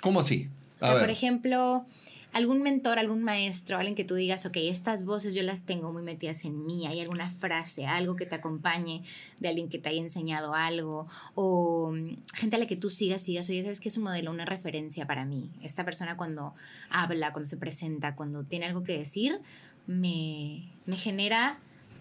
¿Cómo 0.00 0.20
así? 0.20 0.48
O 0.80 0.84
A 0.84 0.86
sea, 0.86 0.94
ver. 0.94 1.02
por 1.02 1.10
ejemplo, 1.10 1.84
algún 2.32 2.62
mentor, 2.62 3.00
algún 3.00 3.20
maestro, 3.24 3.78
alguien 3.78 3.96
que 3.96 4.04
tú 4.04 4.14
digas, 4.14 4.46
ok, 4.46 4.58
estas 4.58 5.04
voces 5.04 5.34
yo 5.34 5.42
las 5.42 5.62
tengo 5.62 5.92
muy 5.92 6.04
metidas 6.04 6.44
en 6.44 6.64
mí, 6.64 6.86
hay 6.86 7.00
alguna 7.00 7.32
frase, 7.32 7.86
algo 7.86 8.14
que 8.14 8.26
te 8.26 8.36
acompañe 8.36 9.02
de 9.40 9.48
alguien 9.48 9.68
que 9.68 9.80
te 9.80 9.88
haya 9.88 9.98
enseñado 9.98 10.54
algo, 10.54 11.08
o 11.34 11.90
mm, 11.92 12.16
gente 12.32 12.54
a 12.54 12.58
la 12.60 12.66
que 12.68 12.76
tú 12.76 12.90
sigas 12.90 13.24
y 13.24 13.32
digas, 13.32 13.48
oye, 13.50 13.64
¿sabes 13.64 13.80
qué 13.80 13.88
es 13.88 13.96
un 13.96 14.04
modelo, 14.04 14.30
una 14.30 14.44
referencia 14.44 15.04
para 15.04 15.24
mí? 15.24 15.50
Esta 15.60 15.84
persona 15.84 16.16
cuando 16.16 16.54
habla, 16.90 17.32
cuando 17.32 17.48
se 17.48 17.56
presenta, 17.56 18.14
cuando 18.14 18.44
tiene 18.44 18.66
algo 18.66 18.84
que 18.84 18.96
decir, 18.96 19.40
me, 19.88 20.70
me 20.86 20.96
genera, 20.96 21.58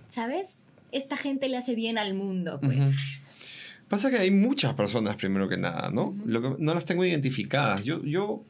¿sabes? 0.08 0.58
Esta 0.91 1.18
gente 1.18 1.49
le 1.49 1.58
hace 1.58 1.74
bien 1.74 1.97
al 1.97 2.14
mundo, 2.14 2.60
pues. 2.62 2.78
Pasa 3.94 4.10
que 4.10 4.18
hay 4.18 4.32
muchas 4.32 4.74
personas, 4.74 5.16
primero 5.18 5.48
que 5.48 5.58
nada, 5.58 5.91
¿no? 5.91 6.06
Ujú. 6.08 6.24
Lo 6.26 6.41
que- 6.41 6.56
no 6.64 6.74
las 6.74 6.86
tengo 6.86 7.06
identificadas. 7.06 7.84
Yo, 7.84 8.02
yo, 8.04 8.44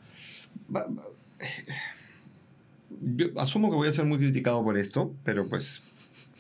yo 3.16 3.28
asumo 3.38 3.70
que 3.70 3.76
voy 3.76 3.88
a 3.88 3.91
ser 3.91 4.06
muy 4.06 4.18
criticado 4.18 4.64
por 4.64 4.78
esto, 4.78 5.14
pero 5.24 5.48
pues 5.48 5.82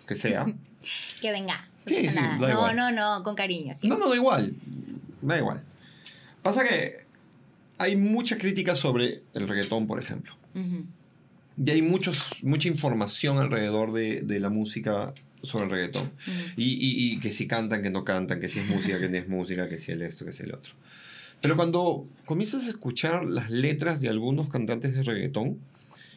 que 0.07 0.15
sea. 0.15 0.45
Que 1.21 1.31
venga. 1.31 1.65
no 1.85 1.95
Sí, 1.95 2.07
sí, 2.09 2.13
da 2.15 2.37
no, 2.37 2.49
igual. 2.49 2.75
no, 2.75 2.91
no, 2.91 3.23
con 3.23 3.35
cariño. 3.35 3.73
sí. 3.73 3.87
No, 3.87 3.97
no, 3.97 4.09
da 4.09 4.15
igual. 4.15 4.53
Da 5.21 5.37
igual. 5.37 5.61
Pasa 6.41 6.65
que 6.67 7.05
hay 7.77 7.95
mucha 7.95 8.37
crítica 8.37 8.75
sobre 8.75 9.21
el 9.33 9.47
reggaetón, 9.47 9.87
por 9.87 10.01
ejemplo. 10.01 10.33
Ujú. 10.55 10.85
Y 11.65 11.71
hay 11.71 11.81
muchos, 11.81 12.31
mucha 12.43 12.67
información 12.67 13.37
alrededor 13.37 13.93
de, 13.93 14.21
de 14.21 14.39
la 14.41 14.49
música 14.49 15.13
sobre 15.43 15.65
el 15.65 15.69
reggaetón. 15.71 16.05
Ujú. 16.07 16.31
Y, 16.57 16.63
y- 16.73 17.13
y 17.13 17.19
que 17.19 17.31
si 17.31 17.47
cantan, 17.47 17.83
que 17.83 17.89
no 17.91 18.03
cantan, 18.03 18.39
que 18.39 18.49
si 18.49 18.59
es 18.59 18.69
música, 18.69 18.99
que 18.99 19.09
no 19.09 19.17
es 19.17 19.27
música, 19.27 19.69
que 19.69 19.79
si 19.79 19.91
el 19.91 20.01
esto, 20.01 20.25
que 20.25 20.33
si 20.33 20.43
el 20.43 20.53
otro. 20.53 20.73
Pero 21.41 21.55
cuando 21.57 22.07
comienzas 22.25 22.65
a 22.67 22.69
escuchar 22.69 23.25
las 23.25 23.51
letras 23.51 23.99
de 24.01 24.07
algunos 24.09 24.49
cantantes 24.49 24.95
de 24.95 25.03
reggaetón 25.03 25.57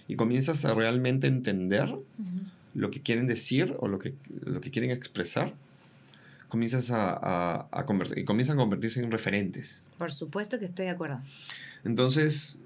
y 0.08 0.14
comienzas 0.16 0.64
a 0.64 0.72
realmente 0.74 1.26
entender 1.26 1.88
Ujú. 1.90 2.04
lo 2.74 2.90
que 2.90 3.02
quieren 3.02 3.26
decir 3.26 3.74
o 3.80 3.88
lo 3.88 3.98
que, 3.98 4.14
lo 4.44 4.60
que 4.60 4.70
quieren 4.70 4.92
expresar, 4.92 5.52
comienzas 6.48 6.92
a, 6.92 7.10
a, 7.12 7.68
a 7.72 7.86
conver- 7.86 8.16
y 8.16 8.24
comienzan 8.24 8.56
a 8.58 8.60
convertirse 8.60 9.02
en 9.02 9.10
referentes. 9.10 9.82
Por 9.98 10.12
supuesto 10.12 10.60
que 10.60 10.64
estoy 10.64 10.84
de 10.86 10.92
acuerdo. 10.92 11.20
Entonces, 11.84 12.56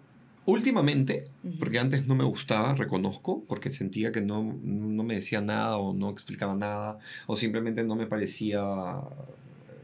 últimamente, 0.51 1.25
porque 1.59 1.79
antes 1.79 2.07
no 2.07 2.15
me 2.15 2.25
gustaba, 2.25 2.75
reconozco, 2.75 3.45
porque 3.49 3.71
sentía 3.71 4.13
que 4.13 4.21
no, 4.21 4.59
no 4.63 5.03
me 5.03 5.15
decía 5.15 5.41
nada 5.41 5.77
o 5.79 5.93
no 5.95 6.11
explicaba 6.11 6.55
nada, 6.55 6.99
o 7.27 7.37
simplemente 7.37 7.85
no 7.85 7.97
me 7.97 8.07
parecía 8.07 8.63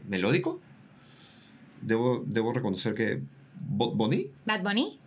melódico. 0.07 0.59
Debo, 1.81 2.23
debo 2.25 2.53
reconocer 2.53 2.93
que 2.93 3.21
Bot 3.69 3.95
Bunny 3.95 4.29
Bad 4.45 4.63
Bunny. 4.63 4.99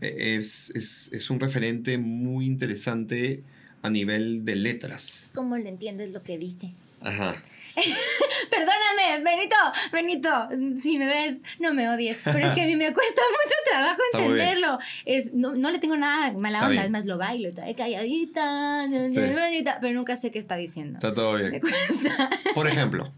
e- 0.00 0.36
es, 0.36 0.70
es, 0.70 1.12
es 1.12 1.30
un 1.30 1.40
referente 1.40 1.98
muy 1.98 2.46
interesante 2.46 3.42
a 3.82 3.90
nivel 3.90 4.44
de 4.44 4.56
letras. 4.56 5.30
¿Cómo 5.34 5.56
le 5.56 5.68
entiendes 5.68 6.12
lo 6.12 6.22
que 6.22 6.38
dice? 6.38 6.72
Ajá. 7.00 7.36
Perdóname, 8.50 9.22
Benito, 9.22 9.56
Benito, 9.92 10.80
si 10.82 10.98
me 10.98 11.06
ves, 11.06 11.38
no 11.60 11.72
me 11.74 11.88
odies, 11.88 12.18
pero 12.24 12.38
es 12.38 12.52
que 12.52 12.62
a 12.62 12.66
mí 12.66 12.74
me 12.76 12.92
cuesta 12.92 13.22
mucho 13.30 13.54
trabajo 13.70 14.00
entenderlo. 14.12 14.78
Es, 15.04 15.32
no, 15.34 15.54
no 15.54 15.70
le 15.70 15.78
tengo 15.78 15.96
nada 15.96 16.32
mala 16.32 16.66
onda, 16.66 16.84
es 16.84 16.90
más, 16.90 17.04
lo 17.06 17.18
bailo, 17.18 17.48
está 17.50 17.62
calladita, 17.74 18.86
Sí. 18.88 19.20
bonita, 19.20 19.78
pero 19.80 19.94
nunca 19.94 20.16
sé 20.16 20.30
qué 20.30 20.38
está 20.38 20.56
diciendo. 20.56 20.98
Está 20.98 21.14
todo 21.14 21.34
Me 21.34 21.50
bien. 21.50 21.60
cuesta. 21.60 22.30
Por 22.54 22.66
ejemplo, 22.68 23.12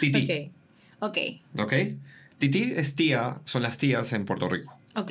Titi. 0.00 0.52
Ok, 1.00 1.10
ok, 1.10 1.18
¿Ok? 1.64 1.72
Titi 2.38 2.72
es 2.76 2.94
tía, 2.94 3.40
son 3.44 3.62
las 3.62 3.78
tías 3.78 4.12
en 4.12 4.24
Puerto 4.26 4.48
Rico. 4.48 4.76
ok, 4.94 5.10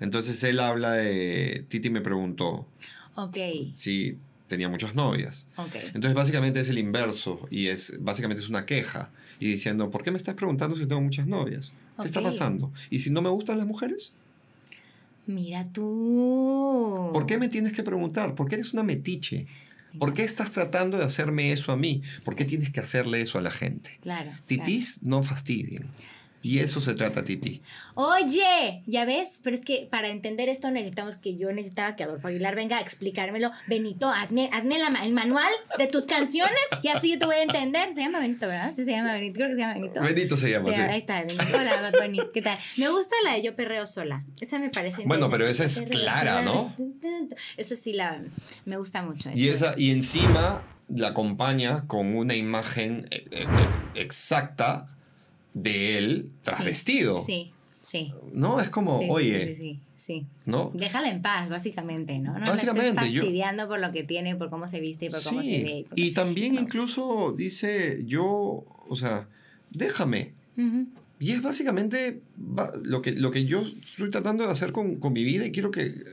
Entonces 0.00 0.42
él 0.44 0.58
habla 0.60 0.92
de. 0.92 1.64
Titi 1.68 1.90
me 1.90 2.00
preguntó 2.00 2.66
ok, 3.14 3.36
si 3.74 4.18
tenía 4.50 4.68
muchas 4.68 4.94
novias. 4.94 5.46
Entonces 5.94 6.12
básicamente 6.12 6.60
es 6.60 6.68
el 6.68 6.76
inverso 6.76 7.48
y 7.50 7.68
es 7.68 7.96
básicamente 8.00 8.42
es 8.42 8.50
una 8.50 8.66
queja 8.66 9.10
y 9.38 9.46
diciendo, 9.46 9.90
¿por 9.90 10.02
qué 10.02 10.10
me 10.10 10.18
estás 10.18 10.34
preguntando 10.34 10.76
si 10.76 10.84
tengo 10.86 11.00
muchas 11.00 11.26
novias? 11.26 11.72
¿Qué 11.96 12.06
está 12.06 12.20
pasando? 12.20 12.72
¿Y 12.90 12.98
si 12.98 13.10
no 13.10 13.22
me 13.22 13.30
gustan 13.30 13.56
las 13.58 13.66
mujeres? 13.66 14.12
Mira 15.26 15.66
tú. 15.72 17.10
¿Por 17.12 17.26
qué 17.26 17.38
me 17.38 17.48
tienes 17.48 17.72
que 17.72 17.82
preguntar? 17.82 18.34
¿Por 18.34 18.48
qué 18.48 18.56
eres 18.56 18.72
una 18.74 18.82
metiche? 18.82 19.46
¿Por 19.98 20.14
qué 20.14 20.24
estás 20.24 20.50
tratando 20.50 20.98
de 20.98 21.04
hacerme 21.04 21.52
eso 21.52 21.72
a 21.72 21.76
mí? 21.76 22.02
¿Por 22.24 22.34
qué 22.34 22.44
tienes 22.44 22.70
que 22.70 22.80
hacerle 22.80 23.20
eso 23.20 23.38
a 23.38 23.42
la 23.42 23.50
gente? 23.50 23.98
Claro. 24.02 24.30
claro. 24.30 24.42
Titis 24.46 25.02
no 25.02 25.22
fastidien. 25.22 25.86
Y 26.42 26.60
eso 26.60 26.80
se 26.80 26.94
trata, 26.94 27.22
Titi. 27.22 27.60
Oye, 27.94 28.82
ya 28.86 29.04
ves, 29.04 29.40
pero 29.44 29.54
es 29.54 29.62
que 29.62 29.86
para 29.90 30.08
entender 30.08 30.48
esto 30.48 30.70
necesitamos 30.70 31.18
que 31.18 31.36
yo 31.36 31.52
necesitaba 31.52 31.96
que 31.96 32.04
Adolfo 32.04 32.28
Aguilar 32.28 32.56
venga 32.56 32.78
a 32.78 32.80
explicármelo. 32.80 33.50
Benito, 33.66 34.08
hazme, 34.08 34.48
hazme 34.52 34.78
la 34.78 34.88
el 35.04 35.12
manual 35.12 35.52
de 35.78 35.86
tus 35.86 36.04
canciones 36.04 36.54
y 36.82 36.88
así 36.88 37.12
yo 37.12 37.18
te 37.18 37.26
voy 37.26 37.36
a 37.36 37.42
entender. 37.42 37.92
Se 37.92 38.00
llama 38.00 38.20
Benito, 38.20 38.46
¿verdad? 38.46 38.72
Sí, 38.74 38.84
se 38.84 38.92
llama 38.92 39.12
Benito. 39.12 39.34
Creo 39.34 39.48
que 39.48 39.54
se 39.54 39.60
llama 39.60 39.74
Benito. 39.74 40.02
Benito 40.02 40.36
se 40.36 40.50
llama, 40.50 40.68
Sí, 40.70 40.74
sí. 40.74 40.80
ahí 40.80 40.98
está, 40.98 41.20
Benito. 41.20 41.44
Hola, 41.54 41.92
Bunny. 42.00 42.20
¿Qué 42.32 42.42
tal? 42.42 42.58
Me 42.78 42.88
gusta 42.88 43.16
la 43.24 43.34
de 43.34 43.42
Yo 43.42 43.54
Perreo 43.54 43.86
Sola. 43.86 44.24
Esa 44.40 44.58
me 44.58 44.70
parece. 44.70 45.02
Bueno, 45.04 45.28
pero 45.30 45.46
esa 45.46 45.64
es 45.64 45.82
clara. 45.82 46.42
¿no? 46.42 46.74
Esa 47.56 47.76
sí 47.76 47.92
la. 47.92 48.20
Me 48.64 48.78
gusta 48.78 49.02
mucho. 49.02 49.30
Y, 49.34 49.48
esa, 49.48 49.74
y 49.76 49.90
encima 49.90 50.64
la 50.88 51.08
acompaña 51.08 51.86
con 51.86 52.16
una 52.16 52.34
imagen 52.34 53.06
eh, 53.10 53.26
eh, 53.30 53.46
exacta 53.94 54.86
de 55.54 55.98
él 55.98 56.30
trasvestido. 56.42 57.18
Sí, 57.18 57.52
sí. 57.80 58.12
¿No? 58.32 58.60
Es 58.60 58.68
como, 58.70 58.98
Sí, 58.98 59.04
sí, 59.04 59.10
oye, 59.10 59.46
Sí, 59.48 59.54
sí, 59.54 59.56
sí, 59.56 59.80
sí. 59.96 60.26
¿no? 60.46 60.70
Déjala 60.74 61.10
en 61.10 61.22
paz, 61.22 61.48
básicamente, 61.48 62.18
¿no? 62.18 62.38
No 62.38 62.46
Básicamente, 62.46 62.92
No 62.94 63.00
estés 63.00 63.12
yo- 63.12 63.22
fastidiando 63.22 63.68
por 63.68 63.80
lo 63.80 63.92
que 63.92 64.02
tiene, 64.04 64.36
por 64.36 64.50
cómo 64.50 64.66
se 64.66 64.80
viste 64.80 65.06
y 65.06 65.10
por 65.10 65.22
cómo 65.22 65.42
Sí. 65.42 65.50
se 65.56 65.62
ve. 65.64 65.86
Y 65.94 66.12
también 66.12 66.54
No. 66.54 66.60
incluso 66.60 67.34
dice, 67.36 68.02
yo, 68.06 68.24
o 68.88 68.96
sea, 68.96 69.28
déjame. 69.70 70.32
Y 71.18 71.32
es 71.32 71.42
básicamente 71.42 72.20
lo 72.82 73.02
que, 73.02 73.12
lo 73.12 73.30
que 73.30 73.44
yo 73.44 73.62
estoy 73.62 74.10
tratando 74.10 74.44
de 74.44 74.50
hacer 74.50 74.72
con, 74.72 74.96
con 74.96 75.12
mi 75.12 75.24
vida 75.24 75.46
y 75.46 75.52
quiero 75.52 75.70
que 75.70 75.82
eh, 75.86 76.04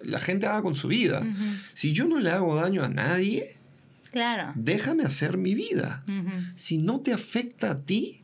la 0.00 0.20
gente 0.20 0.46
haga 0.46 0.62
con 0.62 0.74
su 0.74 0.88
vida. 0.88 1.24
Si 1.74 1.92
yo 1.92 2.06
no 2.06 2.18
le 2.20 2.30
hago 2.30 2.54
daño 2.56 2.82
a 2.84 2.88
nadie, 2.88 3.56
Claro. 4.12 4.52
déjame 4.54 5.02
hacer 5.04 5.36
mi 5.36 5.54
vida. 5.54 6.04
Si 6.54 6.78
no 6.78 7.00
te 7.00 7.12
afecta 7.12 7.70
a 7.72 7.80
ti, 7.82 8.22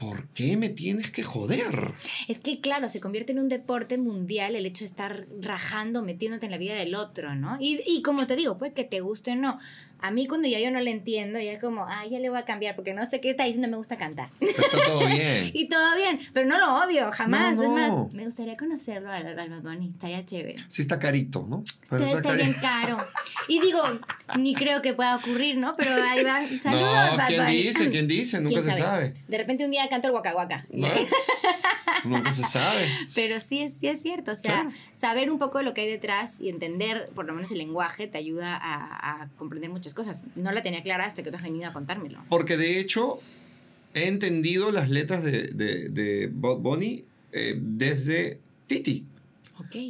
¿por 0.00 0.28
qué 0.28 0.56
me 0.56 0.70
tienes 0.70 1.10
que 1.10 1.22
joder? 1.22 1.92
Es 2.26 2.40
que, 2.40 2.60
claro, 2.60 2.88
se 2.88 3.00
convierte 3.00 3.32
en 3.32 3.38
un 3.38 3.48
deporte 3.50 3.98
mundial 3.98 4.56
el 4.56 4.64
hecho 4.64 4.80
de 4.80 4.86
estar 4.86 5.26
rajando, 5.40 6.02
metiéndote 6.02 6.46
en 6.46 6.52
la 6.52 6.58
vida 6.58 6.74
del 6.74 6.94
otro, 6.94 7.34
¿no? 7.34 7.58
Y, 7.60 8.00
como 8.02 8.26
te 8.26 8.34
digo, 8.34 8.56
puede 8.56 8.72
que 8.72 8.84
te 8.84 9.00
guste 9.00 9.32
o 9.32 9.36
no. 9.36 9.58
A 10.02 10.10
mí 10.10 10.26
cuando 10.26 10.48
ya 10.48 10.58
yo 10.60 10.70
no 10.70 10.80
le 10.80 10.90
entiendo, 10.90 11.38
ya 11.38 11.52
es 11.52 11.60
como, 11.60 11.84
ah, 11.86 12.04
ya 12.10 12.18
le 12.18 12.28
voy 12.30 12.38
a 12.38 12.44
cambiar 12.44 12.74
porque 12.76 12.94
no 12.94 13.06
sé 13.06 13.20
qué 13.20 13.30
está 13.30 13.44
diciendo, 13.44 13.68
me 13.68 13.76
gusta 13.76 13.96
cantar. 13.98 14.30
Está 14.40 14.62
todo 14.86 15.06
bien. 15.06 15.50
Y 15.54 15.68
todo 15.68 15.96
bien, 15.96 16.20
pero 16.32 16.46
no 16.46 16.58
lo 16.58 16.84
odio, 16.84 17.10
jamás. 17.12 17.56
No, 17.58 17.68
no. 17.76 17.86
Es 17.86 17.92
más, 17.92 18.12
me 18.12 18.24
gustaría 18.24 18.56
conocerlo 18.56 19.10
al, 19.10 19.38
al 19.38 19.50
Bad 19.50 19.62
Bunny, 19.62 19.90
estaría 19.92 20.24
chévere. 20.24 20.56
Sí 20.68 20.82
está 20.82 20.98
carito, 20.98 21.46
¿no? 21.48 21.62
Pero 21.88 22.04
Está, 22.06 22.16
está 22.18 22.32
bien 22.34 22.54
caro. 22.60 22.98
Y 23.48 23.60
digo, 23.60 23.82
ni 24.38 24.54
creo 24.54 24.80
que 24.82 24.94
pueda 24.94 25.16
ocurrir, 25.16 25.56
¿no? 25.58 25.74
Pero 25.76 25.90
ahí 26.02 26.22
va. 26.24 26.40
Saludos, 26.60 26.82
No, 27.10 27.16
Bad 27.16 27.26
¿quién 27.28 27.44
Bunny. 27.44 27.62
dice? 27.62 27.90
¿Quién 27.90 28.08
dice? 28.08 28.40
Nunca 28.40 28.62
¿Quién 28.62 28.74
se 28.74 28.80
sabe. 28.80 29.14
De 29.28 29.38
repente 29.38 29.64
un 29.64 29.70
día 29.70 29.88
canto 29.88 30.08
el 30.08 30.14
Waka 30.14 30.34
Waka. 30.34 30.64
¿No? 30.72 30.88
Nunca 32.04 32.34
se 32.34 32.44
sabe. 32.44 32.88
Pero 33.14 33.40
sí 33.40 33.60
es, 33.60 33.74
sí 33.78 33.88
es 33.88 34.00
cierto. 34.02 34.32
O 34.32 34.36
sea, 34.36 34.50
Claro. 34.62 34.70
saber 34.92 35.30
un 35.30 35.38
poco 35.38 35.58
de 35.58 35.64
lo 35.64 35.74
que 35.74 35.82
hay 35.82 35.88
detrás 35.88 36.40
y 36.40 36.48
entender, 36.48 37.10
por 37.14 37.24
lo 37.26 37.34
menos 37.34 37.50
el 37.52 37.58
lenguaje, 37.58 38.06
te 38.06 38.16
ayuda 38.18 38.56
a, 38.56 39.22
a 39.22 39.28
comprender 39.36 39.70
muchas 39.70 39.89
cosas. 39.94 40.22
No 40.36 40.52
la 40.52 40.62
tenía 40.62 40.82
clara 40.82 41.04
hasta 41.04 41.22
que 41.22 41.30
tú 41.30 41.36
has 41.36 41.42
venido 41.42 41.66
a 41.68 41.72
contármelo. 41.72 42.24
Porque 42.28 42.56
de 42.56 42.78
hecho, 42.80 43.18
he 43.94 44.06
entendido 44.08 44.70
las 44.72 44.88
letras 44.90 45.22
de, 45.22 45.48
de, 45.48 45.88
de 45.88 46.30
Bad 46.32 46.56
Bunny 46.58 47.04
eh, 47.32 47.56
desde 47.60 48.38
Titi. 48.66 49.04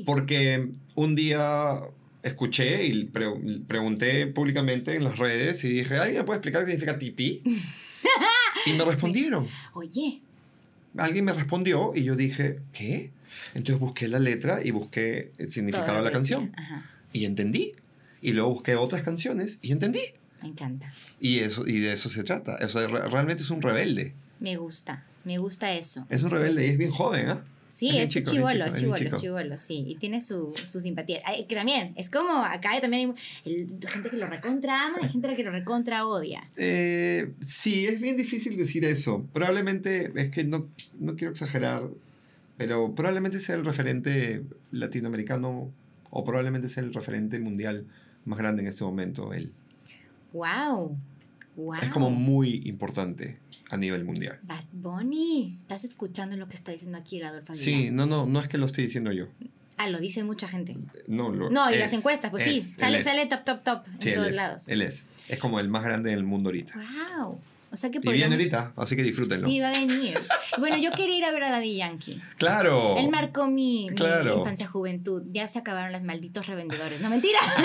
Porque 0.05 0.69
un 0.95 1.15
día 1.15 1.81
escuché 2.23 2.85
y 2.87 3.05
pre- 3.05 3.61
pregunté 3.67 4.27
públicamente 4.27 4.95
en 4.97 5.05
las 5.05 5.19
redes 5.19 5.65
y 5.65 5.69
dije, 5.71 5.97
¿alguien 5.97 6.19
me 6.19 6.25
puede 6.25 6.39
explicar 6.39 6.65
qué 6.65 6.73
significa 6.73 6.99
Titi? 6.99 7.43
y 8.67 8.73
me 8.73 8.85
respondieron. 8.85 9.49
Oye, 9.75 10.21
Alguien 10.99 11.25
me 11.25 11.33
respondió 11.33 11.93
y 11.95 12.03
yo 12.03 12.17
dije, 12.17 12.59
¿qué? 12.73 13.11
Entonces 13.55 13.79
busqué 13.79 14.09
la 14.09 14.19
letra 14.19 14.59
y 14.65 14.73
busqué 14.73 15.31
el 15.39 15.49
significado 15.53 15.87
todo 15.87 15.99
de 15.99 16.05
la 16.05 16.11
canción. 16.11 16.53
Ajá, 16.57 16.91
Y 17.13 17.25
entendí. 17.27 17.75
Y 18.23 18.33
luego 18.33 18.51
busqué 18.51 18.77
otras 18.77 19.03
canciones 19.03 19.59
y 19.63 19.73
entendí. 19.73 20.01
me 20.43 20.49
encanta. 20.49 20.93
Y, 21.21 21.39
eso, 21.41 21.67
y 21.67 21.81
de 21.81 21.93
eso 21.93 22.09
se 22.09 22.23
trata. 22.25 22.57
O 22.65 22.69
sea, 22.69 22.87
re- 22.89 23.09
realmente 23.09 23.43
es 23.43 23.51
un 23.51 23.63
rebelde. 23.63 24.15
Me 24.41 24.57
gusta. 24.57 25.05
Me 25.25 25.39
gusta 25.39 25.75
eso. 25.75 26.07
Es 26.09 26.23
un 26.23 26.31
rebelde 26.31 26.67
y 26.67 26.71
es 26.71 26.79
bien 26.79 26.91
joven, 26.91 27.29
¿ah? 27.29 27.45
Sí, 27.69 27.89
Es 27.97 28.17
es, 28.17 28.25
chivolo, 28.25 28.65
es 28.65 28.75
chivolo, 28.75 29.17
chivolo, 29.17 29.57
sí. 29.57 29.85
Y 29.87 29.95
tiene 29.95 30.21
su, 30.21 30.53
su 30.67 30.81
simpatía. 30.81 31.21
Ay, 31.25 31.45
que 31.45 31.55
también, 31.55 31.93
es 31.97 32.11
como 32.11 32.33
acá 32.33 32.81
también 32.81 33.15
hay 33.45 33.53
el- 33.53 33.89
gente 33.89 34.11
que 34.11 34.17
lo 34.17 34.27
recontra 34.27 34.87
ama 34.87 34.99
y 35.03 35.09
gente 35.09 35.33
que 35.37 35.45
lo 35.45 35.53
recontra 35.53 36.05
odia. 36.05 36.51
Eh, 36.57 37.31
sí, 37.47 37.87
es 37.87 38.01
bien 38.01 38.17
difícil 38.17 38.57
decir 38.57 38.85
eso. 38.85 39.25
Probablemente, 39.33 40.11
es 40.17 40.31
que 40.31 40.43
no, 40.43 40.67
no 40.99 41.15
quiero 41.15 41.31
exagerar, 41.33 41.85
pero 42.57 42.93
probablemente 42.95 43.39
sea 43.39 43.55
el 43.55 43.65
referente 43.65 44.43
latinoamericano 44.73 45.71
o 46.11 46.25
probablemente 46.25 46.69
sea 46.69 46.83
el 46.83 46.93
referente 46.93 47.39
mundial 47.39 47.87
más 48.31 48.39
grande 48.39 48.63
en 48.63 48.69
este 48.69 48.85
momento. 48.85 49.33
Él. 49.35 49.53
¡Wow! 50.33 50.97
¡Wow! 51.57 51.75
Es 51.83 51.91
como 51.91 52.11
muy 52.11 52.63
importante 52.65 53.39
a 53.71 53.77
nivel 53.77 54.05
mundial. 54.05 54.39
Bad 54.43 54.65
Bunny. 54.73 55.59
¿Estás 55.63 55.85
escuchando 55.85 56.37
lo 56.37 56.49
que 56.49 56.57
está 56.57 56.73
diciendo 56.73 56.97
aquí 56.97 57.19
el 57.19 57.27
Adolfo 57.27 57.53
Aguilar? 57.53 57.65
Sí, 57.65 57.91
no, 57.91 58.07
no, 58.07 58.25
no 58.27 58.41
es 58.41 58.49
que 58.49 58.57
lo 58.57 58.67
esté 58.67 58.83
diciendo 58.83 59.13
yo. 59.13 59.27
Ah, 59.77 59.89
lo 59.89 59.99
dice 59.99 60.23
mucha 60.25 60.47
gente. 60.47 60.77
No, 61.09 61.31
lo- 61.31 61.51
No, 61.51 61.71
y 61.71 61.75
es, 61.75 61.81
las 61.81 61.93
encuestas, 61.95 62.31
pues 62.31 62.43
sí, 62.45 62.59
es, 62.59 62.69
él 62.73 62.77
sale, 62.79 63.03
sale 63.03 63.27
top, 63.27 63.45
top, 63.45 63.65
top 63.65 63.83
Sí, 64.01 64.09
en 64.11 64.15
todos 64.15 64.29
es, 64.29 64.37
lados. 64.37 64.69
Él 64.69 64.83
es. 64.83 65.07
Es 65.29 65.39
como 65.39 65.59
el 65.59 65.69
más 65.69 65.85
grande 65.85 66.11
del 66.11 66.23
mundo 66.25 66.51
ahorita. 66.51 66.75
Wow. 67.19 67.41
O 67.73 67.77
sea 67.77 67.89
que 67.91 67.99
Y 68.03 68.09
viene 68.13 68.35
ahorita, 68.35 68.73
así 68.77 68.97
que 68.97 69.03
disfrútenlo. 69.05 69.47
Sí, 69.49 69.61
va 69.61 69.69
a 69.69 69.73
venir. 69.73 70.19
Bueno, 70.59 70.77
yo 70.77 70.91
quería 70.91 71.19
ir 71.19 71.25
a 71.25 71.31
ver 71.31 71.45
a 71.45 71.51
Daddy 71.51 71.77
Yankee. 71.77 72.21
¡Claro! 72.37 72.97
Él 72.99 73.09
marcó 73.11 73.47
mi, 73.47 73.89
Claro. 73.95 74.39
infancia, 74.39 74.67
juventud. 74.67 75.23
Ya 75.31 75.47
se 75.47 75.61
acabaron 75.61 75.93
las 75.93 76.03
malditos 76.03 76.49
revendedores. 76.49 77.01
No, 77.01 77.09
mentira. 77.11 77.39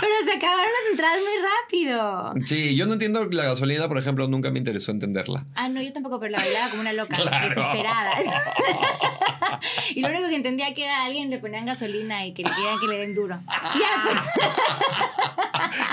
Pero 0.00 0.12
se 0.24 0.32
acabaron 0.36 0.64
las 0.64 0.90
entradas 0.92 1.18
muy 1.20 1.32
rápido. 1.42 2.34
Sí, 2.44 2.76
yo 2.76 2.84
no 2.86 2.92
entiendo 2.94 3.24
la 3.24 3.44
gasolina, 3.44 3.88
por 3.88 3.96
ejemplo, 3.98 4.28
nunca 4.28 4.50
me 4.50 4.58
interesó 4.58 4.90
entenderla. 4.92 5.46
Ah, 5.54 5.68
no, 5.70 5.80
yo 5.80 5.92
tampoco, 5.94 6.20
pero 6.20 6.32
la 6.32 6.38
bailaba 6.38 6.68
como 6.68 6.82
una 6.82 6.92
loca, 6.92 7.16
Claro. 7.22 7.48
desesperada. 7.48 8.10
y 9.94 10.00
lo 10.02 10.08
único 10.08 10.28
que 10.28 10.36
entendía 10.36 10.74
que 10.74 10.84
era 10.84 11.04
alguien 11.04 11.30
le 11.30 11.38
ponían 11.38 11.64
gasolina 11.66 12.26
y 12.26 12.34
que 12.34 12.42
le 12.42 12.50
querían 12.50 12.78
que 12.80 12.86
le 12.86 12.98
den 12.98 13.14
duro. 13.14 13.40
Ya, 13.46 14.02
pues. 14.04 14.20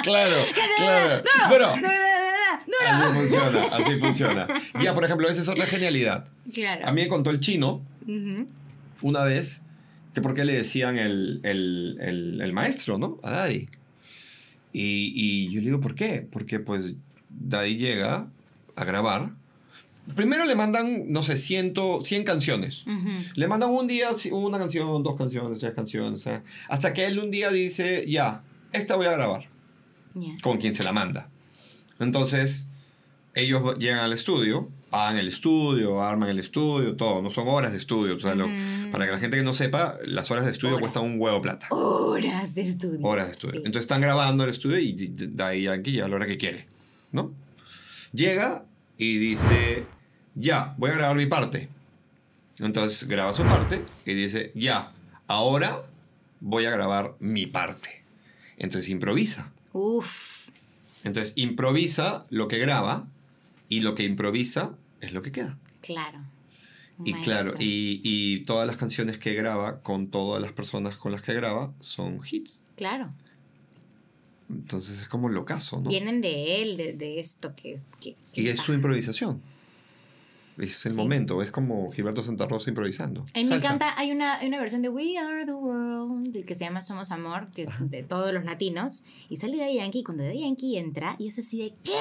Claro, 0.03 0.35
claro. 0.53 1.17
duro, 1.23 1.23
Bueno, 1.49 1.67
duro, 1.75 1.81
duro, 1.81 2.22
duro. 2.65 2.89
así 2.89 3.19
funciona, 3.19 3.63
así 3.71 3.95
funciona. 3.99 4.47
Ya, 4.81 4.93
por 4.93 5.03
ejemplo, 5.03 5.29
esa 5.29 5.41
es 5.41 5.47
otra 5.47 5.65
genialidad. 5.65 6.27
Claro. 6.53 6.87
A 6.87 6.91
mí 6.91 7.01
me 7.01 7.07
contó 7.07 7.29
el 7.29 7.39
chino 7.39 7.81
una 9.01 9.23
vez 9.23 9.61
que 10.13 10.21
por 10.21 10.33
qué 10.35 10.45
le 10.45 10.53
decían 10.53 10.97
el, 10.97 11.39
el, 11.43 11.97
el, 12.01 12.41
el 12.41 12.53
maestro, 12.53 12.97
¿no? 12.97 13.19
A 13.23 13.31
Daddy. 13.31 13.67
Y, 14.71 15.13
y 15.15 15.49
yo 15.49 15.59
le 15.59 15.65
digo, 15.67 15.79
¿por 15.79 15.95
qué? 15.95 16.27
Porque 16.29 16.59
pues 16.59 16.95
Daddy 17.29 17.77
llega 17.77 18.27
a 18.75 18.85
grabar. 18.85 19.31
Primero 20.15 20.45
le 20.45 20.55
mandan, 20.55 21.11
no 21.11 21.23
sé, 21.23 21.37
ciento, 21.37 22.01
100 22.03 22.23
canciones. 22.25 22.83
Le 23.35 23.47
mandan 23.47 23.69
un 23.69 23.87
día 23.87 24.09
una 24.31 24.57
canción, 24.59 25.01
dos 25.01 25.15
canciones, 25.15 25.59
tres 25.59 25.73
canciones. 25.73 26.27
¿eh? 26.27 26.41
Hasta 26.67 26.93
que 26.93 27.05
él 27.05 27.19
un 27.19 27.31
día 27.31 27.49
dice, 27.51 28.03
ya, 28.07 28.43
esta 28.73 28.95
voy 28.95 29.05
a 29.05 29.11
grabar. 29.11 29.47
Con 30.41 30.57
quien 30.57 30.75
se 30.75 30.83
la 30.83 30.91
manda. 30.91 31.29
Entonces, 31.99 32.67
ellos 33.35 33.77
llegan 33.79 33.99
al 33.99 34.13
estudio, 34.13 34.69
pagan 34.89 35.17
el 35.17 35.27
estudio, 35.27 36.01
arman 36.03 36.29
el 36.29 36.39
estudio, 36.39 36.95
todo. 36.95 37.21
No 37.21 37.31
son 37.31 37.47
horas 37.47 37.71
de 37.71 37.77
estudio. 37.77 38.15
o 38.15 38.19
sea, 38.19 38.35
lo- 38.35 38.47
Mm. 38.47 38.91
para 38.91 39.05
que 39.05 39.11
la 39.11 39.19
gente 39.19 39.37
que 39.37 39.43
no 39.43 39.53
sepa, 39.53 39.97
las 40.05 40.29
horas 40.29 40.45
de 40.45 40.51
estudio 40.51 40.75
Horas. 40.75 40.81
cuestan 40.91 41.03
un 41.03 41.19
huevo 41.19 41.41
plata. 41.41 41.67
Horas 41.71 42.53
de 42.53 42.61
estudio. 42.61 42.99
Horas 43.07 43.27
de 43.27 43.31
estudio. 43.33 43.53
Sí. 43.53 43.57
Entonces 43.65 43.81
están 43.81 44.01
grabando 44.01 44.43
el 44.43 44.51
estudio 44.51 44.77
y 44.77 44.91
de 44.93 45.43
ahí 45.43 45.63
Yankee 45.63 45.93
ya 45.93 46.05
a 46.05 46.07
la 46.07 46.15
hora 46.17 46.27
que 46.27 46.37
quiere. 46.37 46.67
¿No? 47.11 47.31
Llega 48.11 48.65
y 48.99 49.17
dice, 49.17 49.85
ya, 50.35 50.75
voy 50.77 50.91
a 50.91 50.93
grabar 50.95 51.15
mi 51.17 51.25
parte. 51.25 51.69
Entonces 52.59 53.07
graba 53.07 53.33
su 53.33 53.43
parte 53.43 53.81
y 54.05 54.13
dice, 54.13 54.51
ya, 54.53 54.91
ahora 55.27 55.81
voy 56.39 56.65
a 56.65 56.69
grabar 56.71 57.15
mi 57.19 57.47
parte. 57.47 58.03
Entonces 58.57 58.89
improvisa. 58.89 59.51
Uf. 59.71 60.32
Entonces 61.03 61.33
improvisa 61.35 62.23
lo 62.29 62.47
que 62.47 62.57
graba 62.59 63.07
y 63.69 63.81
lo 63.81 63.95
que 63.95 64.03
improvisa 64.03 64.75
es 65.01 65.13
lo 65.13 65.21
que 65.21 65.31
queda. 65.31 65.57
Claro. 65.81 66.19
Y 67.03 67.11
Maestro. 67.11 67.21
claro, 67.23 67.55
y, 67.59 68.01
y 68.03 68.45
todas 68.45 68.67
las 68.67 68.77
canciones 68.77 69.17
que 69.17 69.33
graba 69.33 69.81
con 69.81 70.07
todas 70.07 70.41
las 70.41 70.51
personas 70.51 70.95
con 70.95 71.11
las 71.11 71.21
que 71.21 71.33
graba 71.33 71.73
son 71.79 72.21
hits. 72.29 72.61
Claro. 72.75 73.11
Entonces 74.49 75.01
es 75.01 75.07
como 75.07 75.29
locazo, 75.29 75.79
¿no? 75.79 75.89
Vienen 75.89 76.21
de 76.21 76.61
él, 76.61 76.77
de, 76.77 76.93
de 76.93 77.19
esto 77.19 77.55
que 77.55 77.73
es. 77.73 77.87
Que, 77.99 78.15
que 78.33 78.41
Y 78.41 78.47
es 78.47 78.59
su 78.59 78.73
improvisación. 78.73 79.41
Es 80.57 80.85
el 80.85 80.91
Sí. 80.93 80.97
momento, 80.97 81.41
es 81.41 81.51
como 81.51 81.91
Gilberto 81.91 82.23
Santa 82.23 82.45
Rosa 82.45 82.69
improvisando. 82.69 83.25
A 83.33 83.39
mí 83.39 83.45
me 83.45 83.55
encanta, 83.55 83.93
hay 83.97 84.11
una, 84.11 84.39
hay 84.39 84.47
una 84.47 84.59
versión 84.59 84.81
de 84.81 84.89
We 84.89 85.17
Are 85.17 85.45
the 85.45 85.53
World 85.53 86.45
que 86.45 86.55
se 86.55 86.65
llama 86.65 86.81
Somos 86.81 87.11
Amor, 87.11 87.49
que 87.51 87.63
es 87.63 87.69
de 87.79 88.03
todos 88.03 88.33
los 88.33 88.43
latinos, 88.45 89.03
y 89.29 89.37
sale 89.37 89.57
Daddy 89.57 89.75
Yankee, 89.75 89.99
y 89.99 90.03
cuando 90.03 90.23
Daddy 90.23 90.41
Yankee 90.41 90.77
entra, 90.77 91.15
y 91.19 91.27
es 91.27 91.39
así 91.39 91.57
de 91.59 91.73
¿qué? 91.83 91.91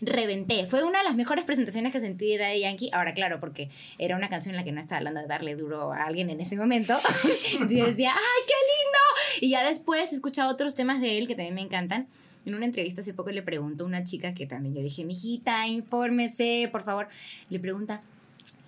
Reventé. 0.00 0.66
Fue 0.66 0.82
una 0.84 0.98
de 0.98 1.04
las 1.04 1.14
mejores 1.16 1.44
presentaciones 1.44 1.92
que 1.92 2.00
sentí 2.00 2.26
de 2.32 2.38
Daddy 2.38 2.60
Yankee. 2.60 2.90
Ahora, 2.92 3.14
claro, 3.14 3.40
porque 3.40 3.70
era 3.98 4.16
una 4.16 4.28
canción 4.28 4.54
en 4.54 4.58
la 4.60 4.64
que 4.64 4.72
no 4.72 4.80
estaba 4.80 4.98
hablando 4.98 5.20
de 5.20 5.26
darle 5.26 5.56
duro 5.56 5.92
a 5.92 6.04
alguien 6.04 6.30
en 6.30 6.40
ese 6.40 6.56
momento. 6.56 6.94
Yo 7.70 7.86
decía, 7.86 8.10
¡ay, 8.12 8.42
qué 8.46 8.54
lindo! 8.70 9.46
Y 9.46 9.50
ya 9.50 9.66
después 9.66 10.12
he 10.12 10.14
escuchado 10.14 10.50
otros 10.50 10.74
temas 10.74 11.00
de 11.00 11.18
él 11.18 11.26
que 11.26 11.34
también 11.34 11.54
me 11.54 11.62
encantan. 11.62 12.08
En 12.46 12.54
una 12.54 12.64
entrevista 12.64 13.02
hace 13.02 13.12
poco 13.14 13.30
le 13.30 13.42
preguntó 13.42 13.84
a 13.84 13.86
una 13.86 14.04
chica 14.04 14.34
que 14.34 14.46
también 14.46 14.74
yo 14.74 14.82
dije, 14.82 15.04
mijita, 15.04 15.66
infórmese, 15.68 16.68
por 16.72 16.82
favor. 16.84 17.08
Le 17.50 17.58
pregunta, 17.60 18.02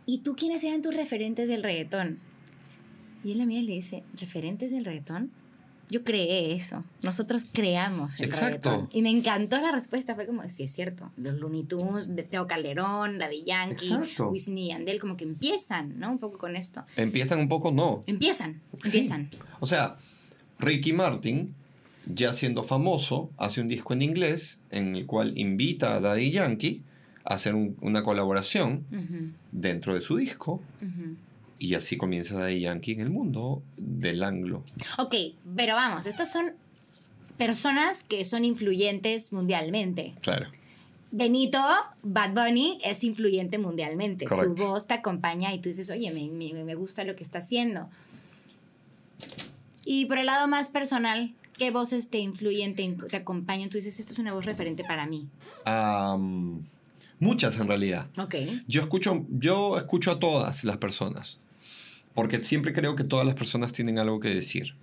¿y 0.06 0.18
tú 0.18 0.36
quiénes 0.36 0.62
eran 0.64 0.82
tus 0.82 0.94
referentes 0.94 1.48
del 1.48 1.62
reggaetón? 1.62 2.18
Y 3.24 3.32
él 3.32 3.38
la 3.38 3.46
mira 3.46 3.60
y 3.62 3.64
le 3.66 3.72
dice, 3.74 4.02
¿referentes 4.20 4.70
del 4.72 4.84
reggaetón? 4.84 5.30
Yo 5.88 6.04
creé 6.04 6.54
eso. 6.54 6.84
Nosotros 7.02 7.46
creamos 7.52 8.18
el 8.20 8.26
Exacto. 8.26 8.70
reggaetón. 8.70 8.88
Y 8.92 9.02
me 9.02 9.10
encantó 9.10 9.60
la 9.60 9.72
respuesta. 9.72 10.14
Fue 10.14 10.26
como, 10.26 10.48
sí, 10.48 10.62
es 10.62 10.72
cierto. 10.72 11.10
Los 11.16 11.34
Looney 11.34 11.64
Tunes, 11.64 12.14
de 12.16 12.22
Teo 12.22 12.46
Calderón, 12.46 13.18
Daddy 13.18 13.44
Yankee, 13.44 13.92
Exacto. 13.92 14.28
Wisin 14.30 14.56
y 14.58 14.68
Yandel, 14.68 14.98
como 15.00 15.16
que 15.16 15.24
empiezan, 15.24 15.98
¿no? 15.98 16.10
Un 16.10 16.18
poco 16.18 16.38
con 16.38 16.56
esto. 16.56 16.82
Empiezan 16.96 17.40
un 17.40 17.48
poco, 17.48 17.72
no. 17.72 18.04
Empiezan, 18.06 18.60
Sí. 18.80 18.86
empiezan. 18.86 19.28
O 19.60 19.66
sea, 19.66 19.96
Ricky 20.58 20.92
Martin, 20.94 21.54
ya 22.06 22.32
siendo 22.32 22.62
famoso, 22.64 23.30
hace 23.36 23.60
un 23.60 23.68
disco 23.68 23.92
en 23.92 24.02
inglés 24.02 24.60
en 24.70 24.96
el 24.96 25.06
cual 25.06 25.36
invita 25.38 25.94
a 25.94 26.00
Daddy 26.00 26.30
Yankee 26.30 26.82
a 27.24 27.34
hacer 27.34 27.54
un- 27.54 27.76
una 27.80 28.02
colaboración 28.02 28.84
dentro 29.52 29.94
de 29.94 30.00
su 30.00 30.16
disco. 30.16 30.60
Y 31.58 31.74
así 31.74 31.96
comienza 31.96 32.34
Daddy 32.40 32.60
Yankee 32.60 32.92
en 32.92 33.00
el 33.00 33.10
mundo 33.10 33.62
del 33.76 34.22
anglo. 34.24 34.64
Ok, 34.98 35.14
pero 35.56 35.74
vamos, 35.76 36.06
estas 36.06 36.32
son 36.32 36.52
personas 37.38 38.02
que 38.02 38.24
son 38.24 38.44
influyentes 38.44 39.32
mundialmente. 39.32 40.14
Claro. 40.22 40.48
Benito, 41.12 41.62
Bad 42.02 42.32
Bunny, 42.32 42.80
es 42.82 43.04
influyente 43.04 43.58
mundialmente. 43.58 44.26
Su 44.28 44.54
voz 44.54 44.86
te 44.86 44.94
acompaña 44.94 45.54
y 45.54 45.60
tú 45.60 45.68
dices, 45.68 45.88
oye, 45.90 46.10
me, 46.10 46.26
me- 46.30 46.64
me 46.64 46.74
gusta 46.74 47.04
lo 47.04 47.14
que 47.14 47.22
está 47.22 47.38
haciendo. 47.38 47.88
Y 49.84 50.06
por 50.06 50.18
el 50.18 50.26
lado 50.26 50.48
más 50.48 50.68
personal, 50.68 51.32
¿qué 51.58 51.70
voces 51.70 52.10
te 52.10 52.18
influyen, 52.18 52.74
te, 52.74 52.92
te 53.08 53.16
acompañan? 53.16 53.68
Tú 53.68 53.76
dices, 53.78 53.98
esta 54.00 54.12
es 54.12 54.18
una 54.18 54.32
voz 54.32 54.44
referente 54.44 54.84
para 54.84 55.06
mí. 55.06 55.28
Am, 55.64 56.64
muchas 57.18 57.58
en 57.58 57.68
realidad. 57.68 58.08
Ok. 58.18 58.34
Yo 58.66 58.80
escucho, 58.82 59.26
yo 59.30 59.78
escucho 59.78 60.10
a 60.10 60.18
todas 60.18 60.64
las 60.64 60.76
personas. 60.78 61.38
Porque 62.14 62.44
siempre 62.44 62.74
creo 62.74 62.94
que 62.94 63.04
todas 63.04 63.24
las 63.24 63.34
personas 63.34 63.72
tienen 63.72 63.98
algo 63.98 64.20
que 64.20 64.28
decir. 64.28 64.74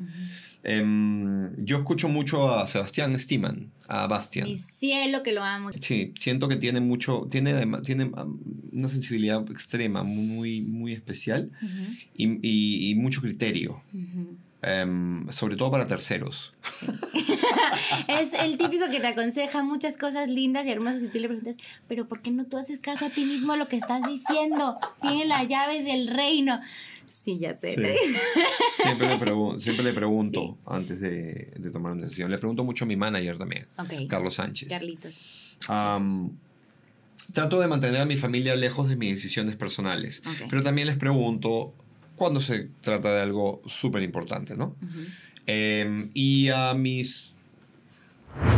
Em, 0.64 1.64
yo 1.64 1.78
escucho 1.78 2.10
mucho 2.10 2.50
a 2.54 2.68
Sebastián 2.68 3.18
Stiman, 3.20 3.72
a 3.88 4.08
Bastian. 4.08 4.48
Mi 4.48 4.58
cielo 4.58 5.24
que 5.24 5.32
lo 5.32 5.44
amo. 5.44 5.70
Sí, 5.80 6.14
siento 6.18 6.48
que 6.48 6.58
tiene 6.58 6.80
mucho, 6.82 7.28
tiene, 7.32 7.54
tiene 7.84 8.06
um, 8.06 8.40
una 8.74 8.90
sensibilidad 8.90 9.42
extrema, 9.52 10.04
muy, 10.04 10.62
muy 10.62 10.92
especial 10.94 11.52
Ujú, 11.62 11.94
y, 12.16 12.28
y- 12.42 12.90
y 12.92 12.96
mucho 12.96 13.22
criterio, 13.22 13.82
ujú. 13.94 14.38
Em, 14.62 15.30
sobre 15.32 15.56
todo 15.56 15.72
para 15.72 15.88
terceros. 15.88 16.54
Es 18.08 18.34
el 18.34 18.58
típico 18.58 18.90
que 18.92 19.00
te 19.00 19.08
aconseja 19.08 19.64
muchas 19.64 19.96
cosas 19.98 20.28
lindas 20.30 20.66
y 20.66 20.72
hermosas 20.72 21.04
y 21.04 21.08
tú 21.08 21.20
le 21.20 21.28
preguntas, 21.28 21.58
pero 21.88 22.08
¿por 22.08 22.22
qué 22.22 22.32
no 22.32 22.46
tú 22.46 22.58
haces 22.58 22.80
caso 22.80 23.06
a 23.06 23.10
ti 23.10 23.24
mismo 23.26 23.54
a 23.54 23.58
lo 23.58 23.68
que 23.68 23.78
estás 23.78 24.02
diciendo? 24.08 24.78
Tiene 25.02 25.26
las 25.26 25.48
llaves 25.48 25.86
del 25.86 26.08
reino. 26.08 26.60
Sí, 27.06 27.40
ya 27.40 27.54
sé. 27.54 27.74
Sí. 27.76 28.44
Siempre 28.84 29.08
le, 29.08 29.60
siempre 29.60 29.84
le 29.86 29.94
pregunto 29.94 30.42
Sí. 30.42 30.64
antes 30.68 31.00
de, 31.02 31.52
de 31.58 31.72
tomar 31.72 31.94
una 31.94 32.04
decisión. 32.04 32.30
Le 32.30 32.38
pregunto 32.38 32.64
mucho 32.64 32.86
a 32.86 32.88
mi 32.88 32.96
manager 32.96 33.38
también. 33.38 33.66
Carlos 34.08 34.36
Sánchez. 34.36 34.70
Carlitos. 34.70 35.58
Am, 35.68 36.32
trato 37.34 37.60
de 37.60 37.68
mantener 37.68 38.02
a 38.02 38.06
mi 38.06 38.18
familia 38.18 38.56
lejos 38.56 38.90
de 38.90 38.96
mis 38.96 39.12
decisiones 39.16 39.56
personales, 39.56 40.22
Ok. 40.26 40.48
pero 40.50 40.62
también 40.64 40.88
les 40.88 40.98
pregunto 40.98 41.74
cuando 42.20 42.40
se 42.40 42.70
trata 42.82 43.16
de 43.16 43.22
algo 43.22 43.62
súper 43.66 44.04
importante, 44.04 44.56
¿no? 44.56 44.76
Em, 45.48 46.12
y 46.14 46.50
a 46.50 46.76
mis 46.76 47.34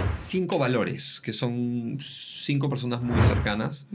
cinco 0.03 0.57
valores, 0.57 1.22
que 1.22 1.32
son 1.32 1.97
cinco 2.01 2.70
personas 2.70 3.01
muy 3.01 3.22
cercanas, 3.22 3.88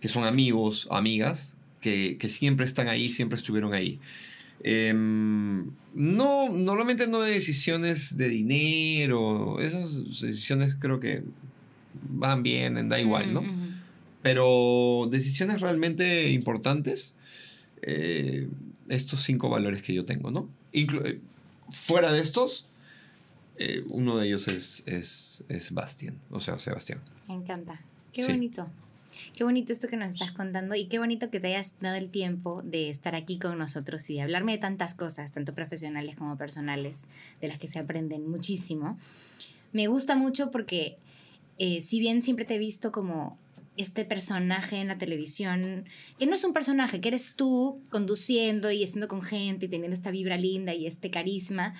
que 0.00 0.08
son 0.08 0.24
amigos, 0.24 0.88
amigas, 0.90 1.56
que, 1.80 2.18
que 2.18 2.28
siempre 2.28 2.66
están 2.66 2.88
ahí, 2.88 3.10
siempre 3.10 3.36
estuvieron 3.36 3.72
ahí. 3.72 3.98
Em, 4.62 5.70
no, 5.94 6.48
normalmente 6.48 7.06
no 7.06 7.20
de 7.20 7.32
decisiones 7.32 8.16
de 8.16 8.28
dinero, 8.28 9.60
esas 9.60 10.20
decisiones 10.20 10.76
creo 10.78 10.98
que 11.00 11.22
van 12.08 12.42
bien, 12.42 12.88
da 12.88 13.00
igual, 13.00 13.32
¿no? 13.32 13.40
Ujú. 13.40 13.68
Pero 14.22 15.08
decisiones 15.10 15.60
realmente 15.60 16.30
importantes, 16.32 17.14
eh, 17.82 18.48
estos 18.88 19.22
cinco 19.22 19.48
valores 19.48 19.82
que 19.82 19.94
yo 19.94 20.04
tengo, 20.04 20.30
¿no? 20.30 20.48
Inclu- 20.72 21.06
eh, 21.06 21.20
fuera 21.70 22.12
de 22.12 22.20
estos, 22.20 22.66
eh, 23.56 23.84
uno 23.88 24.16
de 24.18 24.26
ellos 24.26 24.48
es, 24.48 24.82
es, 24.86 25.42
es 25.48 25.72
Bastian, 25.72 26.16
o 26.30 26.40
sea, 26.40 26.58
Sebastián. 26.58 27.00
Me 27.28 27.34
encanta. 27.34 27.80
Qué 28.12 28.22
Sí. 28.24 28.32
bonito. 28.32 28.68
Qué 29.34 29.42
bonito 29.42 29.72
esto 29.72 29.88
que 29.88 29.96
nos 29.96 30.12
estás 30.12 30.32
contando 30.32 30.74
y 30.74 30.86
qué 30.86 30.98
bonito 30.98 31.30
que 31.30 31.40
te 31.40 31.48
hayas 31.48 31.74
dado 31.80 31.96
el 31.96 32.10
tiempo 32.10 32.62
de 32.62 32.90
estar 32.90 33.14
aquí 33.14 33.38
con 33.38 33.58
nosotros 33.58 34.08
y 34.10 34.14
de 34.14 34.22
hablarme 34.22 34.52
de 34.52 34.58
tantas 34.58 34.94
cosas, 34.94 35.32
tanto 35.32 35.54
profesionales 35.54 36.14
como 36.16 36.36
personales, 36.36 37.02
de 37.40 37.48
las 37.48 37.58
que 37.58 37.68
se 37.68 37.78
aprenden 37.78 38.30
muchísimo. 38.30 38.98
Me 39.72 39.86
gusta 39.88 40.14
mucho 40.14 40.50
porque 40.50 40.96
eh, 41.58 41.80
si 41.82 41.98
bien 42.00 42.22
siempre 42.22 42.44
te 42.44 42.54
he 42.56 42.58
visto 42.58 42.92
como 42.92 43.38
este 43.78 44.04
personaje 44.04 44.76
en 44.76 44.88
la 44.88 44.98
televisión, 44.98 45.86
que 46.18 46.26
no 46.26 46.34
es 46.34 46.44
un 46.44 46.52
personaje, 46.52 47.00
que 47.00 47.08
eres 47.08 47.34
tú 47.36 47.80
conduciendo 47.90 48.70
y 48.70 48.82
estando 48.82 49.08
con 49.08 49.22
gente 49.22 49.66
y 49.66 49.68
teniendo 49.68 49.94
esta 49.94 50.10
vibra 50.10 50.36
linda 50.36 50.74
y 50.74 50.86
este 50.86 51.10
carisma, 51.10 51.74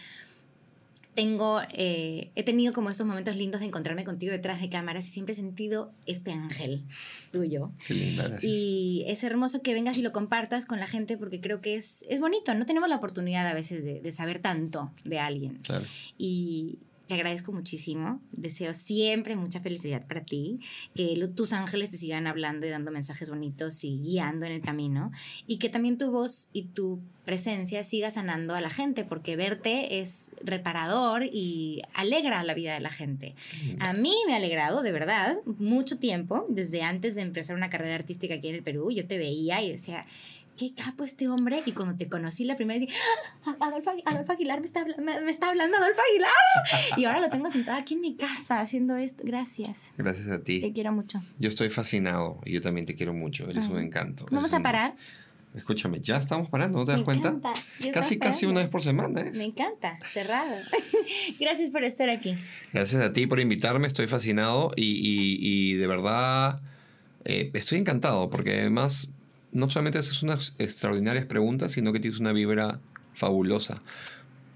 tengo, 1.19 1.61
eh, 1.73 2.31
he 2.37 2.45
tenido 2.45 2.73
como 2.73 2.91
estos 2.91 3.05
momentos 3.05 3.35
lindos 3.35 3.61
de 3.61 3.67
encontrarme 3.67 4.05
contigo 4.05 4.31
detrás 4.31 4.61
de 4.61 4.69
cámaras 4.71 5.05
y 5.09 5.11
siempre 5.11 5.33
he 5.33 5.35
sentido 5.35 5.91
este 6.07 6.31
ángel 6.31 6.85
tuyo. 7.33 7.73
Qué 7.89 7.95
linda, 7.95 8.29
gracias. 8.29 8.45
Y 8.45 9.03
es 9.09 9.25
hermoso 9.25 9.61
que 9.61 9.75
vengas 9.75 9.99
y 9.99 10.03
lo 10.03 10.13
compartas 10.13 10.65
con 10.65 10.79
la 10.79 10.87
gente 10.87 11.17
porque 11.17 11.41
creo 11.41 11.61
que 11.61 11.75
es, 11.75 12.05
es 12.09 12.21
bonito. 12.21 12.55
No 12.55 12.67
tenemos 12.67 12.89
la 12.89 12.95
oportunidad 12.95 13.49
a 13.49 13.53
veces 13.53 13.85
de, 13.85 14.01
de 14.01 14.13
saber 14.13 14.39
tanto 14.39 14.93
de 15.05 15.19
alguien. 15.19 15.59
Claro. 15.65 15.85
Y, 16.17 16.79
te 17.09 17.15
agradezco 17.15 17.53
muchísimo. 17.53 18.21
Deseo 18.33 18.75
siempre 18.75 19.35
mucha 19.35 19.61
felicidad 19.61 20.07
para 20.07 20.25
ti. 20.25 20.61
Que 20.95 21.17
lo- 21.17 21.31
tus 21.31 21.53
ángeles 21.53 21.91
te 21.91 21.97
sigan 21.97 22.27
hablando 22.27 22.67
y 22.67 22.71
dando 22.71 22.91
mensajes 22.93 23.31
bonitos 23.31 23.83
y 23.83 23.99
guiando 24.01 24.47
en 24.47 24.53
el 24.53 24.61
camino. 24.61 25.11
Y 25.47 25.57
que 25.59 25.69
también 25.71 25.99
tu 25.99 26.11
voz 26.11 26.51
y 26.53 26.65
tu 26.65 27.01
presencia 27.25 27.83
siga 27.85 28.11
sanando 28.11 28.55
a 28.55 28.61
la 28.61 28.71
gente, 28.71 29.05
porque 29.05 29.37
verte 29.37 30.01
es 30.01 30.31
reparador 30.43 31.25
y 31.25 31.83
alegra 31.93 32.43
la 32.45 32.55
vida 32.55 32.73
de 32.75 32.81
la 32.81 32.91
gente. 32.91 33.35
A 33.81 33.93
mí 33.93 34.15
me 34.27 34.33
ha 34.33 34.37
alegrado, 34.37 34.83
de 34.83 34.93
verdad, 34.93 35.37
mucho 35.59 35.99
tiempo, 35.99 36.47
desde 36.49 36.83
antes 36.83 37.15
de 37.17 37.23
empezar 37.23 37.55
una 37.57 37.69
carrera 37.71 37.97
artística 37.97 38.35
aquí 38.35 38.49
en 38.49 38.55
el 38.55 38.63
Perú. 38.63 38.91
Yo 38.91 39.07
te 39.07 39.19
veía 39.19 39.63
y 39.63 39.71
decía, 39.73 40.07
qué 40.59 40.75
capo 40.75 41.05
este 41.05 41.29
hombre. 41.29 41.63
Y 41.65 41.73
cuando 41.73 41.97
te 41.97 42.09
conocí 42.09 42.45
la 42.45 42.57
primera 42.57 42.79
vez, 42.81 42.89
dije, 42.89 43.01
"Ah, 43.47 43.57
Adolfo, 43.61 43.91
Agui- 43.93 44.03
Adolfo 44.05 44.33
Aguilar 44.33 44.61
me 44.61 44.67
está, 44.67 44.85
me, 44.85 45.21
me 45.23 45.31
está 45.31 45.49
hablando, 45.49 45.77
Adolfo 45.79 46.01
Aguilar. 46.11 46.99
Y 46.99 47.05
ahora 47.07 47.21
lo 47.21 47.31
tengo 47.31 47.49
sentada 47.49 47.79
aquí 47.79 47.95
en 47.95 48.03
mi 48.03 48.17
casa 48.17 48.61
haciendo 48.61 48.97
esto. 48.97 49.23
Gracias. 49.25 49.95
Gracias 49.97 50.27
a 50.29 50.39
Te 50.39 50.61
ti. 50.61 50.73
quiero 50.75 50.93
mucho. 50.93 51.23
Yo 51.39 51.49
estoy 51.49 51.71
fascinado 51.71 52.41
y 52.45 52.53
yo 52.53 52.61
también 52.61 52.85
te 52.85 52.95
quiero 52.95 53.15
mucho. 53.15 53.49
Eres 53.49 53.67
un 53.69 53.79
encanto. 53.79 54.27
Vamos 54.31 54.51
Eres 54.51 54.55
a 54.55 54.57
un- 54.59 54.63
parar. 54.65 54.95
Escúchame, 55.55 55.99
ya 56.01 56.19
estamos 56.19 56.51
parando, 56.51 56.79
¿no 56.79 56.85
te 56.85 56.91
das 56.93 56.99
Me 57.01 57.05
cuenta? 57.07 57.29
encanta. 57.29 57.53
Casi, 57.93 58.19
casi 58.19 58.45
una 58.45 58.61
vez 58.61 58.69
por 58.69 58.83
semana. 58.83 59.23
¿eh? 59.23 59.33
Me 59.35 59.45
encanta. 59.45 59.99
Cerrado. 60.07 60.55
Gracias 61.41 61.71
por 61.71 61.85
estar 61.85 62.11
aquí. 62.11 62.37
Gracias 62.73 63.01
a 63.01 63.13
ti 63.15 63.27
por 63.27 63.41
invitarme, 63.41 63.87
estoy 63.87 64.07
fascinado 64.09 64.71
y, 64.77 64.85
y- 64.85 65.39
y 65.41 65.75
de 65.75 65.87
verdad 65.87 66.61
eh, 67.25 67.51
estoy 67.55 67.79
encantado 67.79 68.29
porque 68.31 68.61
además 68.61 69.09
no 69.53 69.69
solamente 69.69 69.99
haces 69.99 70.23
unas 70.23 70.55
extraordinarias 70.59 71.27
preguntas, 71.27 71.73
sino 71.73 71.93
que 71.93 72.01
tienes 72.01 72.21
una 72.21 72.33
vibra 72.33 72.81
fabulosa 73.15 73.83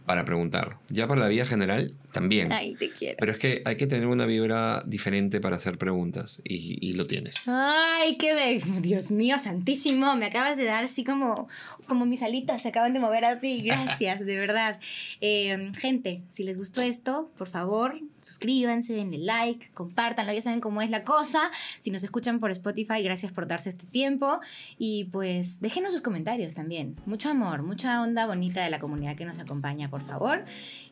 para 0.06 0.24
preguntar. 0.24 0.78
Ya 0.88 1.06
para 1.08 1.20
la 1.20 1.28
vida 1.28 1.46
general 1.46 1.92
también. 2.12 2.52
Ay, 2.52 2.74
te 2.74 2.90
quiero. 2.90 3.16
Pero 3.18 3.32
es 3.32 3.38
que 3.38 3.62
hay 3.64 3.76
que 3.76 3.86
tener 3.86 4.06
una 4.06 4.26
vibra 4.26 4.82
diferente 4.86 5.40
para 5.40 5.56
hacer 5.56 5.78
preguntas 5.78 6.40
y, 6.44 6.78
y 6.80 6.92
lo 6.92 7.06
tienes. 7.06 7.42
Ay, 7.46 8.16
qué 8.16 8.34
bello. 8.34 8.66
Dios 8.80 9.10
mío, 9.10 9.38
santísimo. 9.38 10.14
Me 10.16 10.26
acabas 10.26 10.56
de 10.56 10.64
dar 10.64 10.84
así 10.84 11.04
como, 11.04 11.48
como 11.86 12.06
mis 12.06 12.22
alitas 12.22 12.62
se 12.62 12.68
acaban 12.68 12.92
de 12.92 13.00
mover 13.00 13.24
así. 13.24 13.62
Gracias, 13.64 14.24
de 14.24 14.36
verdad. 14.36 14.78
Eh, 15.20 15.72
gente, 15.78 16.22
si 16.30 16.44
les 16.44 16.58
gustó 16.58 16.82
esto, 16.82 17.30
por 17.36 17.48
favor, 17.48 18.00
suscríbanse, 18.20 18.92
denle 18.92 19.18
like, 19.18 19.70
compártanlo. 19.74 20.32
Ya 20.32 20.42
saben 20.42 20.60
cómo 20.60 20.82
es 20.82 20.90
la 20.90 21.04
cosa. 21.04 21.50
Si 21.78 21.90
nos 21.90 22.04
escuchan 22.04 22.40
por 22.40 22.50
Spotify, 22.50 23.02
gracias 23.02 23.32
por 23.32 23.46
darse 23.46 23.68
este 23.68 23.86
tiempo. 23.86 24.40
Y 24.78 25.04
pues 25.04 25.60
déjenos 25.60 25.92
sus 25.92 26.02
comentarios 26.02 26.54
también. 26.54 26.96
Mucho 27.06 27.30
amor, 27.30 27.62
mucha 27.62 28.02
onda 28.02 28.26
bonita 28.26 28.62
de 28.62 28.70
la 28.70 28.78
comunidad 28.78 29.16
que 29.16 29.24
nos 29.24 29.38
acompaña, 29.38 29.88
por 29.88 30.04
favor. 30.04 30.44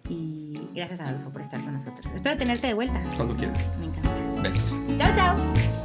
Y 0.09 0.61
gracias, 0.75 1.01
Adolfo, 1.01 1.31
por 1.31 1.41
estar 1.41 1.61
con 1.61 1.73
nosotros. 1.73 2.07
Espero 2.15 2.37
tenerte 2.37 2.67
de 2.67 2.75
vuelta. 2.75 3.03
Cuando 3.17 3.37
quieras. 3.37 3.71
Me 3.79 3.87
encanta. 3.87 4.43
Besos. 4.43 4.81
Chao, 4.99 5.15
chao. 5.15 5.80